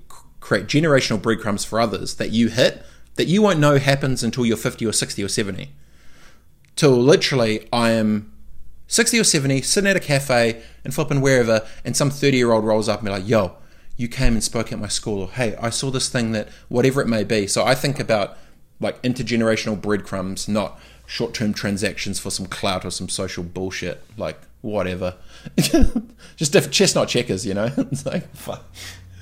create 0.41 0.67
generational 0.67 1.21
breadcrumbs 1.21 1.65
for 1.65 1.81
others 1.81 2.17
that 2.17 2.31
you 2.31 2.49
hit 2.49 2.83
that 3.15 3.27
you 3.27 3.41
won't 3.41 3.59
know 3.59 3.79
happens 3.79 4.23
until 4.23 4.45
you're 4.45 4.57
50 4.57 4.87
or 4.87 4.93
60 4.93 5.23
or 5.23 5.29
70. 5.29 5.71
Till 6.77 6.97
literally, 6.97 7.69
I 7.73 7.91
am 7.91 8.33
60 8.87 9.21
or 9.21 9.25
70, 9.25 9.63
sitting 9.63 9.89
at 9.89 9.97
a 9.97 10.01
cafe 10.01 10.63
and 10.85 10.95
flipping 10.95 11.21
wherever, 11.21 11.67
and 11.85 11.97
some 11.97 12.11
30 12.11 12.37
year 12.37 12.53
old 12.53 12.65
rolls 12.65 12.89
up 12.89 13.01
and 13.01 13.07
be 13.07 13.13
like, 13.13 13.29
yo, 13.29 13.57
you 13.97 14.09
came 14.09 14.33
and 14.35 14.45
spoke 14.45 14.73
at 14.73 14.79
my 14.79 14.89
school, 14.89 15.23
or 15.23 15.29
hey, 15.29 15.57
I 15.57 15.71
saw 15.71 15.91
this 15.91 16.09
thing 16.09 16.33
that 16.33 16.49
whatever 16.69 17.01
it 17.03 17.09
may 17.09 17.25
be. 17.25 17.47
So 17.47 17.65
I 17.65 17.75
think 17.75 18.01
about 18.01 18.37
like 18.81 19.01
intergenerational 19.03 19.81
breadcrumbs, 19.81 20.49
not 20.49 20.79
short 21.07 21.35
term 21.35 21.55
transactions 21.55 22.19
for 22.19 22.31
some 22.31 22.47
clout 22.47 22.85
or 22.85 22.91
some 22.91 23.09
social 23.09 23.45
bullshit, 23.45 24.03
like 24.17 24.41
whatever. 24.63 25.17
Just 26.37 26.53
different 26.53 26.73
chestnut 26.73 27.09
checkers, 27.09 27.45
you 27.45 27.55
know? 27.55 27.71
it's 27.77 28.07
like, 28.07 28.35
fuck. 28.35 28.65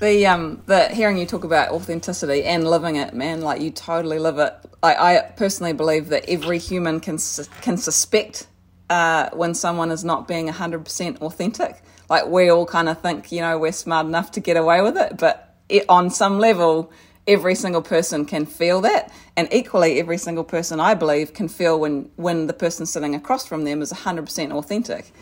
The 0.00 0.26
um 0.26 0.62
the 0.64 0.88
hearing 0.88 1.18
you 1.18 1.26
talk 1.26 1.44
about 1.44 1.72
authenticity 1.72 2.44
and 2.44 2.66
living 2.66 2.96
it, 2.96 3.12
man, 3.12 3.42
like 3.42 3.60
you 3.60 3.70
totally 3.70 4.18
live 4.18 4.38
it. 4.38 4.54
I, 4.82 4.94
I 4.94 5.20
personally 5.36 5.74
believe 5.74 6.08
that 6.08 6.24
every 6.26 6.58
human 6.58 7.00
can 7.00 7.18
can 7.60 7.76
suspect 7.76 8.46
uh, 8.88 9.30
when 9.32 9.54
someone 9.54 9.90
is 9.90 10.04
not 10.04 10.26
being 10.26 10.48
100% 10.48 11.20
authentic. 11.20 11.82
Like 12.08 12.26
we 12.26 12.50
all 12.50 12.66
kind 12.66 12.88
of 12.88 13.00
think, 13.00 13.30
you 13.30 13.40
know, 13.40 13.58
we're 13.58 13.72
smart 13.72 14.06
enough 14.06 14.32
to 14.32 14.40
get 14.40 14.56
away 14.56 14.82
with 14.82 14.96
it, 14.96 15.16
but 15.16 15.54
it, 15.68 15.84
on 15.88 16.10
some 16.10 16.38
level, 16.40 16.90
every 17.30 17.54
single 17.54 17.80
person 17.80 18.24
can 18.26 18.44
feel 18.44 18.80
that. 18.80 19.12
And 19.36 19.48
equally, 19.52 20.00
every 20.00 20.18
single 20.18 20.44
person, 20.44 20.80
I 20.80 20.94
believe, 20.94 21.32
can 21.32 21.48
feel 21.48 21.78
when, 21.78 22.10
when 22.16 22.48
the 22.48 22.52
person 22.52 22.86
sitting 22.86 23.14
across 23.14 23.46
from 23.46 23.64
them 23.64 23.80
is 23.80 23.92
100% 23.92 24.52
authentic. 24.52 25.12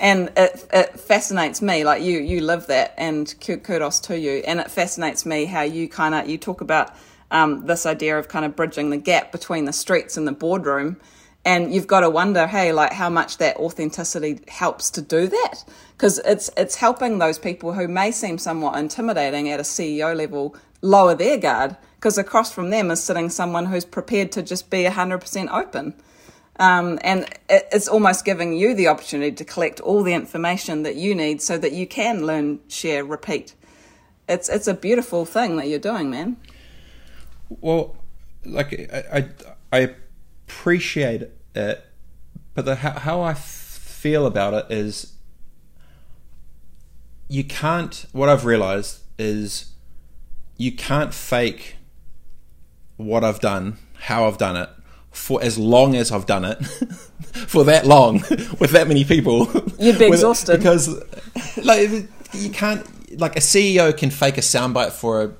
And 0.00 0.32
it, 0.36 0.66
it 0.72 0.98
fascinates 0.98 1.62
me, 1.62 1.84
like 1.84 2.02
you, 2.02 2.18
you 2.18 2.40
live 2.40 2.66
that, 2.66 2.94
and 2.98 3.32
kudos 3.40 4.00
to 4.00 4.18
you. 4.18 4.42
And 4.44 4.58
it 4.58 4.70
fascinates 4.70 5.24
me 5.24 5.44
how 5.44 5.62
you 5.62 5.88
kind 5.88 6.16
of, 6.16 6.28
you 6.28 6.36
talk 6.36 6.60
about 6.60 6.94
um, 7.30 7.64
this 7.66 7.86
idea 7.86 8.18
of 8.18 8.26
kind 8.26 8.44
of 8.44 8.56
bridging 8.56 8.90
the 8.90 8.96
gap 8.96 9.30
between 9.30 9.64
the 9.64 9.72
streets 9.72 10.16
and 10.16 10.26
the 10.26 10.32
boardroom 10.32 10.96
and 11.44 11.74
you've 11.74 11.86
got 11.86 12.00
to 12.00 12.10
wonder 12.10 12.46
hey 12.46 12.72
like 12.72 12.92
how 12.92 13.10
much 13.10 13.38
that 13.38 13.56
authenticity 13.56 14.38
helps 14.48 14.90
to 14.90 15.02
do 15.02 15.26
that 15.26 15.64
because 15.96 16.18
it's 16.20 16.50
it's 16.56 16.76
helping 16.76 17.18
those 17.18 17.38
people 17.38 17.72
who 17.72 17.88
may 17.88 18.10
seem 18.10 18.38
somewhat 18.38 18.78
intimidating 18.78 19.48
at 19.48 19.58
a 19.58 19.64
CEO 19.64 20.14
level 20.14 20.54
lower 20.82 21.14
their 21.14 21.38
guard 21.38 21.76
because 21.96 22.18
across 22.18 22.52
from 22.52 22.70
them 22.70 22.90
is 22.90 23.02
sitting 23.02 23.30
someone 23.30 23.66
who's 23.66 23.84
prepared 23.84 24.30
to 24.32 24.42
just 24.42 24.68
be 24.70 24.84
100% 24.84 25.50
open 25.50 25.94
um, 26.58 26.98
and 27.02 27.26
it's 27.48 27.88
almost 27.88 28.24
giving 28.26 28.52
you 28.52 28.74
the 28.74 28.86
opportunity 28.86 29.32
to 29.32 29.44
collect 29.44 29.80
all 29.80 30.02
the 30.02 30.12
information 30.12 30.82
that 30.82 30.96
you 30.96 31.14
need 31.14 31.40
so 31.40 31.56
that 31.56 31.72
you 31.72 31.86
can 31.86 32.26
learn 32.26 32.60
share 32.68 33.04
repeat 33.04 33.54
it's 34.28 34.48
it's 34.48 34.66
a 34.66 34.74
beautiful 34.74 35.24
thing 35.24 35.56
that 35.56 35.68
you're 35.68 35.78
doing 35.78 36.10
man 36.10 36.36
well 37.60 37.96
like 38.44 38.90
i 38.92 39.28
i, 39.72 39.78
I 39.78 39.94
appreciate 40.52 41.30
it, 41.54 41.86
but 42.54 42.64
the, 42.64 42.76
how, 42.76 42.92
how 42.92 43.20
I 43.22 43.34
feel 43.34 44.26
about 44.26 44.54
it 44.54 44.66
is 44.70 45.14
you 47.28 47.44
can't. 47.44 48.04
What 48.12 48.28
I've 48.28 48.44
realized 48.44 49.00
is 49.18 49.71
you 50.62 50.72
can't 50.72 51.12
fake 51.12 51.76
what 52.96 53.24
I've 53.24 53.40
done, 53.40 53.78
how 53.94 54.26
I've 54.26 54.38
done 54.38 54.56
it, 54.56 54.68
for 55.10 55.42
as 55.42 55.58
long 55.58 55.96
as 55.96 56.12
I've 56.12 56.26
done 56.26 56.44
it, 56.44 56.64
for 57.48 57.64
that 57.64 57.86
long, 57.86 58.20
with 58.60 58.70
that 58.70 58.86
many 58.88 59.04
people. 59.04 59.50
You'd 59.78 59.98
be 59.98 60.06
exhausted 60.06 60.58
because, 60.58 60.88
like, 61.62 61.90
you 62.32 62.50
can't. 62.50 62.86
Like 63.20 63.36
a 63.36 63.40
CEO 63.40 63.94
can 63.94 64.08
fake 64.08 64.38
a 64.38 64.40
soundbite 64.40 64.92
for 64.92 65.36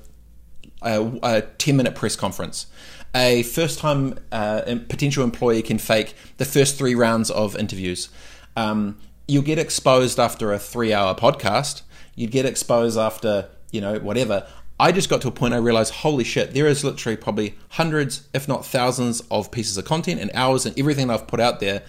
a, 0.83 1.01
a, 1.01 1.19
a 1.23 1.41
ten 1.41 1.75
minute 1.75 1.95
press 1.95 2.15
conference 2.15 2.67
a 3.15 3.43
first 3.43 3.79
time 3.79 4.17
uh, 4.31 4.61
potential 4.89 5.23
employee 5.23 5.61
can 5.61 5.77
fake 5.77 6.15
the 6.37 6.45
first 6.45 6.77
three 6.77 6.95
rounds 6.95 7.29
of 7.29 7.55
interviews. 7.55 8.09
Um, 8.55 8.99
you'll 9.27 9.43
get 9.43 9.59
exposed 9.59 10.19
after 10.19 10.51
a 10.51 10.59
three 10.59 10.93
hour 10.93 11.15
podcast. 11.15 11.83
You'd 12.15 12.31
get 12.31 12.45
exposed 12.45 12.97
after, 12.97 13.49
you 13.71 13.81
know, 13.81 13.99
whatever. 13.99 14.47
I 14.79 14.91
just 14.91 15.09
got 15.09 15.21
to 15.21 15.27
a 15.27 15.31
point 15.31 15.53
I 15.53 15.57
realized, 15.57 15.93
holy 15.93 16.23
shit, 16.23 16.53
there 16.53 16.67
is 16.67 16.83
literally 16.83 17.15
probably 17.15 17.55
hundreds, 17.69 18.27
if 18.33 18.47
not 18.47 18.65
thousands, 18.65 19.21
of 19.29 19.51
pieces 19.51 19.77
of 19.77 19.85
content 19.85 20.19
and 20.19 20.31
hours 20.33 20.65
and 20.65 20.77
everything 20.77 21.09
I've 21.09 21.27
put 21.27 21.39
out 21.39 21.59
there. 21.59 21.83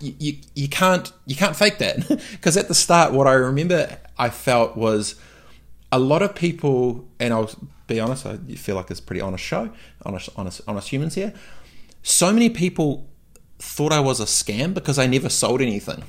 You, 0.00 0.14
you, 0.18 0.36
you 0.54 0.68
can't 0.68 1.12
you 1.26 1.36
can't 1.36 1.54
fake 1.54 1.78
that 1.78 2.08
because 2.32 2.56
at 2.56 2.66
the 2.66 2.74
start 2.74 3.12
what 3.12 3.28
I 3.28 3.34
remember 3.34 3.98
I 4.18 4.30
felt 4.30 4.76
was 4.76 5.14
a 5.92 5.98
lot 6.00 6.22
of 6.22 6.34
people 6.34 7.06
and 7.20 7.32
I'll 7.32 7.50
be 7.86 8.00
honest, 8.00 8.26
I 8.26 8.38
feel 8.56 8.74
like 8.74 8.90
it's 8.90 8.98
a 8.98 9.02
pretty 9.02 9.20
honest 9.20 9.44
show, 9.44 9.70
honest, 10.04 10.30
honest, 10.36 10.60
honest 10.66 10.88
humans 10.88 11.14
here. 11.14 11.32
So 12.02 12.32
many 12.32 12.48
people 12.48 13.06
thought 13.58 13.92
I 13.92 14.00
was 14.00 14.18
a 14.18 14.24
scam 14.24 14.74
because 14.74 14.98
I 14.98 15.06
never 15.06 15.28
sold 15.28 15.60
anything 15.60 16.02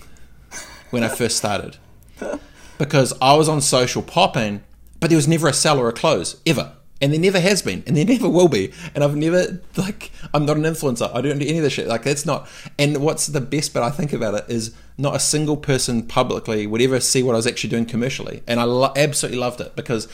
when 0.89 1.03
I 1.03 1.09
first 1.09 1.37
started. 1.37 1.77
Because 2.79 3.13
I 3.21 3.35
was 3.35 3.47
on 3.47 3.61
social 3.61 4.01
popping, 4.01 4.63
but 5.03 5.09
there 5.09 5.17
was 5.17 5.27
never 5.27 5.49
a 5.49 5.53
sell 5.53 5.79
or 5.79 5.89
a 5.89 5.91
close 5.91 6.39
ever. 6.45 6.71
And 7.01 7.11
there 7.11 7.19
never 7.19 7.41
has 7.41 7.61
been, 7.61 7.83
and 7.85 7.97
there 7.97 8.05
never 8.05 8.29
will 8.29 8.47
be. 8.47 8.71
And 8.95 9.03
I've 9.03 9.17
never 9.17 9.61
like 9.75 10.11
I'm 10.33 10.45
not 10.45 10.55
an 10.55 10.63
influencer. 10.63 11.13
I 11.13 11.19
don't 11.19 11.39
do 11.39 11.45
any 11.45 11.57
of 11.57 11.63
this 11.65 11.73
shit. 11.73 11.87
Like 11.87 12.03
that's 12.03 12.25
not. 12.25 12.47
And 12.79 12.95
what's 13.01 13.27
the 13.27 13.41
best 13.41 13.73
bit 13.73 13.83
I 13.83 13.89
think 13.89 14.13
about 14.13 14.33
it 14.33 14.45
is 14.47 14.73
not 14.97 15.13
a 15.13 15.19
single 15.19 15.57
person 15.57 16.03
publicly 16.03 16.65
would 16.65 16.81
ever 16.81 17.01
see 17.01 17.21
what 17.21 17.33
I 17.33 17.35
was 17.35 17.45
actually 17.45 17.71
doing 17.71 17.85
commercially, 17.85 18.43
and 18.47 18.61
I 18.61 18.63
lo- 18.63 18.93
absolutely 18.95 19.39
loved 19.39 19.59
it 19.59 19.75
because 19.75 20.07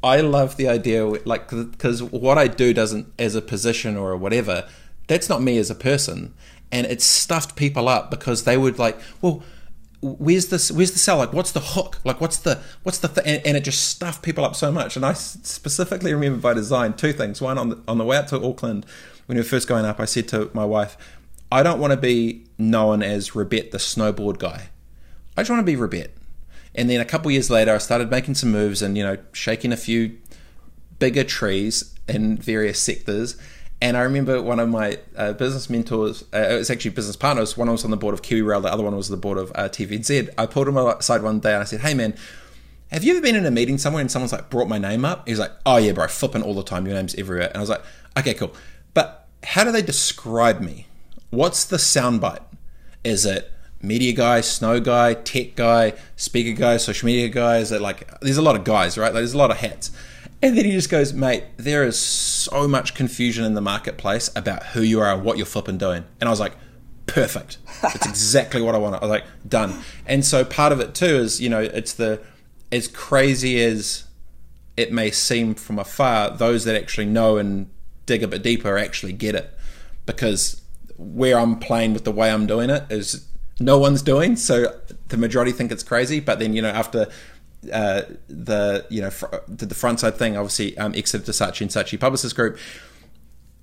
I 0.00 0.20
love 0.20 0.56
the 0.56 0.68
idea, 0.68 1.04
like, 1.04 1.50
because 1.50 2.00
what 2.00 2.38
I 2.38 2.46
do 2.46 2.72
doesn't, 2.72 3.12
as 3.18 3.34
a 3.34 3.42
position 3.42 3.96
or 3.96 4.16
whatever, 4.16 4.68
that's 5.08 5.28
not 5.28 5.42
me 5.42 5.58
as 5.58 5.70
a 5.70 5.74
person. 5.74 6.34
And 6.70 6.86
it 6.86 7.02
stuffed 7.02 7.56
people 7.56 7.88
up 7.88 8.12
because 8.12 8.44
they 8.44 8.56
would 8.56 8.78
like, 8.78 8.96
well, 9.20 9.42
where's 10.02 10.46
this? 10.46 10.70
Where's 10.70 10.92
the 10.92 10.98
sell? 10.98 11.18
Like, 11.18 11.32
what's 11.32 11.52
the 11.52 11.60
hook? 11.60 12.00
Like, 12.04 12.20
what's 12.20 12.38
the 12.38 12.60
what's 12.82 12.98
the 12.98 13.08
th-? 13.08 13.26
and, 13.26 13.46
and, 13.46 13.56
it 13.56 13.64
just 13.64 13.88
stuffed 13.88 14.22
people 14.22 14.44
up 14.44 14.56
so 14.56 14.72
much. 14.72 14.96
And 14.96 15.04
I 15.04 15.12
specifically 15.12 16.12
remember 16.14 16.38
by 16.38 16.54
design 16.54 16.94
two 16.94 17.12
things. 17.12 17.40
One 17.40 17.58
on 17.58 17.68
the, 17.70 17.82
on 17.86 17.98
the 17.98 18.04
way 18.04 18.16
out 18.16 18.28
to 18.28 18.42
Auckland 18.42 18.86
when 19.26 19.36
we 19.36 19.40
were 19.40 19.48
first 19.48 19.68
going 19.68 19.84
up, 19.84 20.00
I 20.00 20.06
said 20.06 20.28
to 20.28 20.50
my 20.54 20.64
wife, 20.64 20.96
I 21.52 21.62
don't 21.62 21.80
want 21.80 21.92
to 21.92 21.96
be 21.96 22.46
known 22.58 23.02
as 23.02 23.30
Rebet 23.30 23.70
the 23.70 23.78
snowboard 23.78 24.38
guy. 24.38 24.70
I 25.36 25.42
just 25.42 25.50
want 25.50 25.64
to 25.64 25.72
be 25.72 25.78
Rebet. 25.78 26.10
And 26.74 26.88
then 26.88 27.00
a 27.00 27.04
couple 27.04 27.30
years 27.30 27.50
later, 27.50 27.74
I 27.74 27.78
started 27.78 28.10
making 28.10 28.36
some 28.36 28.50
moves 28.50 28.82
and 28.82 28.96
you 28.96 29.02
know 29.02 29.18
shaking 29.32 29.72
a 29.72 29.76
few 29.76 30.18
bigger 30.98 31.24
trees 31.24 31.94
in 32.08 32.36
various 32.36 32.80
sectors. 32.80 33.36
And 33.82 33.96
I 33.96 34.02
remember 34.02 34.42
one 34.42 34.60
of 34.60 34.68
my 34.68 34.98
uh, 35.16 35.32
business 35.32 35.70
mentors, 35.70 36.22
uh, 36.34 36.38
it 36.50 36.56
was 36.56 36.70
actually 36.70 36.90
business 36.90 37.16
partners. 37.16 37.56
One 37.56 37.70
was 37.70 37.84
on 37.84 37.90
the 37.90 37.96
board 37.96 38.12
of 38.12 38.20
KiwiRail, 38.20 38.62
the 38.62 38.72
other 38.72 38.82
one 38.82 38.94
was 38.94 39.08
the 39.08 39.16
board 39.16 39.38
of 39.38 39.50
uh, 39.54 39.68
TVNZ. 39.68 40.28
I 40.36 40.46
pulled 40.46 40.68
him 40.68 40.76
aside 40.76 41.22
one 41.22 41.40
day 41.40 41.54
and 41.54 41.62
I 41.62 41.64
said, 41.64 41.80
"Hey 41.80 41.94
man, 41.94 42.14
have 42.90 43.04
you 43.04 43.12
ever 43.12 43.22
been 43.22 43.36
in 43.36 43.46
a 43.46 43.50
meeting 43.50 43.78
somewhere 43.78 44.02
and 44.02 44.10
someone's 44.10 44.32
like 44.32 44.50
brought 44.50 44.68
my 44.68 44.78
name 44.78 45.04
up?" 45.04 45.26
He's 45.26 45.38
like, 45.38 45.52
"Oh 45.64 45.78
yeah, 45.78 45.92
bro, 45.92 46.08
flipping 46.08 46.42
all 46.42 46.54
the 46.54 46.62
time. 46.62 46.86
Your 46.86 46.94
name's 46.94 47.14
everywhere." 47.14 47.48
And 47.48 47.56
I 47.56 47.60
was 47.60 47.70
like, 47.70 47.82
"Okay, 48.18 48.34
cool." 48.34 48.54
But 48.92 49.28
how 49.44 49.64
do 49.64 49.72
they 49.72 49.82
describe 49.82 50.60
me? 50.60 50.86
What's 51.30 51.64
the 51.64 51.78
soundbite? 51.78 52.42
Is 53.02 53.24
it 53.24 53.50
media 53.80 54.12
guy, 54.12 54.42
snow 54.42 54.78
guy, 54.80 55.14
tech 55.14 55.54
guy, 55.56 55.94
speaker 56.16 56.58
guy, 56.58 56.76
social 56.76 57.06
media 57.06 57.28
guy? 57.28 57.58
Is 57.58 57.72
it 57.72 57.80
like 57.80 58.20
there's 58.20 58.36
a 58.36 58.42
lot 58.42 58.56
of 58.56 58.64
guys, 58.64 58.98
right? 58.98 59.06
Like, 59.06 59.14
there's 59.20 59.32
a 59.32 59.38
lot 59.38 59.50
of 59.50 59.56
hats. 59.58 59.90
And 60.42 60.56
then 60.56 60.64
he 60.64 60.72
just 60.72 60.88
goes, 60.88 61.12
mate, 61.12 61.44
there 61.56 61.84
is 61.84 61.98
so 61.98 62.66
much 62.66 62.94
confusion 62.94 63.44
in 63.44 63.54
the 63.54 63.60
marketplace 63.60 64.30
about 64.34 64.66
who 64.68 64.80
you 64.80 65.00
are 65.00 65.12
and 65.12 65.22
what 65.22 65.36
you're 65.36 65.46
flipping 65.46 65.76
doing. 65.76 66.04
And 66.18 66.28
I 66.28 66.30
was 66.30 66.40
like, 66.40 66.54
perfect. 67.06 67.58
It's 67.82 68.06
exactly 68.08 68.62
what 68.62 68.74
I 68.74 68.78
want. 68.78 68.94
I 68.94 69.00
was 69.00 69.10
like, 69.10 69.24
done. 69.46 69.82
And 70.06 70.24
so 70.24 70.44
part 70.44 70.72
of 70.72 70.80
it 70.80 70.94
too 70.94 71.16
is, 71.16 71.40
you 71.40 71.50
know, 71.50 71.60
it's 71.60 71.92
the 71.92 72.22
as 72.72 72.88
crazy 72.88 73.62
as 73.62 74.04
it 74.76 74.92
may 74.92 75.10
seem 75.10 75.54
from 75.54 75.78
afar, 75.78 76.30
those 76.30 76.64
that 76.64 76.76
actually 76.76 77.06
know 77.06 77.36
and 77.36 77.68
dig 78.06 78.22
a 78.22 78.28
bit 78.28 78.42
deeper 78.42 78.78
actually 78.78 79.12
get 79.12 79.34
it. 79.34 79.52
Because 80.06 80.62
where 80.96 81.38
I'm 81.38 81.58
playing 81.58 81.92
with 81.92 82.04
the 82.04 82.12
way 82.12 82.30
I'm 82.30 82.46
doing 82.46 82.70
it 82.70 82.84
is 82.90 83.26
no 83.58 83.78
one's 83.78 84.00
doing, 84.00 84.36
so 84.36 84.80
the 85.08 85.16
majority 85.16 85.52
think 85.52 85.70
it's 85.70 85.82
crazy. 85.82 86.18
But 86.20 86.38
then, 86.38 86.54
you 86.54 86.62
know, 86.62 86.70
after 86.70 87.08
uh, 87.72 88.02
the 88.28 88.86
you 88.88 89.00
know 89.02 89.10
fr- 89.10 89.26
did 89.54 89.68
the 89.68 89.74
frontside 89.74 90.16
thing, 90.16 90.36
obviously 90.36 90.76
um, 90.78 90.94
exited 90.94 91.26
to 91.26 91.32
Saatchi 91.32 91.62
and 91.62 91.70
Saatchi 91.70 91.98
Publicis 91.98 92.34
Group. 92.34 92.58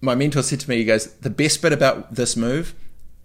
My 0.02 0.14
mentor 0.14 0.44
said 0.44 0.60
to 0.60 0.70
me, 0.70 0.78
he 0.78 0.86
goes, 0.86 1.12
the 1.16 1.30
best 1.30 1.62
bit 1.62 1.74
about 1.74 2.14
this 2.14 2.36
move 2.36 2.76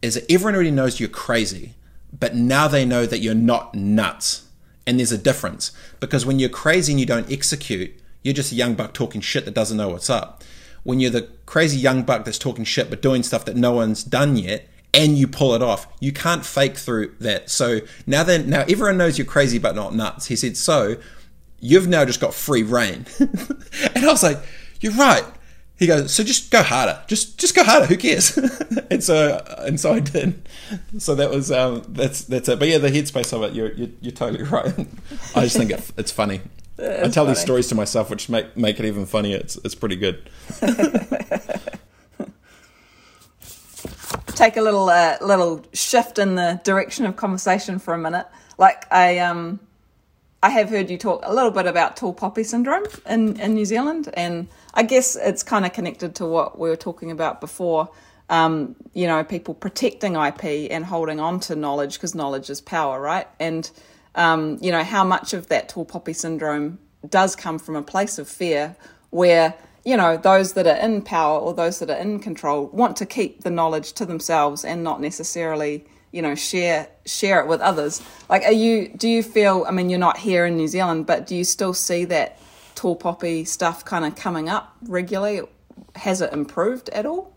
is 0.00 0.14
that 0.14 0.30
everyone 0.32 0.54
already 0.54 0.70
knows 0.70 0.98
you're 0.98 1.08
crazy, 1.08 1.74
but 2.18 2.34
now 2.34 2.66
they 2.66 2.86
know 2.86 3.04
that 3.04 3.18
you're 3.18 3.34
not 3.34 3.74
nuts. 3.74 4.48
And 4.86 4.98
there's 4.98 5.12
a 5.12 5.18
difference 5.18 5.70
because 6.00 6.26
when 6.26 6.40
you're 6.40 6.48
crazy 6.48 6.92
and 6.92 6.98
you 6.98 7.06
don't 7.06 7.30
execute, 7.30 7.92
you're 8.22 8.34
just 8.34 8.50
a 8.50 8.56
young 8.56 8.74
buck 8.74 8.94
talking 8.94 9.20
shit 9.20 9.44
that 9.44 9.54
doesn't 9.54 9.76
know 9.76 9.90
what's 9.90 10.10
up. 10.10 10.42
When 10.82 10.98
you're 10.98 11.10
the 11.10 11.28
crazy 11.46 11.78
young 11.78 12.02
buck 12.02 12.24
that's 12.24 12.38
talking 12.38 12.64
shit 12.64 12.90
but 12.90 13.00
doing 13.00 13.22
stuff 13.22 13.44
that 13.44 13.54
no 13.54 13.72
one's 13.72 14.02
done 14.02 14.36
yet, 14.36 14.66
and 14.95 15.16
you 15.16 15.26
pull 15.26 15.55
it 15.55 15.62
off, 15.62 15.86
you 16.01 16.12
can't 16.12 16.45
fake 16.45 16.76
through 16.76 17.14
that. 17.20 17.51
So 17.51 17.80
now 18.07 18.22
then, 18.22 18.51
now 18.51 18.62
everyone 18.62 18.99
knows 18.99 19.18
you're 19.18 19.26
crazy 19.26 19.59
but 19.59 19.74
not 19.74 19.95
nuts. 19.95 20.26
He 20.26 20.36
said, 20.36 20.57
so 20.57 20.97
you've 21.61 21.88
now 21.88 22.05
just 22.05 22.20
got 22.20 22.34
free 22.34 22.62
reign. 22.62 23.07
and 23.18 24.05
I 24.05 24.07
was 24.07 24.22
like, 24.22 24.38
you're 24.80 24.93
right 24.93 25.24
he 25.82 25.88
goes, 25.88 26.12
so 26.12 26.22
just 26.22 26.53
go 26.53 26.62
harder, 26.62 27.03
just 27.09 27.38
just 27.38 27.57
go 27.57 27.64
harder. 27.64 27.86
Who 27.86 27.97
cares? 27.97 28.36
and 28.90 29.03
so 29.03 29.45
and 29.59 29.80
so 29.80 29.93
I 29.93 29.99
did. 29.99 30.49
So 30.99 31.16
that 31.16 31.28
was 31.28 31.51
um, 31.51 31.82
that's 31.88 32.22
that's 32.22 32.49
it. 32.49 32.61
But 32.61 32.68
yeah, 32.68 32.78
the 32.78 32.88
headspace 32.88 33.32
of 33.32 33.43
it, 33.43 33.53
you're 33.53 33.72
you're, 33.72 33.88
you're 34.01 34.12
totally 34.12 34.45
right. 34.49 34.72
I 35.34 35.40
just 35.43 35.57
think 35.57 35.72
it, 35.72 35.90
it's 35.99 36.12
funny. 36.12 36.40
I 36.78 37.09
tell 37.09 37.11
funny. 37.11 37.28
these 37.28 37.40
stories 37.40 37.66
to 37.68 37.74
myself, 37.74 38.11
which 38.11 38.28
make 38.28 38.57
make 38.57 38.78
it 38.78 38.86
even 38.86 39.07
funnier. 39.07 39.38
It's 39.38 39.57
it's 39.64 39.74
pretty 39.74 39.97
good. 39.97 40.30
Take 44.28 44.56
a 44.56 44.62
little 44.62 44.88
uh, 44.88 45.18
little 45.20 45.64
shift 45.72 46.18
in 46.18 46.34
the 46.34 46.60
direction 46.64 47.06
of 47.06 47.16
conversation 47.16 47.78
for 47.78 47.94
a 47.94 47.98
minute. 47.98 48.26
Like 48.58 48.90
I 48.92 49.18
um 49.18 49.60
I 50.42 50.50
have 50.50 50.70
heard 50.70 50.90
you 50.90 50.98
talk 50.98 51.20
a 51.24 51.32
little 51.32 51.52
bit 51.52 51.66
about 51.66 51.96
tall 51.96 52.12
poppy 52.12 52.42
syndrome 52.42 52.84
in, 53.08 53.38
in 53.38 53.54
New 53.54 53.64
Zealand, 53.64 54.10
and 54.14 54.48
I 54.74 54.82
guess 54.82 55.14
it's 55.14 55.44
kind 55.44 55.64
of 55.64 55.72
connected 55.72 56.16
to 56.16 56.26
what 56.26 56.58
we 56.58 56.68
were 56.68 56.76
talking 56.76 57.12
about 57.12 57.40
before. 57.40 57.90
Um, 58.28 58.74
you 58.92 59.06
know, 59.06 59.22
people 59.22 59.54
protecting 59.54 60.16
IP 60.16 60.68
and 60.70 60.84
holding 60.84 61.20
on 61.20 61.38
to 61.40 61.54
knowledge 61.54 61.94
because 61.94 62.14
knowledge 62.14 62.50
is 62.50 62.60
power, 62.60 63.00
right? 63.00 63.28
And 63.38 63.70
um, 64.16 64.58
you 64.60 64.72
know 64.72 64.82
how 64.82 65.04
much 65.04 65.32
of 65.32 65.46
that 65.48 65.68
tall 65.68 65.84
poppy 65.84 66.12
syndrome 66.12 66.80
does 67.08 67.36
come 67.36 67.58
from 67.60 67.76
a 67.76 67.82
place 67.82 68.18
of 68.18 68.28
fear, 68.28 68.74
where 69.10 69.54
you 69.84 69.96
know 69.96 70.16
those 70.16 70.52
that 70.52 70.66
are 70.66 70.76
in 70.76 71.02
power 71.02 71.38
or 71.38 71.54
those 71.54 71.78
that 71.80 71.90
are 71.90 71.96
in 71.96 72.20
control 72.20 72.66
want 72.68 72.96
to 72.96 73.06
keep 73.06 73.42
the 73.42 73.50
knowledge 73.50 73.92
to 73.94 74.06
themselves 74.06 74.64
and 74.64 74.84
not 74.84 75.00
necessarily 75.00 75.84
you 76.12 76.22
know 76.22 76.34
share 76.34 76.88
share 77.04 77.40
it 77.40 77.48
with 77.48 77.60
others. 77.60 78.00
Like 78.28 78.44
are 78.44 78.52
you 78.52 78.88
do 78.88 79.08
you 79.08 79.22
feel 79.22 79.64
i 79.66 79.72
mean 79.72 79.90
you're 79.90 79.98
not 79.98 80.18
here 80.18 80.46
in 80.46 80.56
new 80.56 80.68
zealand 80.68 81.06
but 81.06 81.26
do 81.26 81.34
you 81.34 81.44
still 81.44 81.74
see 81.74 82.04
that 82.06 82.38
tall 82.74 82.94
poppy 82.94 83.44
stuff 83.44 83.84
kind 83.84 84.04
of 84.04 84.14
coming 84.14 84.48
up 84.48 84.76
regularly? 84.86 85.42
Has 85.96 86.20
it 86.20 86.32
improved 86.32 86.88
at 86.90 87.06
all? 87.06 87.34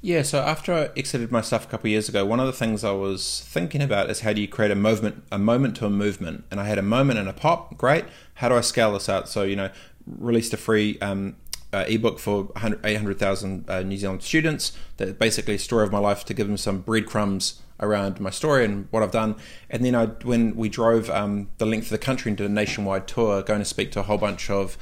Yeah 0.00 0.22
so 0.22 0.38
after 0.38 0.72
i 0.72 0.88
exited 0.96 1.30
my 1.30 1.42
stuff 1.42 1.66
a 1.66 1.68
couple 1.68 1.88
of 1.88 1.90
years 1.90 2.08
ago 2.08 2.24
one 2.24 2.40
of 2.40 2.46
the 2.46 2.52
things 2.54 2.82
i 2.82 2.92
was 2.92 3.44
thinking 3.46 3.82
about 3.82 4.08
is 4.08 4.20
how 4.20 4.32
do 4.32 4.40
you 4.40 4.48
create 4.48 4.70
a 4.70 4.76
movement 4.76 5.22
a 5.30 5.38
moment 5.38 5.76
to 5.76 5.86
a 5.86 5.90
movement? 5.90 6.44
And 6.50 6.58
i 6.58 6.64
had 6.64 6.78
a 6.78 6.82
moment 6.82 7.18
and 7.18 7.28
a 7.28 7.34
pop 7.34 7.76
great 7.76 8.06
how 8.34 8.48
do 8.48 8.54
i 8.54 8.62
scale 8.62 8.94
this 8.94 9.08
out? 9.08 9.28
So 9.28 9.42
you 9.42 9.56
know 9.56 9.70
released 10.18 10.52
a 10.52 10.56
free 10.56 10.98
um, 11.00 11.36
uh, 11.72 11.84
ebook 11.88 12.18
for 12.18 12.50
800,000 12.56 13.68
uh, 13.68 13.82
New 13.82 13.96
Zealand 13.96 14.22
students 14.22 14.72
that 14.96 15.18
basically 15.18 15.54
a 15.54 15.58
story 15.58 15.84
of 15.84 15.92
my 15.92 15.98
life 15.98 16.24
to 16.24 16.34
give 16.34 16.46
them 16.46 16.56
some 16.56 16.80
breadcrumbs 16.80 17.62
around 17.78 18.20
my 18.20 18.30
story 18.30 18.64
and 18.64 18.88
what 18.90 19.02
I've 19.02 19.12
done. 19.12 19.36
And 19.70 19.84
then 19.84 19.94
I, 19.94 20.06
when 20.06 20.54
we 20.56 20.68
drove 20.68 21.08
um, 21.10 21.48
the 21.58 21.66
length 21.66 21.84
of 21.84 21.90
the 21.90 21.98
country 21.98 22.30
and 22.30 22.36
did 22.36 22.46
a 22.46 22.52
nationwide 22.52 23.06
tour, 23.06 23.42
going 23.42 23.60
to 23.60 23.64
speak 23.64 23.92
to 23.92 24.00
a 24.00 24.02
whole 24.02 24.18
bunch 24.18 24.50
of 24.50 24.76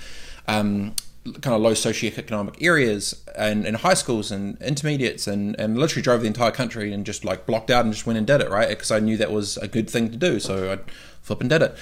um, 0.47 0.95
kind 1.41 1.55
of 1.55 1.61
low 1.61 1.73
socioeconomic 1.73 2.57
areas 2.63 3.25
and 3.37 3.67
in 3.67 3.75
high 3.75 3.95
schools 3.95 4.31
and 4.31 4.61
intermediates 4.63 5.27
and, 5.27 5.59
and 5.61 5.79
literally 5.79 6.03
drove 6.03 6.23
the 6.23 6.27
entire 6.27 6.51
country 6.51 6.93
and 6.93 7.05
just 7.05 7.25
like 7.25 7.47
blocked 7.47 7.71
out 7.71 7.85
and 7.85 7.93
just 7.93 8.07
went 8.07 8.17
and 8.17 8.27
did 8.27 8.41
it, 8.41 8.51
right? 8.51 8.69
Because 8.69 8.91
I 8.91 8.99
knew 8.99 9.17
that 9.17 9.31
was 9.31 9.57
a 9.59 9.69
good 9.69 9.89
thing 9.89 10.11
to 10.11 10.17
do. 10.17 10.41
So 10.41 10.73
I 10.73 10.79
flip 11.23 11.41
and 11.41 11.51
did 11.51 11.63
it. 11.63 11.77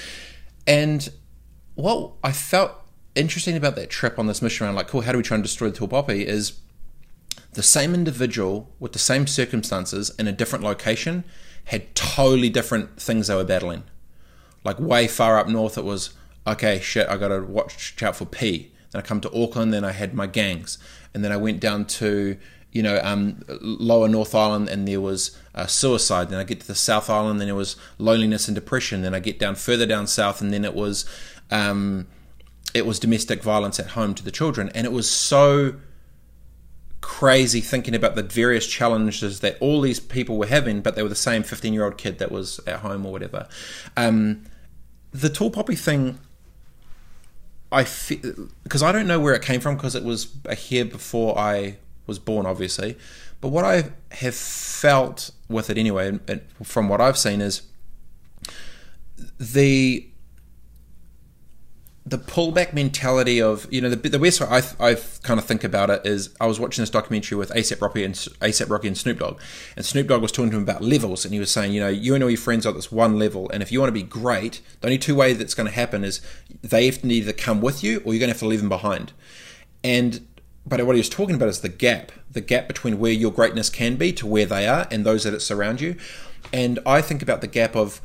And 0.66 1.08
what 1.74 2.12
I 2.24 2.32
felt 2.32 2.72
interesting 3.16 3.56
about 3.56 3.76
that 3.76 3.90
trip 3.90 4.18
on 4.18 4.26
this 4.26 4.42
mission 4.42 4.66
around 4.66 4.76
like, 4.76 4.88
cool, 4.88 5.02
how 5.02 5.12
do 5.12 5.18
we 5.18 5.24
try 5.24 5.34
and 5.34 5.44
destroy 5.44 5.70
the 5.70 5.86
tall 5.86 6.04
is 6.10 6.60
the 7.52 7.62
same 7.62 7.94
individual 7.94 8.70
with 8.78 8.92
the 8.92 8.98
same 8.98 9.26
circumstances 9.26 10.10
in 10.18 10.28
a 10.28 10.32
different 10.32 10.62
location 10.64 11.24
had 11.64 11.94
totally 11.94 12.50
different 12.50 13.00
things 13.00 13.26
they 13.26 13.34
were 13.34 13.44
battling. 13.44 13.82
Like 14.64 14.78
way 14.78 15.08
far 15.08 15.38
up 15.38 15.48
north, 15.48 15.78
it 15.78 15.84
was 15.84 16.10
okay, 16.46 16.80
shit, 16.80 17.08
I 17.08 17.16
got 17.16 17.28
to 17.28 17.40
watch 17.42 18.00
out 18.02 18.16
for 18.16 18.24
P. 18.24 18.72
Then 18.90 19.00
I 19.00 19.02
come 19.02 19.20
to 19.20 19.42
Auckland, 19.42 19.72
then 19.72 19.84
I 19.84 19.92
had 19.92 20.14
my 20.14 20.26
gangs, 20.26 20.78
and 21.12 21.24
then 21.24 21.32
I 21.32 21.36
went 21.36 21.60
down 21.60 21.86
to 21.86 22.36
you 22.72 22.82
know 22.82 23.00
um, 23.02 23.42
lower 23.60 24.08
North 24.08 24.34
Island, 24.34 24.68
and 24.68 24.86
there 24.86 25.00
was 25.00 25.36
uh, 25.54 25.66
suicide. 25.66 26.28
Then 26.28 26.38
I 26.38 26.44
get 26.44 26.60
to 26.60 26.66
the 26.66 26.74
South 26.74 27.10
Island, 27.10 27.40
then 27.40 27.48
it 27.48 27.54
was 27.54 27.76
loneliness 27.98 28.48
and 28.48 28.54
depression. 28.54 29.02
Then 29.02 29.14
I 29.14 29.20
get 29.20 29.38
down 29.38 29.54
further 29.54 29.86
down 29.86 30.06
south, 30.06 30.40
and 30.40 30.52
then 30.52 30.64
it 30.64 30.74
was 30.74 31.04
um, 31.50 32.06
it 32.74 32.86
was 32.86 32.98
domestic 32.98 33.42
violence 33.42 33.78
at 33.80 33.88
home 33.88 34.14
to 34.14 34.24
the 34.24 34.30
children. 34.30 34.70
And 34.74 34.86
it 34.86 34.92
was 34.92 35.10
so 35.10 35.76
crazy 37.00 37.60
thinking 37.60 37.94
about 37.94 38.16
the 38.16 38.22
various 38.22 38.66
challenges 38.66 39.40
that 39.40 39.56
all 39.60 39.80
these 39.80 40.00
people 40.00 40.36
were 40.36 40.46
having, 40.46 40.80
but 40.80 40.96
they 40.96 41.02
were 41.02 41.08
the 41.08 41.14
same 41.14 41.42
15 41.42 41.72
year 41.72 41.84
old 41.84 41.96
kid 41.96 42.18
that 42.18 42.30
was 42.30 42.60
at 42.66 42.80
home 42.80 43.06
or 43.06 43.12
whatever. 43.12 43.48
Um, 43.96 44.44
the 45.12 45.28
tall 45.28 45.50
poppy 45.50 45.76
thing, 45.76 46.18
I 47.72 47.86
because 48.62 48.82
I 48.82 48.92
don't 48.92 49.06
know 49.06 49.20
where 49.20 49.34
it 49.34 49.42
came 49.42 49.60
from 49.60 49.76
because 49.76 49.94
it 49.94 50.04
was 50.04 50.36
year 50.68 50.84
before 50.84 51.38
I 51.38 51.78
was 52.06 52.18
born, 52.18 52.46
obviously. 52.46 52.96
But 53.40 53.48
what 53.48 53.64
I 53.64 53.92
have 54.12 54.34
felt 54.34 55.30
with 55.48 55.70
it 55.70 55.78
anyway, 55.78 56.18
and 56.26 56.40
from 56.62 56.88
what 56.88 57.00
I've 57.00 57.18
seen, 57.18 57.40
is 57.40 57.62
the 59.38 60.06
the 62.06 62.18
pullback 62.18 62.72
mentality 62.72 63.42
of 63.42 63.66
you 63.72 63.80
know 63.80 63.90
the, 63.90 64.08
the 64.08 64.18
way 64.18 64.30
I, 64.40 64.62
I 64.78 64.94
kind 65.24 65.40
of 65.40 65.44
think 65.44 65.64
about 65.64 65.90
it 65.90 66.06
is 66.06 66.34
I 66.40 66.46
was 66.46 66.60
watching 66.60 66.82
this 66.82 66.90
documentary 66.90 67.36
with 67.36 67.50
ASAP 67.50 67.80
Rocky 67.80 68.04
and 68.04 68.14
ASAP 68.14 68.70
Rocky 68.70 68.86
and 68.86 68.96
Snoop 68.96 69.18
Dogg, 69.18 69.40
and 69.76 69.84
Snoop 69.84 70.06
Dogg 70.06 70.22
was 70.22 70.30
talking 70.30 70.52
to 70.52 70.56
him 70.56 70.62
about 70.62 70.82
levels, 70.82 71.24
and 71.24 71.34
he 71.34 71.40
was 71.40 71.50
saying 71.50 71.72
you 71.72 71.80
know 71.80 71.88
you 71.88 72.14
and 72.14 72.22
all 72.22 72.30
your 72.30 72.38
friends 72.38 72.64
are 72.64 72.68
at 72.68 72.76
this 72.76 72.92
one 72.92 73.18
level, 73.18 73.50
and 73.50 73.60
if 73.60 73.72
you 73.72 73.80
want 73.80 73.88
to 73.88 73.92
be 73.92 74.04
great, 74.04 74.62
the 74.80 74.86
only 74.86 74.98
two 74.98 75.16
ways 75.16 75.38
that's 75.38 75.54
going 75.54 75.68
to 75.68 75.74
happen 75.74 76.04
is 76.04 76.20
they 76.62 76.86
have 76.86 77.02
to 77.02 77.08
either 77.08 77.32
come 77.32 77.60
with 77.60 77.82
you 77.82 78.00
or 78.04 78.14
you're 78.14 78.20
going 78.20 78.28
to 78.28 78.34
have 78.34 78.38
to 78.38 78.46
leave 78.46 78.60
them 78.60 78.68
behind, 78.68 79.12
and 79.82 80.24
but 80.64 80.84
what 80.86 80.94
he 80.94 81.00
was 81.00 81.08
talking 81.08 81.34
about 81.34 81.48
is 81.48 81.60
the 81.60 81.68
gap, 81.68 82.12
the 82.30 82.40
gap 82.40 82.68
between 82.68 82.98
where 82.98 83.12
your 83.12 83.32
greatness 83.32 83.68
can 83.68 83.96
be 83.96 84.12
to 84.12 84.26
where 84.26 84.46
they 84.46 84.66
are 84.66 84.86
and 84.92 85.04
those 85.04 85.24
that 85.24 85.40
surround 85.42 85.80
you, 85.80 85.96
and 86.52 86.78
I 86.86 87.02
think 87.02 87.20
about 87.20 87.40
the 87.40 87.48
gap 87.48 87.74
of 87.74 88.00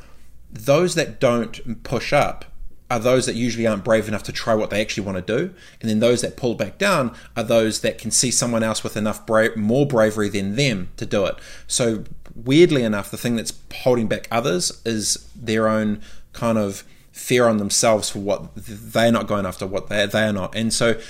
those 0.50 0.96
that 0.96 1.20
don't 1.20 1.82
push 1.84 2.12
up 2.12 2.51
are 2.92 2.98
those 2.98 3.24
that 3.24 3.34
usually 3.34 3.66
aren't 3.66 3.84
brave 3.84 4.06
enough 4.06 4.22
to 4.24 4.32
try 4.32 4.54
what 4.54 4.68
they 4.68 4.82
actually 4.82 5.04
want 5.04 5.16
to 5.16 5.38
do. 5.38 5.54
And 5.80 5.88
then 5.88 6.00
those 6.00 6.20
that 6.20 6.36
pull 6.36 6.54
back 6.54 6.76
down 6.76 7.14
are 7.34 7.42
those 7.42 7.80
that 7.80 7.96
can 7.96 8.10
see 8.10 8.30
someone 8.30 8.62
else 8.62 8.84
with 8.84 8.98
enough 8.98 9.24
bra- 9.24 9.56
more 9.56 9.86
bravery 9.86 10.28
than 10.28 10.56
them 10.56 10.90
to 10.98 11.06
do 11.06 11.24
it. 11.24 11.36
So, 11.66 12.04
weirdly 12.34 12.82
enough, 12.82 13.10
the 13.10 13.16
thing 13.16 13.36
that's 13.36 13.54
holding 13.76 14.08
back 14.08 14.28
others 14.30 14.82
is 14.84 15.26
their 15.34 15.68
own 15.68 16.02
kind 16.34 16.58
of 16.58 16.84
fear 17.12 17.46
on 17.46 17.56
themselves 17.56 18.10
for 18.10 18.18
what 18.18 18.54
they're 18.56 19.10
not 19.10 19.26
going 19.26 19.46
after, 19.46 19.66
what 19.66 19.88
they, 19.88 20.04
they 20.04 20.24
are 20.24 20.32
not. 20.32 20.54
And 20.54 20.70
so, 20.70 21.00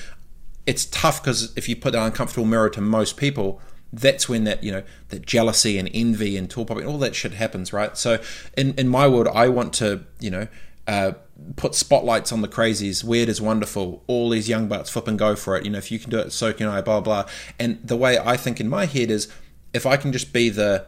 it's 0.67 0.85
tough 0.87 1.21
because 1.21 1.53
if 1.57 1.69
you 1.69 1.75
put 1.75 1.95
that 1.95 2.07
uncomfortable 2.07 2.47
mirror 2.47 2.71
to 2.71 2.81
most 2.81 3.17
people, 3.17 3.61
that's 3.93 4.29
when 4.29 4.45
that 4.45 4.63
you 4.63 4.71
know 4.71 4.85
that 5.09 5.27
jealousy 5.27 5.79
and 5.79 5.91
envy 5.93 6.37
and 6.37 6.57
all 6.57 6.99
that 6.99 7.15
shit 7.15 7.35
happens 7.35 7.75
right 7.75 7.99
so 7.99 8.19
in 8.57 8.73
in 8.77 8.89
my 8.89 9.07
world 9.07 9.29
i 9.35 9.47
want 9.47 9.75
to 9.75 10.03
you 10.19 10.31
know 10.31 10.49
uh, 10.87 11.13
put 11.57 11.75
spotlights 11.75 12.33
on 12.33 12.43
the 12.43 12.49
crazies. 12.49 13.05
Weird 13.05 13.29
is 13.29 13.41
wonderful. 13.41 14.03
All 14.07 14.31
these 14.31 14.49
young 14.49 14.69
butts 14.69 14.91
flip 14.91 15.09
and 15.09 15.19
go 15.19 15.37
for 15.37 15.57
it. 15.57 15.65
You 15.65 15.71
know, 15.71 15.79
if 15.79 15.91
you 15.91 15.99
can 15.99 16.11
do 16.11 16.19
it, 16.19 16.33
so 16.33 16.53
can 16.53 16.69
I. 16.69 16.81
Blah 16.81 17.01
blah. 17.01 17.27
And 17.59 17.81
the 17.83 17.97
way 17.97 18.19
I 18.19 18.37
think 18.37 18.61
in 18.61 18.69
my 18.69 18.87
head 18.87 19.11
is, 19.11 19.33
if 19.73 19.87
I 19.87 19.97
can 19.97 20.13
just 20.13 20.33
be 20.33 20.49
the 20.49 20.87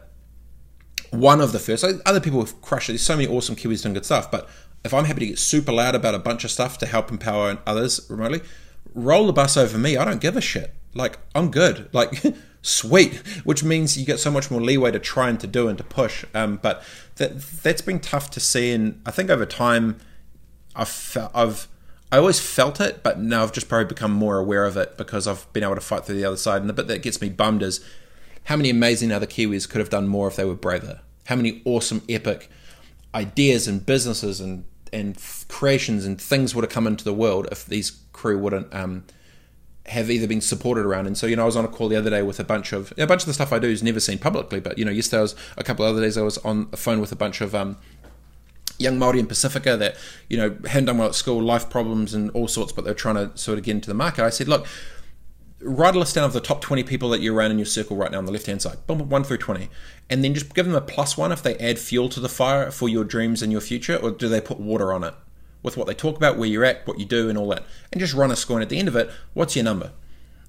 one 1.11 1.41
of 1.41 1.51
the 1.51 1.59
first. 1.59 1.83
Like 1.83 1.95
other 2.05 2.19
people 2.19 2.39
have 2.39 2.61
crushed 2.61 2.89
it. 2.89 2.93
There's 2.93 3.01
so 3.01 3.15
many 3.15 3.27
awesome 3.27 3.55
Kiwis 3.55 3.83
doing 3.83 3.93
good 3.93 4.05
stuff. 4.05 4.29
But 4.29 4.49
if 4.83 4.93
I'm 4.93 5.05
happy 5.05 5.21
to 5.21 5.27
get 5.27 5.39
super 5.39 5.71
loud 5.71 5.95
about 5.95 6.15
a 6.15 6.19
bunch 6.19 6.43
of 6.43 6.51
stuff 6.51 6.77
to 6.79 6.85
help 6.85 7.11
empower 7.11 7.57
others 7.65 8.05
remotely, 8.09 8.41
roll 8.93 9.27
the 9.27 9.33
bus 9.33 9.57
over 9.57 9.77
me. 9.77 9.97
I 9.97 10.05
don't 10.05 10.21
give 10.21 10.37
a 10.37 10.41
shit. 10.41 10.73
Like 10.93 11.19
I'm 11.33 11.51
good. 11.51 11.89
Like 11.93 12.23
sweet, 12.65 13.15
which 13.43 13.63
means 13.63 13.97
you 13.97 14.05
get 14.05 14.19
so 14.19 14.31
much 14.31 14.49
more 14.49 14.61
leeway 14.61 14.91
to 14.91 14.99
try 14.99 15.29
and 15.29 15.39
to 15.39 15.47
do 15.47 15.67
and 15.67 15.77
to 15.77 15.83
push. 15.83 16.25
Um, 16.33 16.57
but 16.57 16.83
that 17.15 17.39
that's 17.39 17.81
been 17.81 17.99
tough 17.99 18.29
to 18.31 18.39
see, 18.39 18.71
and 18.71 19.01
I 19.05 19.11
think 19.11 19.29
over 19.29 19.45
time, 19.45 19.97
I've 20.75 21.17
I've 21.33 21.67
I 22.11 22.17
always 22.17 22.39
felt 22.39 22.79
it, 22.79 23.03
but 23.03 23.19
now 23.19 23.43
I've 23.43 23.51
just 23.51 23.69
probably 23.69 23.85
become 23.85 24.11
more 24.11 24.37
aware 24.37 24.65
of 24.65 24.77
it 24.77 24.97
because 24.97 25.27
I've 25.27 25.51
been 25.53 25.63
able 25.63 25.75
to 25.75 25.81
fight 25.81 26.05
through 26.05 26.15
the 26.15 26.25
other 26.25 26.37
side. 26.37 26.61
And 26.61 26.69
the 26.69 26.73
bit 26.73 26.87
that 26.87 27.01
gets 27.01 27.21
me 27.21 27.29
bummed 27.29 27.61
is 27.61 27.83
how 28.45 28.55
many 28.55 28.69
amazing 28.69 29.11
other 29.11 29.25
Kiwis 29.25 29.67
could 29.69 29.79
have 29.79 29.89
done 29.89 30.07
more 30.07 30.27
if 30.27 30.35
they 30.35 30.45
were 30.45 30.55
braver. 30.55 31.01
How 31.25 31.35
many 31.35 31.61
awesome, 31.65 32.03
epic 32.07 32.49
ideas 33.13 33.67
and 33.67 33.85
businesses 33.85 34.39
and 34.39 34.65
and 34.93 35.17
creations 35.49 36.05
and 36.05 36.21
things 36.21 36.55
would 36.55 36.63
have 36.63 36.71
come 36.71 36.87
into 36.87 37.03
the 37.03 37.13
world 37.13 37.47
if 37.51 37.65
these 37.65 37.91
crew 38.13 38.37
wouldn't 38.37 38.73
um, 38.73 39.03
have 39.87 40.09
either 40.09 40.27
been 40.27 40.41
supported 40.41 40.85
around. 40.85 41.07
And 41.07 41.17
so, 41.17 41.27
you 41.27 41.35
know, 41.35 41.43
I 41.43 41.45
was 41.45 41.55
on 41.55 41.65
a 41.65 41.67
call 41.67 41.87
the 41.89 41.95
other 41.95 42.09
day 42.09 42.21
with 42.21 42.39
a 42.39 42.43
bunch 42.43 42.73
of 42.73 42.91
a 42.97 43.05
bunch 43.05 43.21
of 43.21 43.27
the 43.27 43.33
stuff 43.33 43.53
I 43.53 43.59
do 43.59 43.67
is 43.67 43.83
never 43.83 43.99
seen 43.99 44.17
publicly. 44.17 44.59
But 44.59 44.77
you 44.77 44.85
know, 44.85 44.91
yesterday 44.91 45.19
I 45.19 45.21
was 45.21 45.35
a 45.57 45.63
couple 45.63 45.85
of 45.85 45.91
other 45.91 46.01
days 46.01 46.17
I 46.17 46.21
was 46.21 46.37
on 46.39 46.69
a 46.71 46.77
phone 46.77 46.99
with 46.99 47.11
a 47.11 47.15
bunch 47.15 47.41
of 47.41 47.53
um, 47.53 47.77
young 48.77 48.97
Maori 48.97 49.19
in 49.19 49.27
Pasifika 49.27 49.77
that 49.77 49.95
you 50.27 50.37
know 50.37 50.57
hadn't 50.67 50.85
done 50.85 50.97
well 50.97 51.09
at 51.09 51.15
school, 51.15 51.41
life 51.41 51.69
problems 51.69 52.13
and 52.13 52.31
all 52.31 52.47
sorts, 52.47 52.71
but 52.71 52.83
they're 52.83 52.93
trying 52.93 53.15
to 53.15 53.37
sort 53.37 53.57
of 53.57 53.63
get 53.63 53.71
into 53.71 53.89
the 53.89 53.95
market. 53.95 54.23
I 54.23 54.29
said, 54.29 54.47
look. 54.47 54.65
Write 55.61 55.95
a 55.95 55.99
list 55.99 56.13
down 56.13 56.25
of 56.25 56.33
the 56.33 56.41
top 56.41 56.61
20 56.61 56.83
people 56.83 57.09
that 57.09 57.21
you're 57.21 57.33
around 57.33 57.49
in 57.49 57.57
your 57.57 57.65
circle 57.65 57.97
right 57.97 58.11
now 58.11 58.19
on 58.19 58.25
the 58.25 58.31
left 58.31 58.45
hand 58.45 58.61
side, 58.61 58.77
boom, 58.85 59.09
1 59.09 59.23
through 59.23 59.37
20. 59.37 59.67
And 60.11 60.23
then 60.23 60.35
just 60.35 60.53
give 60.53 60.67
them 60.67 60.75
a 60.75 60.81
plus 60.81 61.17
one 61.17 61.31
if 61.31 61.41
they 61.41 61.55
add 61.57 61.79
fuel 61.79 62.07
to 62.09 62.19
the 62.19 62.29
fire 62.29 62.69
for 62.69 62.87
your 62.87 63.03
dreams 63.03 63.41
and 63.41 63.51
your 63.51 63.61
future, 63.61 63.95
or 63.95 64.11
do 64.11 64.27
they 64.27 64.41
put 64.41 64.59
water 64.59 64.93
on 64.93 65.03
it? 65.03 65.15
With 65.65 65.75
what 65.75 65.87
they 65.87 65.93
talk 65.93 66.15
about, 66.15 66.37
where 66.37 66.47
you're 66.47 66.63
at, 66.63 66.87
what 66.87 66.99
you 66.99 67.05
do, 67.05 67.27
and 67.27 67.37
all 67.37 67.49
that, 67.49 67.65
and 67.91 67.99
just 67.99 68.13
run 68.13 68.31
a 68.31 68.35
score. 68.35 68.57
And 68.57 68.63
at 68.63 68.69
the 68.69 68.79
end 68.79 68.87
of 68.87 68.95
it, 68.95 69.09
what's 69.33 69.55
your 69.55 69.65
number? 69.65 69.91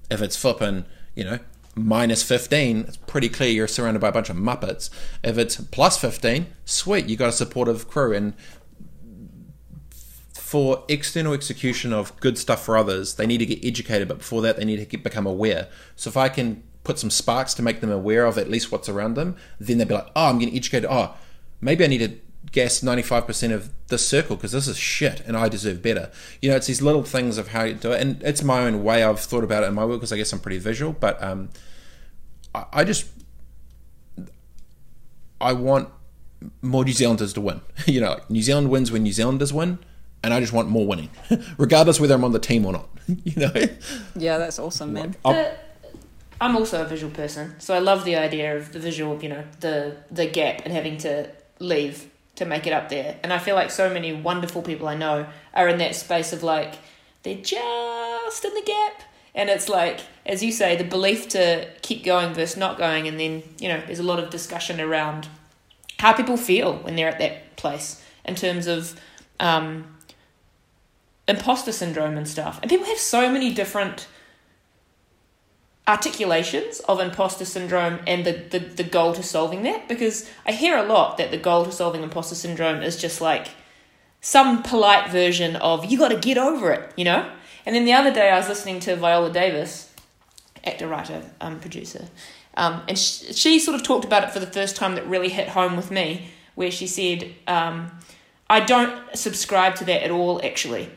If 0.09 0.21
it's 0.21 0.37
flipping, 0.37 0.85
you 1.15 1.25
know, 1.25 1.39
minus 1.75 2.23
15, 2.23 2.85
it's 2.87 2.97
pretty 2.97 3.27
clear 3.27 3.49
you're 3.49 3.67
surrounded 3.67 3.99
by 3.99 4.09
a 4.09 4.11
bunch 4.13 4.29
of 4.29 4.37
muppets. 4.37 4.89
If 5.23 5.37
it's 5.37 5.57
plus 5.57 5.97
15, 5.97 6.47
sweet, 6.63 7.07
you 7.07 7.17
got 7.17 7.29
a 7.29 7.33
supportive 7.33 7.89
crew. 7.89 8.13
And 8.13 8.33
for 10.33 10.85
external 10.87 11.33
execution 11.33 11.91
of 11.91 12.17
good 12.21 12.37
stuff 12.37 12.63
for 12.63 12.77
others, 12.77 13.15
they 13.15 13.27
need 13.27 13.39
to 13.39 13.45
get 13.45 13.65
educated, 13.65 14.07
but 14.07 14.19
before 14.19 14.41
that, 14.43 14.55
they 14.55 14.63
need 14.63 14.77
to 14.77 14.85
get, 14.85 15.03
become 15.03 15.25
aware. 15.25 15.67
So 15.95 16.09
if 16.09 16.15
I 16.15 16.29
can 16.29 16.63
put 16.83 16.99
some 16.99 17.09
sparks 17.09 17.53
to 17.55 17.61
make 17.61 17.81
them 17.81 17.91
aware 17.91 18.25
of 18.25 18.37
at 18.37 18.49
least 18.49 18.71
what's 18.71 18.87
around 18.87 19.15
them, 19.15 19.35
then 19.59 19.77
they'll 19.77 19.87
be 19.87 19.95
like, 19.95 20.07
oh, 20.15 20.27
I'm 20.29 20.39
getting 20.39 20.55
educated. 20.55 20.87
Oh, 20.89 21.15
maybe 21.59 21.83
I 21.83 21.87
need 21.87 21.97
to 21.97 22.17
guess 22.51 22.81
95% 22.81 23.53
of 23.53 23.71
this 23.87 24.07
circle 24.07 24.35
because 24.35 24.51
this 24.51 24.67
is 24.67 24.77
shit 24.77 25.21
and 25.21 25.35
I 25.35 25.49
deserve 25.49 25.81
better. 25.81 26.11
You 26.41 26.49
know, 26.49 26.55
it's 26.55 26.67
these 26.67 26.81
little 26.81 27.03
things 27.03 27.37
of 27.37 27.49
how 27.49 27.63
you 27.63 27.73
do 27.73 27.91
it. 27.91 28.01
And 28.01 28.21
it's 28.23 28.43
my 28.43 28.63
own 28.63 28.83
way 28.83 29.03
I've 29.03 29.19
thought 29.19 29.43
about 29.43 29.63
it 29.63 29.67
in 29.67 29.73
my 29.73 29.85
work 29.85 29.99
because 29.99 30.11
I 30.11 30.17
guess 30.17 30.31
I'm 30.33 30.39
pretty 30.39 30.59
visual. 30.59 30.93
But 30.93 31.21
um, 31.21 31.49
I, 32.53 32.65
I 32.73 32.83
just, 32.83 33.07
I 35.39 35.53
want 35.53 35.89
more 36.61 36.83
New 36.85 36.93
Zealanders 36.93 37.33
to 37.33 37.41
win. 37.41 37.61
you 37.85 38.01
know, 38.01 38.11
like 38.11 38.29
New 38.29 38.41
Zealand 38.41 38.69
wins 38.69 38.91
when 38.91 39.03
New 39.03 39.13
Zealanders 39.13 39.53
win. 39.53 39.79
And 40.23 40.33
I 40.33 40.39
just 40.39 40.51
want 40.51 40.67
more 40.67 40.85
winning, 40.85 41.11
regardless 41.57 41.99
whether 41.99 42.15
I'm 42.15 42.23
on 42.23 42.31
the 42.31 42.39
team 42.39 42.65
or 42.65 42.73
not. 42.73 42.89
you 43.23 43.33
know? 43.35 43.53
Yeah, 44.15 44.39
that's 44.39 44.57
awesome, 44.57 44.93
man. 44.93 45.15
The, 45.23 45.55
I'm 46.41 46.55
also 46.55 46.83
a 46.83 46.85
visual 46.85 47.11
person, 47.11 47.55
so 47.59 47.73
I 47.73 47.79
love 47.79 48.03
the 48.03 48.15
idea 48.15 48.57
of 48.57 48.73
the 48.73 48.79
visual, 48.79 49.21
you 49.23 49.29
know, 49.29 49.43
the 49.59 49.97
the 50.11 50.27
gap 50.27 50.61
and 50.65 50.73
having 50.73 50.97
to 50.99 51.29
leave 51.59 52.09
to 52.37 52.45
make 52.45 52.65
it 52.65 52.73
up 52.73 52.89
there. 52.89 53.17
And 53.23 53.33
I 53.33 53.39
feel 53.39 53.55
like 53.55 53.69
so 53.69 53.89
many 53.89 54.13
wonderful 54.13 54.61
people 54.61 54.87
I 54.87 54.95
know 54.95 55.27
are 55.53 55.67
in 55.67 55.77
that 55.79 55.95
space 55.95 56.33
of 56.33 56.43
like, 56.43 56.75
they're 57.23 57.35
just 57.35 58.45
in 58.45 58.53
the 58.53 58.63
gap. 58.65 59.03
And 59.35 59.49
it's 59.49 59.69
like, 59.69 59.99
as 60.25 60.41
you 60.41 60.51
say, 60.51 60.75
the 60.75 60.83
belief 60.83 61.27
to 61.29 61.67
keep 61.81 62.03
going 62.03 62.33
versus 62.33 62.57
not 62.57 62.77
going. 62.77 63.07
And 63.07 63.19
then, 63.19 63.43
you 63.59 63.67
know, 63.67 63.81
there's 63.85 63.99
a 63.99 64.03
lot 64.03 64.19
of 64.19 64.29
discussion 64.29 64.79
around 64.79 65.27
how 65.99 66.13
people 66.13 66.37
feel 66.37 66.77
when 66.77 66.95
they're 66.95 67.09
at 67.09 67.19
that 67.19 67.55
place 67.55 68.03
in 68.25 68.35
terms 68.35 68.67
of 68.67 68.99
um, 69.39 69.95
imposter 71.27 71.71
syndrome 71.71 72.17
and 72.17 72.27
stuff. 72.27 72.59
And 72.61 72.69
people 72.69 72.85
have 72.85 72.97
so 72.97 73.31
many 73.31 73.53
different 73.53 74.07
articulations 75.87 76.79
of 76.81 76.99
imposter 76.99 77.45
syndrome 77.45 77.99
and 78.05 78.25
the, 78.25 78.33
the, 78.33 78.59
the 78.59 78.83
goal 78.83 79.13
to 79.13 79.23
solving 79.23 79.63
that 79.63 79.87
because 79.87 80.29
I 80.45 80.51
hear 80.51 80.77
a 80.77 80.83
lot 80.83 81.17
that 81.17 81.31
the 81.31 81.37
goal 81.37 81.63
to 81.65 81.71
solving 81.71 82.03
imposter 82.03 82.35
syndrome 82.35 82.81
is 82.81 82.97
just 82.97 83.21
like 83.21 83.47
some 84.19 84.63
polite 84.63 85.09
version 85.09 85.55
of 85.55 85.85
you 85.85 85.97
got 85.97 86.09
to 86.09 86.17
get 86.17 86.37
over 86.37 86.71
it, 86.71 86.91
you 86.97 87.05
know? 87.05 87.29
And 87.65 87.75
then 87.75 87.85
the 87.85 87.93
other 87.93 88.13
day 88.13 88.29
I 88.29 88.37
was 88.37 88.49
listening 88.49 88.79
to 88.81 88.95
Viola 88.95 89.31
Davis, 89.31 89.93
actor, 90.65 90.87
writer, 90.87 91.21
um, 91.39 91.59
producer, 91.59 92.07
um, 92.55 92.81
and 92.87 92.97
she, 92.97 93.33
she 93.33 93.59
sort 93.59 93.75
of 93.75 93.83
talked 93.83 94.03
about 94.03 94.23
it 94.23 94.31
for 94.31 94.39
the 94.39 94.47
first 94.47 94.75
time 94.75 94.95
that 94.95 95.07
really 95.07 95.29
hit 95.29 95.49
home 95.49 95.75
with 95.75 95.91
me, 95.91 96.29
where 96.55 96.71
she 96.71 96.87
said, 96.87 97.33
um, 97.45 97.91
I 98.49 98.61
don't 98.61 99.15
subscribe 99.15 99.75
to 99.75 99.85
that 99.85 100.03
at 100.03 100.11
all, 100.11 100.43
actually. 100.43 100.89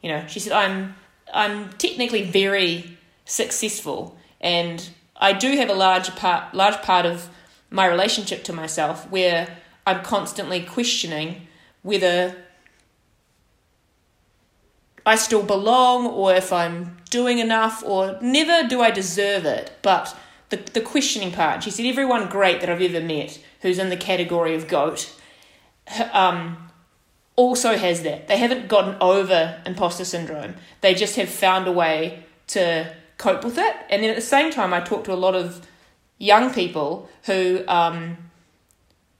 You 0.00 0.10
know, 0.10 0.26
she 0.28 0.38
said, 0.38 0.52
I'm, 0.52 0.94
I'm 1.34 1.70
technically 1.72 2.22
very 2.22 2.96
successful 3.24 4.17
and 4.40 4.88
I 5.16 5.32
do 5.32 5.56
have 5.56 5.68
a 5.68 5.74
large 5.74 6.14
part 6.16 6.54
large 6.54 6.80
part 6.82 7.06
of 7.06 7.28
my 7.70 7.86
relationship 7.86 8.44
to 8.44 8.52
myself 8.52 9.10
where 9.10 9.56
I'm 9.86 10.02
constantly 10.02 10.62
questioning 10.62 11.48
whether 11.82 12.36
I 15.04 15.16
still 15.16 15.42
belong 15.42 16.06
or 16.06 16.34
if 16.34 16.52
I'm 16.52 16.98
doing 17.10 17.38
enough 17.38 17.82
or 17.84 18.18
never 18.20 18.68
do 18.68 18.82
I 18.82 18.90
deserve 18.90 19.46
it. 19.46 19.72
But 19.80 20.14
the, 20.50 20.56
the 20.56 20.80
questioning 20.80 21.32
part, 21.32 21.62
she 21.62 21.70
said, 21.70 21.86
everyone 21.86 22.28
great 22.28 22.60
that 22.60 22.68
I've 22.68 22.82
ever 22.82 23.00
met 23.00 23.40
who's 23.62 23.78
in 23.78 23.88
the 23.88 23.96
category 23.96 24.54
of 24.54 24.68
goat 24.68 25.14
um, 26.12 26.70
also 27.36 27.76
has 27.76 28.02
that. 28.02 28.28
They 28.28 28.36
haven't 28.36 28.68
gotten 28.68 28.96
over 29.00 29.60
imposter 29.64 30.04
syndrome, 30.04 30.54
they 30.80 30.94
just 30.94 31.16
have 31.16 31.28
found 31.28 31.66
a 31.66 31.72
way 31.72 32.24
to 32.48 32.94
cope 33.18 33.44
with 33.44 33.58
it. 33.58 33.76
And 33.90 34.02
then 34.02 34.10
at 34.10 34.16
the 34.16 34.22
same 34.22 34.50
time, 34.50 34.72
I 34.72 34.80
talk 34.80 35.04
to 35.04 35.12
a 35.12 35.14
lot 35.14 35.34
of 35.34 35.66
young 36.18 36.52
people 36.52 37.08
who 37.24 37.62
um, 37.68 38.16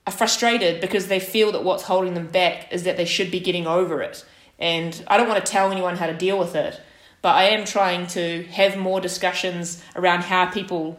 are 0.06 0.12
frustrated 0.12 0.80
because 0.80 1.08
they 1.08 1.20
feel 1.20 1.52
that 1.52 1.64
what's 1.64 1.84
holding 1.84 2.14
them 2.14 2.28
back 2.28 2.72
is 2.72 2.84
that 2.84 2.96
they 2.96 3.04
should 3.04 3.30
be 3.30 3.40
getting 3.40 3.66
over 3.66 4.00
it. 4.00 4.24
And 4.58 5.04
I 5.06 5.16
don't 5.16 5.28
want 5.28 5.44
to 5.44 5.52
tell 5.52 5.70
anyone 5.70 5.96
how 5.96 6.06
to 6.06 6.14
deal 6.14 6.38
with 6.38 6.54
it, 6.54 6.80
but 7.22 7.34
I 7.34 7.44
am 7.44 7.64
trying 7.64 8.06
to 8.08 8.44
have 8.44 8.76
more 8.76 9.00
discussions 9.00 9.82
around 9.94 10.22
how 10.22 10.46
people 10.46 10.98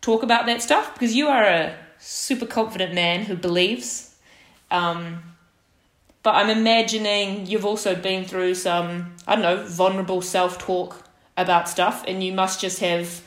talk 0.00 0.22
about 0.22 0.46
that 0.46 0.62
stuff 0.62 0.94
because 0.94 1.14
you 1.14 1.28
are 1.28 1.44
a 1.44 1.76
super 1.98 2.46
confident 2.46 2.94
man 2.94 3.24
who 3.24 3.36
believes. 3.36 4.16
Um, 4.70 5.22
but 6.22 6.34
I'm 6.34 6.50
imagining 6.50 7.46
you've 7.46 7.66
also 7.66 7.94
been 7.94 8.24
through 8.24 8.54
some, 8.54 9.14
I 9.26 9.34
don't 9.36 9.42
know, 9.42 9.64
vulnerable 9.66 10.22
self 10.22 10.58
talk 10.58 11.09
about 11.40 11.68
stuff, 11.68 12.04
and 12.06 12.22
you 12.22 12.32
must 12.32 12.60
just 12.60 12.80
have 12.80 13.22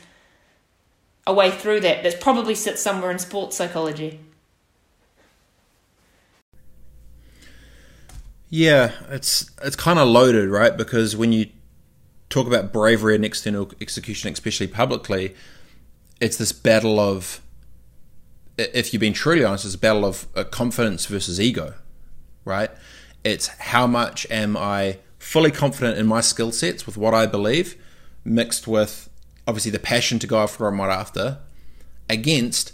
a 1.26 1.32
way 1.32 1.50
through 1.50 1.80
that 1.80 2.02
that 2.02 2.20
probably 2.20 2.54
sits 2.54 2.82
somewhere 2.82 3.10
in 3.10 3.18
sports 3.18 3.56
psychology. 3.56 4.20
Yeah, 8.50 8.92
it's 9.10 9.50
it's 9.62 9.76
kind 9.76 9.98
of 9.98 10.06
loaded, 10.06 10.48
right? 10.48 10.76
Because 10.76 11.16
when 11.16 11.32
you 11.32 11.48
talk 12.30 12.46
about 12.46 12.72
bravery 12.72 13.14
and 13.14 13.24
external 13.24 13.70
execution, 13.80 14.32
especially 14.32 14.68
publicly, 14.68 15.34
it's 16.20 16.36
this 16.36 16.52
battle 16.52 16.98
of, 16.98 17.40
if 18.56 18.92
you've 18.92 19.00
been 19.00 19.12
truly 19.12 19.44
honest, 19.44 19.64
it's 19.64 19.74
a 19.74 19.78
battle 19.78 20.04
of 20.04 20.26
uh, 20.34 20.44
confidence 20.44 21.06
versus 21.06 21.40
ego, 21.40 21.74
right? 22.44 22.70
It's 23.24 23.48
how 23.48 23.86
much 23.86 24.26
am 24.30 24.56
I 24.56 24.98
fully 25.18 25.50
confident 25.50 25.96
in 25.98 26.06
my 26.06 26.20
skill 26.20 26.52
sets 26.52 26.86
with 26.86 26.96
what 26.96 27.14
I 27.14 27.26
believe, 27.26 27.76
mixed 28.24 28.66
with 28.66 29.08
obviously 29.46 29.70
the 29.70 29.78
passion 29.78 30.18
to 30.18 30.26
go 30.26 30.38
after 30.38 30.64
what 30.64 30.72
I'm 30.72 30.80
after 30.80 31.38
against 32.08 32.72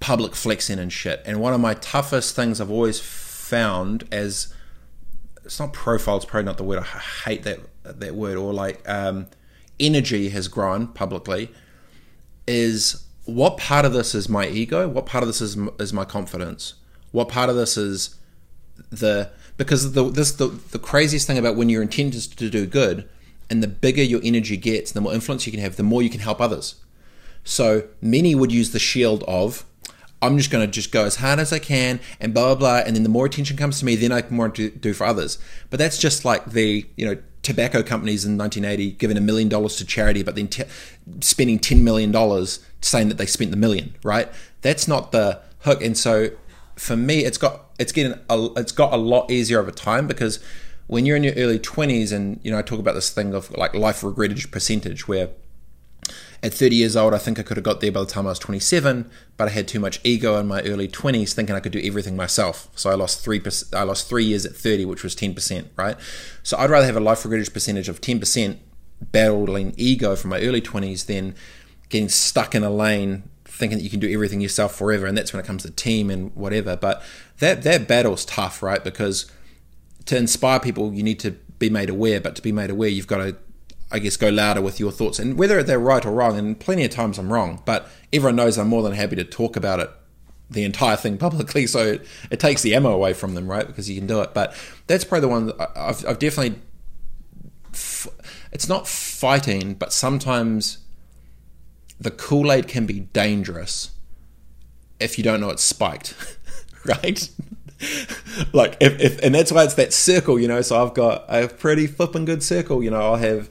public 0.00 0.34
flexing 0.34 0.78
and 0.78 0.92
shit. 0.92 1.22
And 1.24 1.40
one 1.40 1.52
of 1.52 1.60
my 1.60 1.74
toughest 1.74 2.34
things 2.34 2.60
I've 2.60 2.70
always 2.70 3.00
found 3.00 4.04
as 4.12 4.52
it's 5.44 5.58
not 5.58 5.72
profile, 5.72 6.16
it's 6.16 6.24
probably 6.24 6.44
not 6.44 6.56
the 6.56 6.64
word. 6.64 6.78
I 6.78 6.82
hate 7.28 7.42
that 7.44 7.60
that 7.84 8.14
word. 8.14 8.36
Or 8.36 8.52
like 8.52 8.86
um, 8.88 9.26
energy 9.80 10.28
has 10.30 10.48
grown 10.48 10.88
publicly. 10.88 11.50
Is 12.46 13.04
what 13.24 13.56
part 13.56 13.84
of 13.84 13.92
this 13.92 14.14
is 14.14 14.28
my 14.28 14.48
ego? 14.48 14.88
What 14.88 15.06
part 15.06 15.22
of 15.22 15.28
this 15.28 15.40
is 15.40 15.56
is 15.78 15.92
my 15.92 16.04
confidence? 16.04 16.74
What 17.12 17.28
part 17.28 17.50
of 17.50 17.56
this 17.56 17.76
is 17.76 18.16
the 18.90 19.30
because 19.56 19.92
the 19.92 20.10
this 20.10 20.32
the 20.32 20.48
the 20.48 20.78
craziest 20.78 21.26
thing 21.26 21.38
about 21.38 21.56
when 21.56 21.68
your 21.68 21.82
intent 21.82 22.14
is 22.14 22.26
to 22.26 22.50
do 22.50 22.66
good 22.66 23.08
and 23.52 23.62
the 23.62 23.68
bigger 23.68 24.02
your 24.02 24.22
energy 24.24 24.56
gets, 24.56 24.92
the 24.92 25.00
more 25.02 25.12
influence 25.12 25.44
you 25.44 25.52
can 25.52 25.60
have, 25.60 25.76
the 25.76 25.82
more 25.82 26.02
you 26.02 26.08
can 26.08 26.20
help 26.20 26.40
others. 26.40 26.76
So 27.44 27.86
many 28.00 28.34
would 28.34 28.50
use 28.50 28.70
the 28.70 28.78
shield 28.78 29.22
of, 29.28 29.66
I'm 30.22 30.38
just 30.38 30.50
going 30.50 30.64
to 30.64 30.72
just 30.72 30.90
go 30.90 31.04
as 31.04 31.16
hard 31.16 31.38
as 31.38 31.52
I 31.52 31.58
can 31.58 32.00
and 32.18 32.32
blah, 32.32 32.46
blah, 32.46 32.54
blah. 32.54 32.78
And 32.86 32.96
then 32.96 33.02
the 33.02 33.10
more 33.10 33.26
attention 33.26 33.58
comes 33.58 33.78
to 33.80 33.84
me, 33.84 33.94
then 33.94 34.10
I 34.10 34.22
can 34.22 34.36
more 34.36 34.48
do, 34.48 34.70
do 34.70 34.94
for 34.94 35.04
others. 35.04 35.38
But 35.68 35.78
that's 35.78 35.98
just 35.98 36.24
like 36.24 36.46
the, 36.46 36.86
you 36.96 37.04
know, 37.04 37.18
tobacco 37.42 37.82
companies 37.82 38.24
in 38.24 38.38
1980 38.38 38.92
giving 38.92 39.18
a 39.18 39.20
million 39.20 39.50
dollars 39.50 39.76
to 39.76 39.84
charity, 39.84 40.22
but 40.22 40.34
then 40.34 40.48
t- 40.48 40.64
spending 41.20 41.58
10 41.58 41.84
million 41.84 42.10
dollars 42.10 42.64
saying 42.80 43.10
that 43.10 43.18
they 43.18 43.26
spent 43.26 43.50
the 43.50 43.58
million, 43.58 43.94
right? 44.02 44.30
That's 44.62 44.88
not 44.88 45.12
the 45.12 45.42
hook. 45.58 45.82
And 45.82 45.98
so 45.98 46.30
for 46.76 46.96
me, 46.96 47.26
it's 47.26 47.36
got 47.36 47.66
it's 47.78 47.92
getting 47.92 48.18
a, 48.30 48.48
it's 48.56 48.72
got 48.72 48.94
a 48.94 48.96
lot 48.96 49.30
easier 49.30 49.60
over 49.60 49.72
time 49.72 50.06
because 50.06 50.42
when 50.92 51.06
you're 51.06 51.16
in 51.16 51.24
your 51.24 51.32
early 51.36 51.58
20s 51.58 52.12
and 52.12 52.38
you 52.42 52.50
know 52.50 52.58
I 52.58 52.62
talk 52.62 52.78
about 52.78 52.94
this 52.94 53.08
thing 53.08 53.32
of 53.32 53.50
like 53.56 53.74
life 53.74 54.04
regretted 54.04 54.52
percentage 54.52 55.08
where 55.08 55.30
at 56.42 56.52
30 56.52 56.76
years 56.76 56.96
old, 56.96 57.14
I 57.14 57.18
think 57.18 57.38
I 57.38 57.42
could 57.42 57.56
have 57.56 57.64
got 57.64 57.80
there 57.80 57.92
by 57.92 58.00
the 58.00 58.06
time 58.06 58.26
I 58.26 58.30
was 58.30 58.38
27, 58.40 59.08
but 59.36 59.46
I 59.46 59.52
had 59.52 59.68
too 59.68 59.78
much 59.78 60.00
ego 60.02 60.36
in 60.38 60.48
my 60.48 60.60
early 60.62 60.88
20s, 60.88 61.34
thinking 61.34 61.54
I 61.54 61.60
could 61.60 61.70
do 61.70 61.80
everything 61.82 62.16
myself. 62.16 62.68
So 62.74 62.90
I 62.90 62.94
lost 62.94 63.22
three. 63.22 63.40
I 63.72 63.84
lost 63.84 64.08
three 64.08 64.24
years 64.24 64.44
at 64.44 64.56
30, 64.56 64.84
which 64.86 65.04
was 65.04 65.14
10%. 65.14 65.68
Right. 65.76 65.96
So 66.42 66.58
I'd 66.58 66.68
rather 66.68 66.84
have 66.84 66.96
a 66.96 67.00
life 67.00 67.24
regretted 67.24 67.54
percentage 67.54 67.88
of 67.88 68.00
10% 68.00 68.58
battling 69.00 69.72
ego 69.76 70.16
from 70.16 70.30
my 70.30 70.40
early 70.40 70.60
20s 70.60 71.06
than 71.06 71.36
getting 71.90 72.08
stuck 72.08 72.56
in 72.56 72.64
a 72.64 72.70
lane 72.70 73.22
thinking 73.44 73.78
that 73.78 73.84
you 73.84 73.90
can 73.90 74.00
do 74.00 74.12
everything 74.12 74.40
yourself 74.40 74.74
forever 74.74 75.06
and 75.06 75.16
that's 75.16 75.32
when 75.32 75.38
it 75.38 75.46
comes 75.46 75.62
to 75.62 75.70
team 75.70 76.10
and 76.10 76.34
whatever 76.34 76.74
but 76.76 77.02
that 77.38 77.62
that 77.62 77.86
battle's 77.86 78.24
tough 78.24 78.62
right 78.62 78.82
because 78.82 79.30
to 80.06 80.16
inspire 80.16 80.58
people 80.60 80.92
you 80.92 81.02
need 81.02 81.18
to 81.20 81.32
be 81.58 81.70
made 81.70 81.88
aware 81.90 82.20
but 82.20 82.34
to 82.34 82.42
be 82.42 82.52
made 82.52 82.70
aware 82.70 82.88
you've 82.88 83.06
got 83.06 83.18
to 83.18 83.36
I 83.92 83.98
guess, 83.98 84.16
go 84.16 84.30
louder 84.30 84.62
with 84.62 84.80
your 84.80 84.90
thoughts. 84.90 85.18
And 85.18 85.38
whether 85.38 85.62
they're 85.62 85.78
right 85.78 86.04
or 86.04 86.12
wrong, 86.12 86.38
and 86.38 86.58
plenty 86.58 86.84
of 86.84 86.90
times 86.90 87.18
I'm 87.18 87.30
wrong, 87.30 87.62
but 87.66 87.88
everyone 88.10 88.36
knows 88.36 88.56
I'm 88.56 88.68
more 88.68 88.82
than 88.82 88.94
happy 88.94 89.16
to 89.16 89.24
talk 89.24 89.54
about 89.54 89.80
it, 89.80 89.90
the 90.48 90.64
entire 90.64 90.96
thing 90.96 91.18
publicly. 91.18 91.66
So 91.66 91.80
it, 91.80 92.06
it 92.30 92.40
takes 92.40 92.62
the 92.62 92.74
ammo 92.74 92.90
away 92.90 93.12
from 93.12 93.34
them, 93.34 93.46
right? 93.46 93.66
Because 93.66 93.90
you 93.90 93.96
can 93.96 94.06
do 94.06 94.22
it. 94.22 94.32
But 94.32 94.56
that's 94.86 95.04
probably 95.04 95.20
the 95.20 95.28
one 95.28 95.52
I've, 95.76 96.06
I've 96.06 96.18
definitely. 96.18 96.58
F- 97.74 98.08
it's 98.50 98.68
not 98.68 98.88
fighting, 98.88 99.74
but 99.74 99.92
sometimes 99.92 100.78
the 102.00 102.10
Kool 102.10 102.50
Aid 102.50 102.68
can 102.68 102.86
be 102.86 103.00
dangerous 103.00 103.90
if 105.00 105.18
you 105.18 105.24
don't 105.24 105.40
know 105.40 105.50
it's 105.50 105.62
spiked, 105.62 106.14
right? 106.84 107.28
like 108.52 108.76
if, 108.80 109.00
if 109.00 109.18
and 109.22 109.34
that's 109.34 109.52
why 109.52 109.64
it's 109.64 109.74
that 109.74 109.92
circle, 109.92 110.38
you 110.38 110.48
know. 110.48 110.62
So 110.62 110.82
I've 110.82 110.94
got 110.94 111.24
a 111.28 111.48
pretty 111.48 111.86
flipping 111.86 112.24
good 112.24 112.42
circle, 112.42 112.82
you 112.82 112.90
know. 112.90 113.00
I'll 113.00 113.16
have 113.16 113.50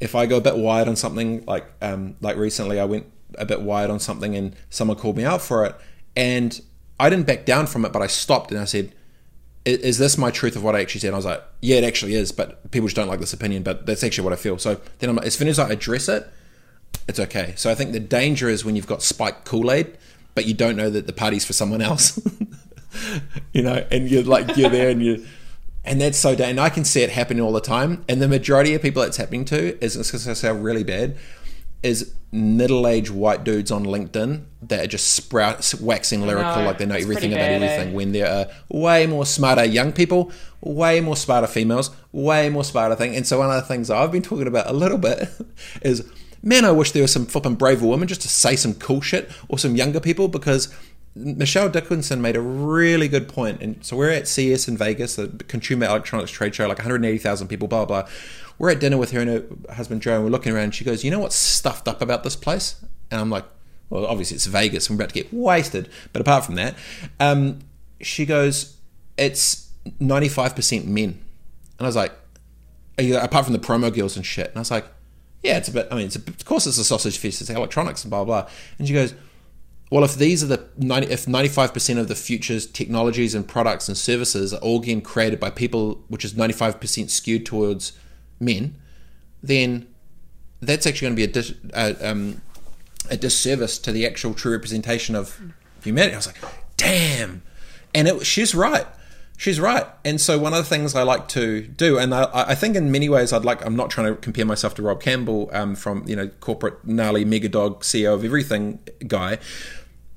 if 0.00 0.14
I 0.14 0.26
go 0.26 0.38
a 0.38 0.40
bit 0.40 0.56
wide 0.56 0.88
on 0.88 0.96
something, 0.96 1.44
like 1.46 1.66
um, 1.80 2.16
like 2.20 2.36
recently 2.36 2.80
I 2.80 2.84
went 2.84 3.06
a 3.36 3.44
bit 3.44 3.62
wide 3.62 3.90
on 3.90 4.00
something 4.00 4.34
and 4.34 4.54
someone 4.70 4.96
called 4.96 5.16
me 5.16 5.24
out 5.24 5.42
for 5.42 5.64
it, 5.64 5.74
and 6.16 6.60
I 6.98 7.10
didn't 7.10 7.26
back 7.26 7.44
down 7.44 7.66
from 7.66 7.84
it, 7.84 7.92
but 7.92 8.02
I 8.02 8.06
stopped 8.06 8.50
and 8.50 8.60
I 8.60 8.64
said, 8.64 8.94
"Is 9.64 9.98
this 9.98 10.18
my 10.18 10.30
truth 10.30 10.56
of 10.56 10.62
what 10.62 10.74
I 10.74 10.80
actually 10.80 11.00
said?" 11.00 11.08
And 11.08 11.16
I 11.16 11.18
was 11.18 11.26
like, 11.26 11.42
"Yeah, 11.60 11.76
it 11.76 11.84
actually 11.84 12.14
is, 12.14 12.32
but 12.32 12.70
people 12.70 12.88
just 12.88 12.96
don't 12.96 13.08
like 13.08 13.20
this 13.20 13.32
opinion, 13.32 13.62
but 13.62 13.86
that's 13.86 14.04
actually 14.04 14.24
what 14.24 14.32
I 14.32 14.36
feel." 14.36 14.58
So 14.58 14.80
then 14.98 15.10
I'm 15.10 15.16
like, 15.16 15.26
as 15.26 15.34
soon 15.34 15.48
as 15.48 15.58
I 15.58 15.70
address 15.70 16.08
it, 16.08 16.26
it's 17.08 17.20
okay. 17.20 17.54
So 17.56 17.70
I 17.70 17.74
think 17.74 17.92
the 17.92 18.00
danger 18.00 18.48
is 18.48 18.64
when 18.64 18.76
you've 18.76 18.86
got 18.86 19.02
spiked 19.02 19.44
Kool 19.44 19.70
Aid, 19.70 19.96
but 20.34 20.46
you 20.46 20.54
don't 20.54 20.76
know 20.76 20.90
that 20.90 21.06
the 21.06 21.12
party's 21.12 21.44
for 21.44 21.52
someone 21.52 21.82
else, 21.82 22.18
you 23.52 23.62
know, 23.62 23.84
and 23.90 24.10
you're 24.10 24.22
like 24.22 24.56
you're 24.56 24.70
there 24.70 24.90
and 24.90 25.02
you 25.02 25.26
and 25.84 26.00
that's 26.00 26.18
so 26.18 26.32
and 26.34 26.60
I 26.60 26.68
can 26.68 26.84
see 26.84 27.02
it 27.02 27.10
happening 27.10 27.42
all 27.42 27.52
the 27.52 27.60
time. 27.60 28.04
And 28.08 28.20
the 28.20 28.28
majority 28.28 28.74
of 28.74 28.82
people 28.82 29.02
it's 29.02 29.16
happening 29.16 29.44
to 29.46 29.82
is 29.82 29.96
it's 29.96 30.10
going 30.10 30.22
to 30.22 30.34
sound 30.34 30.64
really 30.64 30.84
bad. 30.84 31.16
Is 31.82 32.14
middle-aged 32.32 33.10
white 33.10 33.42
dudes 33.42 33.70
on 33.70 33.84
LinkedIn 33.84 34.44
that 34.62 34.84
are 34.84 34.86
just 34.86 35.14
sprout 35.14 35.74
waxing 35.80 36.20
lyrical 36.20 36.56
know, 36.56 36.66
like 36.66 36.78
they 36.78 36.86
know 36.86 36.94
everything 36.94 37.32
about 37.32 37.48
bad, 37.48 37.62
everything. 37.62 37.88
eh? 37.88 37.92
When 37.94 38.12
there 38.12 38.28
are 38.30 38.46
way 38.68 39.06
more 39.06 39.26
smarter 39.26 39.64
young 39.64 39.92
people, 39.92 40.30
way 40.60 41.00
more 41.00 41.16
smarter 41.16 41.46
females, 41.46 41.90
way 42.12 42.50
more 42.50 42.64
smarter 42.64 42.94
thing. 42.94 43.16
And 43.16 43.26
so 43.26 43.38
one 43.38 43.50
of 43.50 43.56
the 43.56 43.66
things 43.66 43.90
I've 43.90 44.12
been 44.12 44.22
talking 44.22 44.46
about 44.46 44.68
a 44.68 44.72
little 44.72 44.98
bit 44.98 45.28
is, 45.82 46.06
man, 46.42 46.64
I 46.64 46.70
wish 46.70 46.92
there 46.92 47.02
was 47.02 47.12
some 47.12 47.26
flipping 47.26 47.54
braver 47.56 47.86
women 47.86 48.06
just 48.06 48.22
to 48.22 48.28
say 48.28 48.56
some 48.56 48.74
cool 48.74 49.00
shit 49.00 49.30
or 49.48 49.58
some 49.58 49.74
younger 49.74 50.00
people 50.00 50.28
because 50.28 50.72
Michelle 51.14 51.68
Dickinson 51.68 52.22
made 52.22 52.36
a 52.36 52.40
really 52.40 53.08
good 53.08 53.28
point. 53.28 53.60
And 53.60 53.84
so 53.84 53.96
we're 53.96 54.10
at 54.10 54.28
CES 54.28 54.68
in 54.68 54.76
Vegas, 54.76 55.16
the 55.16 55.28
Consumer 55.48 55.86
Electronics 55.86 56.30
Trade 56.30 56.54
Show, 56.54 56.68
like 56.68 56.78
180,000 56.78 57.48
people, 57.48 57.68
blah, 57.68 57.84
blah. 57.84 58.06
We're 58.58 58.70
at 58.70 58.80
dinner 58.80 58.98
with 58.98 59.10
her 59.12 59.20
and 59.20 59.30
her 59.30 59.74
husband 59.74 60.02
Joe, 60.02 60.16
and 60.16 60.24
we're 60.24 60.30
looking 60.30 60.52
around. 60.52 60.64
And 60.64 60.74
she 60.74 60.84
goes, 60.84 61.02
You 61.02 61.10
know 61.10 61.20
what's 61.20 61.34
stuffed 61.36 61.88
up 61.88 62.00
about 62.00 62.22
this 62.22 62.36
place? 62.36 62.76
And 63.10 63.20
I'm 63.20 63.30
like, 63.30 63.44
Well, 63.88 64.06
obviously 64.06 64.36
it's 64.36 64.46
Vegas, 64.46 64.88
and 64.88 64.98
we're 64.98 65.04
about 65.04 65.14
to 65.14 65.22
get 65.22 65.32
wasted. 65.32 65.88
But 66.12 66.20
apart 66.20 66.44
from 66.44 66.56
that, 66.56 66.76
um, 67.18 67.60
she 68.00 68.26
goes, 68.26 68.76
It's 69.16 69.70
95% 70.00 70.84
men. 70.86 71.18
And 71.78 71.86
I 71.86 71.86
was 71.86 71.96
like, 71.96 72.12
apart 72.98 73.46
from 73.46 73.54
the 73.54 73.58
promo 73.58 73.92
girls 73.92 74.16
and 74.16 74.24
shit. 74.24 74.48
And 74.48 74.56
I 74.56 74.60
was 74.60 74.70
like, 74.70 74.84
Yeah, 75.42 75.56
it's 75.56 75.68
a 75.68 75.72
bit, 75.72 75.88
I 75.90 75.96
mean, 75.96 76.06
it's 76.06 76.16
a, 76.16 76.20
of 76.20 76.44
course 76.44 76.66
it's 76.66 76.78
a 76.78 76.84
sausage 76.84 77.18
fest, 77.18 77.40
it's 77.40 77.50
electronics 77.50 78.04
and 78.04 78.10
blah, 78.10 78.24
blah. 78.24 78.46
And 78.78 78.86
she 78.86 78.94
goes, 78.94 79.14
well, 79.90 80.04
if 80.04 80.14
these 80.14 80.44
are 80.44 80.46
the 80.46 80.68
90, 80.78 81.08
if 81.08 81.26
95% 81.26 81.98
of 81.98 82.06
the 82.06 82.14
future's 82.14 82.64
technologies 82.64 83.34
and 83.34 83.46
products 83.46 83.88
and 83.88 83.98
services 83.98 84.54
are 84.54 84.60
all 84.60 84.78
getting 84.78 85.02
created 85.02 85.40
by 85.40 85.50
people, 85.50 86.04
which 86.06 86.24
is 86.24 86.34
95% 86.34 87.10
skewed 87.10 87.44
towards 87.44 87.92
men, 88.38 88.76
then 89.42 89.88
that's 90.60 90.86
actually 90.86 91.06
going 91.06 91.16
to 91.16 91.16
be 91.16 91.24
a, 91.24 91.92
dis, 91.92 92.04
um, 92.04 92.40
a 93.10 93.16
disservice 93.16 93.78
to 93.78 93.90
the 93.90 94.06
actual 94.06 94.32
true 94.32 94.52
representation 94.52 95.16
of 95.16 95.40
humanity. 95.82 96.14
I 96.14 96.18
was 96.18 96.26
like, 96.28 96.42
damn. 96.76 97.42
And 97.92 98.06
it, 98.06 98.24
she's 98.24 98.54
right. 98.54 98.86
She's 99.36 99.58
right. 99.58 99.86
And 100.04 100.20
so 100.20 100.38
one 100.38 100.52
of 100.52 100.58
the 100.58 100.68
things 100.68 100.94
I 100.94 101.02
like 101.02 101.26
to 101.28 101.62
do, 101.62 101.98
and 101.98 102.14
I, 102.14 102.28
I 102.32 102.54
think 102.54 102.76
in 102.76 102.92
many 102.92 103.08
ways 103.08 103.32
I'd 103.32 103.44
like, 103.44 103.64
I'm 103.64 103.74
not 103.74 103.90
trying 103.90 104.14
to 104.14 104.20
compare 104.20 104.44
myself 104.44 104.74
to 104.74 104.82
Rob 104.82 105.00
Campbell 105.00 105.48
um, 105.52 105.74
from, 105.74 106.06
you 106.06 106.14
know, 106.14 106.28
corporate 106.40 106.84
gnarly 106.86 107.24
mega 107.24 107.48
dog 107.48 107.80
CEO 107.80 108.12
of 108.12 108.22
everything 108.22 108.80
guy, 109.06 109.38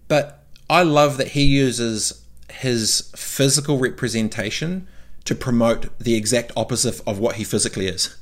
but 0.07 0.43
I 0.69 0.83
love 0.83 1.17
that 1.17 1.29
he 1.29 1.43
uses 1.43 2.23
his 2.49 3.11
physical 3.15 3.77
representation 3.77 4.87
to 5.25 5.35
promote 5.35 5.97
the 5.99 6.15
exact 6.15 6.51
opposite 6.55 7.01
of 7.07 7.19
what 7.19 7.35
he 7.35 7.43
physically 7.43 7.87
is. 7.87 8.15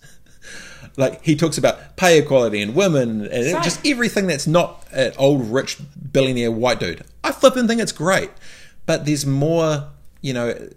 like 0.98 1.24
he 1.24 1.36
talks 1.36 1.58
about 1.58 1.96
pay 1.96 2.20
equality 2.20 2.62
and 2.62 2.76
women 2.76 3.26
and 3.26 3.64
just 3.64 3.86
everything 3.86 4.28
that's 4.28 4.48
not 4.48 4.86
an 4.92 5.14
old 5.18 5.50
rich 5.50 5.78
billionaire 6.12 6.52
white 6.52 6.80
dude. 6.80 7.04
I 7.24 7.32
flipping 7.32 7.68
think 7.68 7.82
it's 7.82 7.92
great, 7.92 8.30
but 8.86 9.06
there's 9.06 9.26
more. 9.26 9.90
You 10.22 10.34
know, 10.34 10.70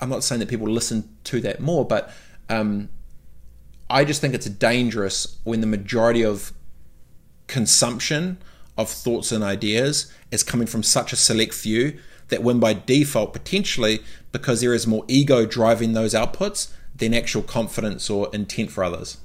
I'm 0.00 0.08
not 0.08 0.24
saying 0.24 0.40
that 0.40 0.48
people 0.48 0.68
listen 0.68 1.08
to 1.24 1.40
that 1.42 1.60
more, 1.60 1.84
but 1.84 2.12
um, 2.48 2.88
I 3.88 4.04
just 4.04 4.20
think 4.20 4.34
it's 4.34 4.46
dangerous 4.46 5.38
when 5.44 5.60
the 5.60 5.66
majority 5.66 6.24
of 6.24 6.52
consumption 7.46 8.38
of 8.76 8.88
thoughts 8.90 9.32
and 9.32 9.44
ideas 9.44 10.12
is 10.30 10.42
coming 10.42 10.66
from 10.66 10.82
such 10.82 11.12
a 11.12 11.16
select 11.16 11.54
few 11.54 11.98
that 12.28 12.42
when 12.42 12.58
by 12.58 12.72
default 12.72 13.32
potentially 13.32 14.00
because 14.32 14.60
there 14.60 14.74
is 14.74 14.86
more 14.86 15.04
ego 15.08 15.46
driving 15.46 15.92
those 15.92 16.14
outputs 16.14 16.72
than 16.94 17.14
actual 17.14 17.42
confidence 17.42 18.08
or 18.08 18.28
intent 18.32 18.70
for 18.70 18.84
others. 18.84 19.18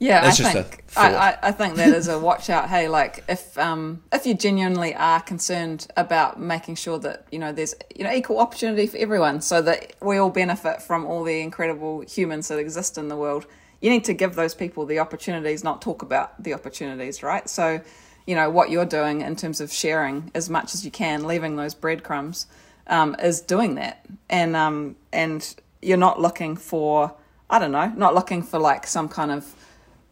Yeah, 0.00 0.22
That's 0.22 0.40
I 0.40 0.42
just 0.42 0.70
think. 0.70 0.84
I, 0.96 1.14
I, 1.14 1.38
I 1.42 1.52
think 1.52 1.76
that 1.76 1.90
is 1.90 2.08
a 2.08 2.18
watch 2.18 2.48
out. 2.48 2.70
Hey, 2.70 2.88
like 2.88 3.22
if 3.28 3.58
um 3.58 4.02
if 4.10 4.24
you 4.24 4.32
genuinely 4.32 4.94
are 4.94 5.20
concerned 5.20 5.86
about 5.94 6.40
making 6.40 6.76
sure 6.76 6.98
that 7.00 7.26
you 7.30 7.38
know 7.38 7.52
there's 7.52 7.74
you 7.94 8.04
know 8.04 8.12
equal 8.12 8.38
opportunity 8.38 8.86
for 8.86 8.96
everyone, 8.96 9.42
so 9.42 9.60
that 9.60 9.92
we 10.00 10.16
all 10.16 10.30
benefit 10.30 10.80
from 10.80 11.04
all 11.04 11.22
the 11.22 11.40
incredible 11.40 12.00
humans 12.00 12.48
that 12.48 12.58
exist 12.58 12.96
in 12.96 13.08
the 13.08 13.16
world, 13.16 13.46
you 13.82 13.90
need 13.90 14.04
to 14.04 14.14
give 14.14 14.36
those 14.36 14.54
people 14.54 14.86
the 14.86 14.98
opportunities, 14.98 15.62
not 15.62 15.82
talk 15.82 16.00
about 16.00 16.42
the 16.42 16.54
opportunities, 16.54 17.22
right? 17.22 17.46
So, 17.46 17.82
you 18.30 18.36
know 18.36 18.48
what 18.48 18.70
you're 18.70 18.86
doing 18.86 19.22
in 19.22 19.34
terms 19.34 19.60
of 19.60 19.72
sharing 19.72 20.30
as 20.36 20.48
much 20.48 20.72
as 20.72 20.84
you 20.84 20.90
can, 20.92 21.26
leaving 21.26 21.56
those 21.56 21.74
breadcrumbs, 21.74 22.46
um, 22.86 23.16
is 23.20 23.40
doing 23.40 23.74
that, 23.74 24.06
and 24.28 24.54
um 24.54 24.94
and 25.12 25.56
you're 25.82 26.04
not 26.08 26.20
looking 26.20 26.54
for 26.54 27.12
I 27.50 27.58
don't 27.58 27.72
know, 27.72 27.92
not 27.96 28.14
looking 28.14 28.44
for 28.44 28.60
like 28.60 28.86
some 28.86 29.08
kind 29.08 29.32
of 29.32 29.52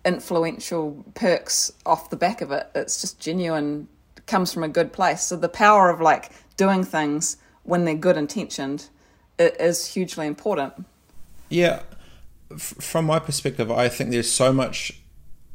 influential 0.05 1.05
perks 1.15 1.71
off 1.87 2.11
the 2.11 2.17
back 2.17 2.41
of 2.41 2.51
it. 2.51 2.69
It's 2.75 3.01
just 3.01 3.21
genuine, 3.21 3.87
comes 4.27 4.53
from 4.53 4.65
a 4.65 4.69
good 4.69 4.93
place. 4.93 5.23
So 5.23 5.37
the 5.37 5.49
power 5.49 5.89
of 5.89 6.01
like 6.01 6.33
doing 6.57 6.83
things 6.83 7.37
when 7.63 7.85
they're 7.85 7.95
good 7.95 8.17
intentioned 8.17 8.89
is 9.39 9.87
hugely 9.87 10.27
important. 10.27 10.73
Yeah, 11.49 11.83
from 12.57 13.07
my 13.07 13.21
perspective, 13.21 13.71
I 13.71 13.89
think 13.89 14.11
there's 14.11 14.33
so 14.33 14.53
much 14.53 15.01